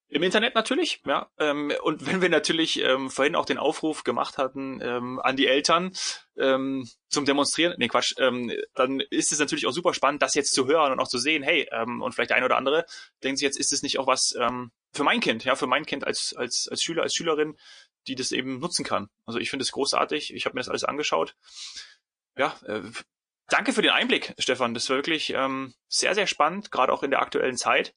im 0.10 0.24
Internet 0.24 0.56
natürlich, 0.56 1.02
ja. 1.06 1.30
Ähm, 1.38 1.72
und 1.84 2.06
wenn 2.08 2.22
wir 2.22 2.30
natürlich 2.30 2.82
ähm, 2.82 3.10
vorhin 3.10 3.36
auch 3.36 3.46
den 3.46 3.58
Aufruf 3.58 4.04
gemacht 4.04 4.38
hatten 4.38 4.80
ähm, 4.82 5.20
an 5.20 5.36
die 5.36 5.48
Eltern 5.48 5.92
ähm, 6.38 6.90
zum 7.08 7.26
Demonstrieren, 7.26 7.76
nee 7.78 7.88
Quatsch, 7.88 8.16
ähm, 8.18 8.52
dann 8.76 9.00
ist 9.00 9.32
es 9.32 9.40
natürlich 9.40 9.68
auch 9.68 9.72
super 9.72 9.94
spannend, 9.94 10.22
das 10.22 10.36
jetzt 10.36 10.54
zu 10.54 10.68
hören 10.68 10.92
und 10.92 11.00
auch 11.00 11.08
zu 11.08 11.20
sehen, 11.20 11.44
hey, 11.44 11.68
ähm, 11.72 12.02
und 12.02 12.14
vielleicht 12.14 12.32
der 12.32 12.38
eine 12.38 12.46
oder 12.46 12.58
andere 12.58 12.86
denkt 13.24 13.40
sich 13.40 13.46
jetzt, 13.46 13.60
ist 13.60 13.72
es 13.72 13.84
nicht 13.84 14.00
auch 14.00 14.08
was 14.08 14.36
ähm, 14.40 14.72
für 14.92 15.04
mein 15.04 15.20
Kind, 15.20 15.46
ja, 15.46 15.56
für 15.56 15.68
mein 15.68 15.86
Kind 15.86 16.06
als, 16.06 16.34
als, 16.36 16.68
als 16.70 16.82
Schüler, 16.82 17.04
als 17.04 17.14
Schülerin, 17.14 17.58
die 18.08 18.16
das 18.16 18.32
eben 18.32 18.60
nutzen 18.60 18.84
kann. 18.84 19.10
Also 19.26 19.40
ich 19.40 19.50
finde 19.50 19.64
es 19.64 19.72
großartig, 19.72 20.34
ich 20.34 20.46
habe 20.46 20.56
mir 20.56 20.62
das 20.62 20.70
alles 20.70 20.84
angeschaut 20.84 21.36
ja, 22.40 22.56
äh, 22.66 22.82
danke 23.50 23.74
für 23.74 23.82
den 23.82 23.92
Einblick, 23.92 24.34
Stefan. 24.38 24.74
Das 24.74 24.90
war 24.90 24.98
wirklich 24.98 25.34
ähm, 25.36 25.74
sehr, 25.88 26.16
sehr 26.16 26.28
spannend, 26.28 26.72
gerade 26.72 26.94
auch 26.94 27.04
in 27.04 27.12
der 27.12 27.22
aktuellen 27.22 27.58
Zeit. 27.58 27.94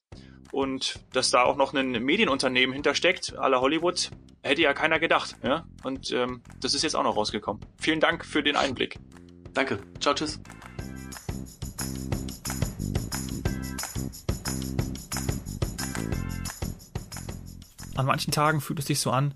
Und 0.51 0.99
dass 1.13 1.31
da 1.31 1.43
auch 1.43 1.55
noch 1.55 1.73
ein 1.73 1.91
Medienunternehmen 1.91 2.73
hintersteckt, 2.73 3.37
à 3.39 3.47
la 3.47 3.59
Hollywood, 3.59 4.11
hätte 4.43 4.61
ja 4.61 4.73
keiner 4.73 4.99
gedacht. 4.99 5.35
Ja? 5.41 5.65
Und 5.83 6.11
ähm, 6.11 6.43
das 6.59 6.73
ist 6.73 6.83
jetzt 6.83 6.95
auch 6.95 7.03
noch 7.03 7.15
rausgekommen. 7.15 7.65
Vielen 7.79 7.99
Dank 7.99 8.25
für 8.25 8.43
den 8.43 8.55
Einblick. 8.55 8.99
Danke. 9.53 9.79
Ciao, 9.99 10.13
tschüss. 10.13 10.39
An 17.95 18.07
manchen 18.07 18.31
Tagen 18.31 18.59
fühlt 18.59 18.79
es 18.79 18.85
sich 18.85 18.99
so 18.99 19.11
an, 19.11 19.35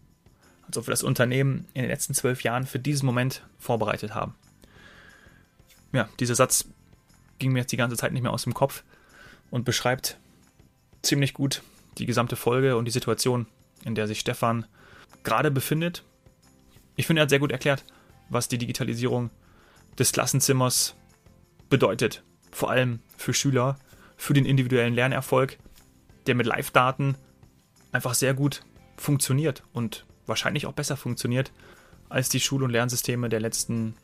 als 0.66 0.78
ob 0.78 0.88
wir 0.88 0.92
das 0.92 1.04
Unternehmen 1.04 1.68
in 1.74 1.84
den 1.84 1.92
letzten 1.92 2.16
zwölf 2.16 2.42
Jahren 2.42 2.66
für 2.66 2.80
diesen 2.80 3.06
Moment 3.06 3.44
vorbereitet 3.60 4.16
haben 4.16 4.36
ja, 5.98 6.08
dieser 6.20 6.36
Satz 6.36 6.66
ging 7.40 7.52
mir 7.52 7.60
jetzt 7.60 7.72
die 7.72 7.78
ganze 7.78 7.98
Zeit 7.98 8.14
nicht 8.14 8.22
mehr 8.22 8.32
aus 8.32 8.44
dem 8.44 8.54
Kopf 8.54 8.84
und 9.50 9.66
beschreibt 9.66 10.20
ziemlich 11.02 11.34
gut 11.34 11.64
die 11.98 12.06
gesamte 12.06 12.36
Folge 12.36 12.78
und 12.78 12.86
die 12.86 12.92
Situation, 12.92 13.48
in 13.84 13.96
der 13.96 14.08
sich 14.08 14.20
Stefan 14.20 14.66
gerade 15.24 15.50
befindet. 15.50 16.04
Ich 16.96 17.08
finde, 17.08 17.22
er 17.22 17.24
hat 17.24 17.32
sehr 17.32 17.40
gut 17.40 17.52
erklärt, 17.52 17.84
was 18.30 18.48
die 18.48 18.60
Digitalisierung 18.60 19.32
des 19.98 20.12
Klassenzimmers 20.12 20.96
bedeutet. 21.70 22.24
Vor 22.52 22.70
allem 22.70 23.00
für 23.18 23.34
Schüler, 23.34 23.80
für 24.18 24.34
den 24.34 24.46
individuellen 24.46 24.94
Lernerfolg, 24.94 25.58
der 26.28 26.36
mit 26.36 26.46
Live-Daten 26.46 27.16
einfach 27.92 28.14
sehr 28.14 28.36
gut 28.36 28.62
funktioniert 28.98 29.64
und 29.74 30.06
wahrscheinlich 30.28 30.68
auch 30.68 30.74
besser 30.74 30.98
funktioniert 30.98 31.52
als 32.10 32.30
die 32.30 32.40
Schul- 32.40 32.64
und 32.64 32.70
Lernsysteme 32.70 33.30
der 33.30 33.40
letzten 33.40 33.96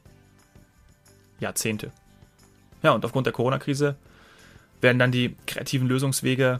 Jahrzehnte. 1.44 1.92
Ja, 2.82 2.92
und 2.92 3.06
aufgrund 3.06 3.28
der 3.28 3.34
Corona-Krise 3.34 3.96
werden 4.82 5.00
dann 5.00 5.12
die 5.12 5.36
kreativen 5.48 5.88
Lösungswege 5.88 6.60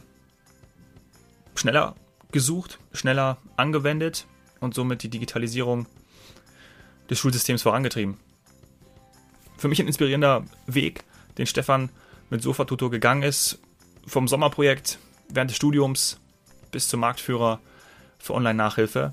schneller 1.54 1.94
gesucht, 2.32 2.78
schneller 2.92 3.38
angewendet 3.56 4.26
und 4.60 4.74
somit 4.74 5.02
die 5.02 5.10
Digitalisierung 5.10 5.86
des 7.10 7.18
Schulsystems 7.18 7.62
vorangetrieben. 7.62 8.16
Für 9.56 9.68
mich 9.68 9.80
ein 9.80 9.86
inspirierender 9.86 10.44
Weg, 10.66 11.04
den 11.38 11.46
Stefan 11.46 11.90
mit 12.30 12.42
Sofa-Tutor 12.42 12.90
gegangen 12.90 13.22
ist, 13.22 13.58
vom 14.06 14.26
Sommerprojekt 14.26 14.98
während 15.28 15.50
des 15.50 15.56
Studiums 15.56 16.18
bis 16.70 16.88
zum 16.88 17.00
Marktführer 17.00 17.60
für 18.18 18.34
Online-Nachhilfe. 18.34 19.12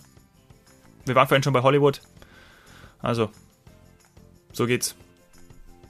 Wir 1.05 1.15
waren 1.15 1.27
vorhin 1.27 1.43
schon 1.43 1.53
bei 1.53 1.61
Hollywood. 1.61 2.01
Also, 3.01 3.29
so 4.53 4.65
geht's. 4.65 4.95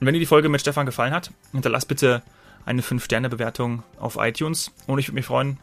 Und 0.02 0.08
wenn 0.08 0.14
dir 0.14 0.20
die 0.20 0.26
Folge 0.26 0.50
mit 0.50 0.60
Stefan 0.60 0.88
gefallen 0.88 1.14
hat, 1.14 1.32
hinterlass 1.52 1.86
bitte 1.86 2.24
eine 2.66 2.82
5-Sterne-Bewertung 2.82 3.84
auf 4.00 4.18
iTunes. 4.20 4.72
Und 4.88 4.98
ich 4.98 5.08
würde 5.08 5.16
mich 5.16 5.28
freuen, 5.28 5.60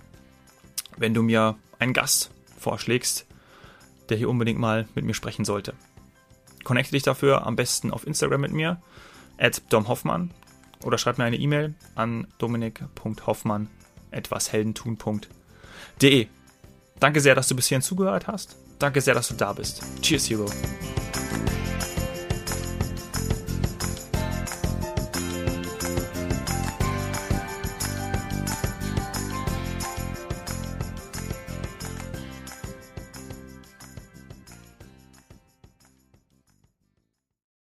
wenn 0.97 1.13
du 1.13 1.23
mir 1.23 1.57
einen 1.81 1.93
Gast 1.93 2.31
vorschlägst, 2.57 3.27
der 4.09 4.17
hier 4.17 4.31
unbedingt 4.31 4.61
mal 4.61 4.87
mit 4.95 5.05
mir 5.05 5.15
sprechen 5.15 5.45
sollte. 5.45 5.75
Connecte 6.63 6.93
dich 6.93 7.03
dafür 7.03 7.49
am 7.49 7.57
besten 7.57 7.91
auf 7.91 8.07
Instagram 8.07 8.43
mit 8.43 8.53
mir, 8.53 8.81
at 9.39 9.61
domhoffmann, 9.71 10.31
oder 10.85 10.99
schreib 10.99 11.19
mir 11.19 11.25
eine 11.25 11.37
E-Mail 11.37 11.75
an 11.97 12.29
dominik.hoffmann 12.39 13.69
etwasheldentun.de. 14.13 16.29
Danke 17.01 17.21
sehr, 17.21 17.35
dass 17.35 17.49
du 17.49 17.57
bis 17.57 17.67
hierhin 17.67 17.83
zugehört 17.83 18.29
hast. 18.29 18.57
Danke 18.79 19.01
sehr, 19.01 19.15
dass 19.15 19.27
du 19.29 19.35
da 19.35 19.53
bist. 19.53 19.83
Cheers, 20.01 20.31
Hero. 20.31 20.47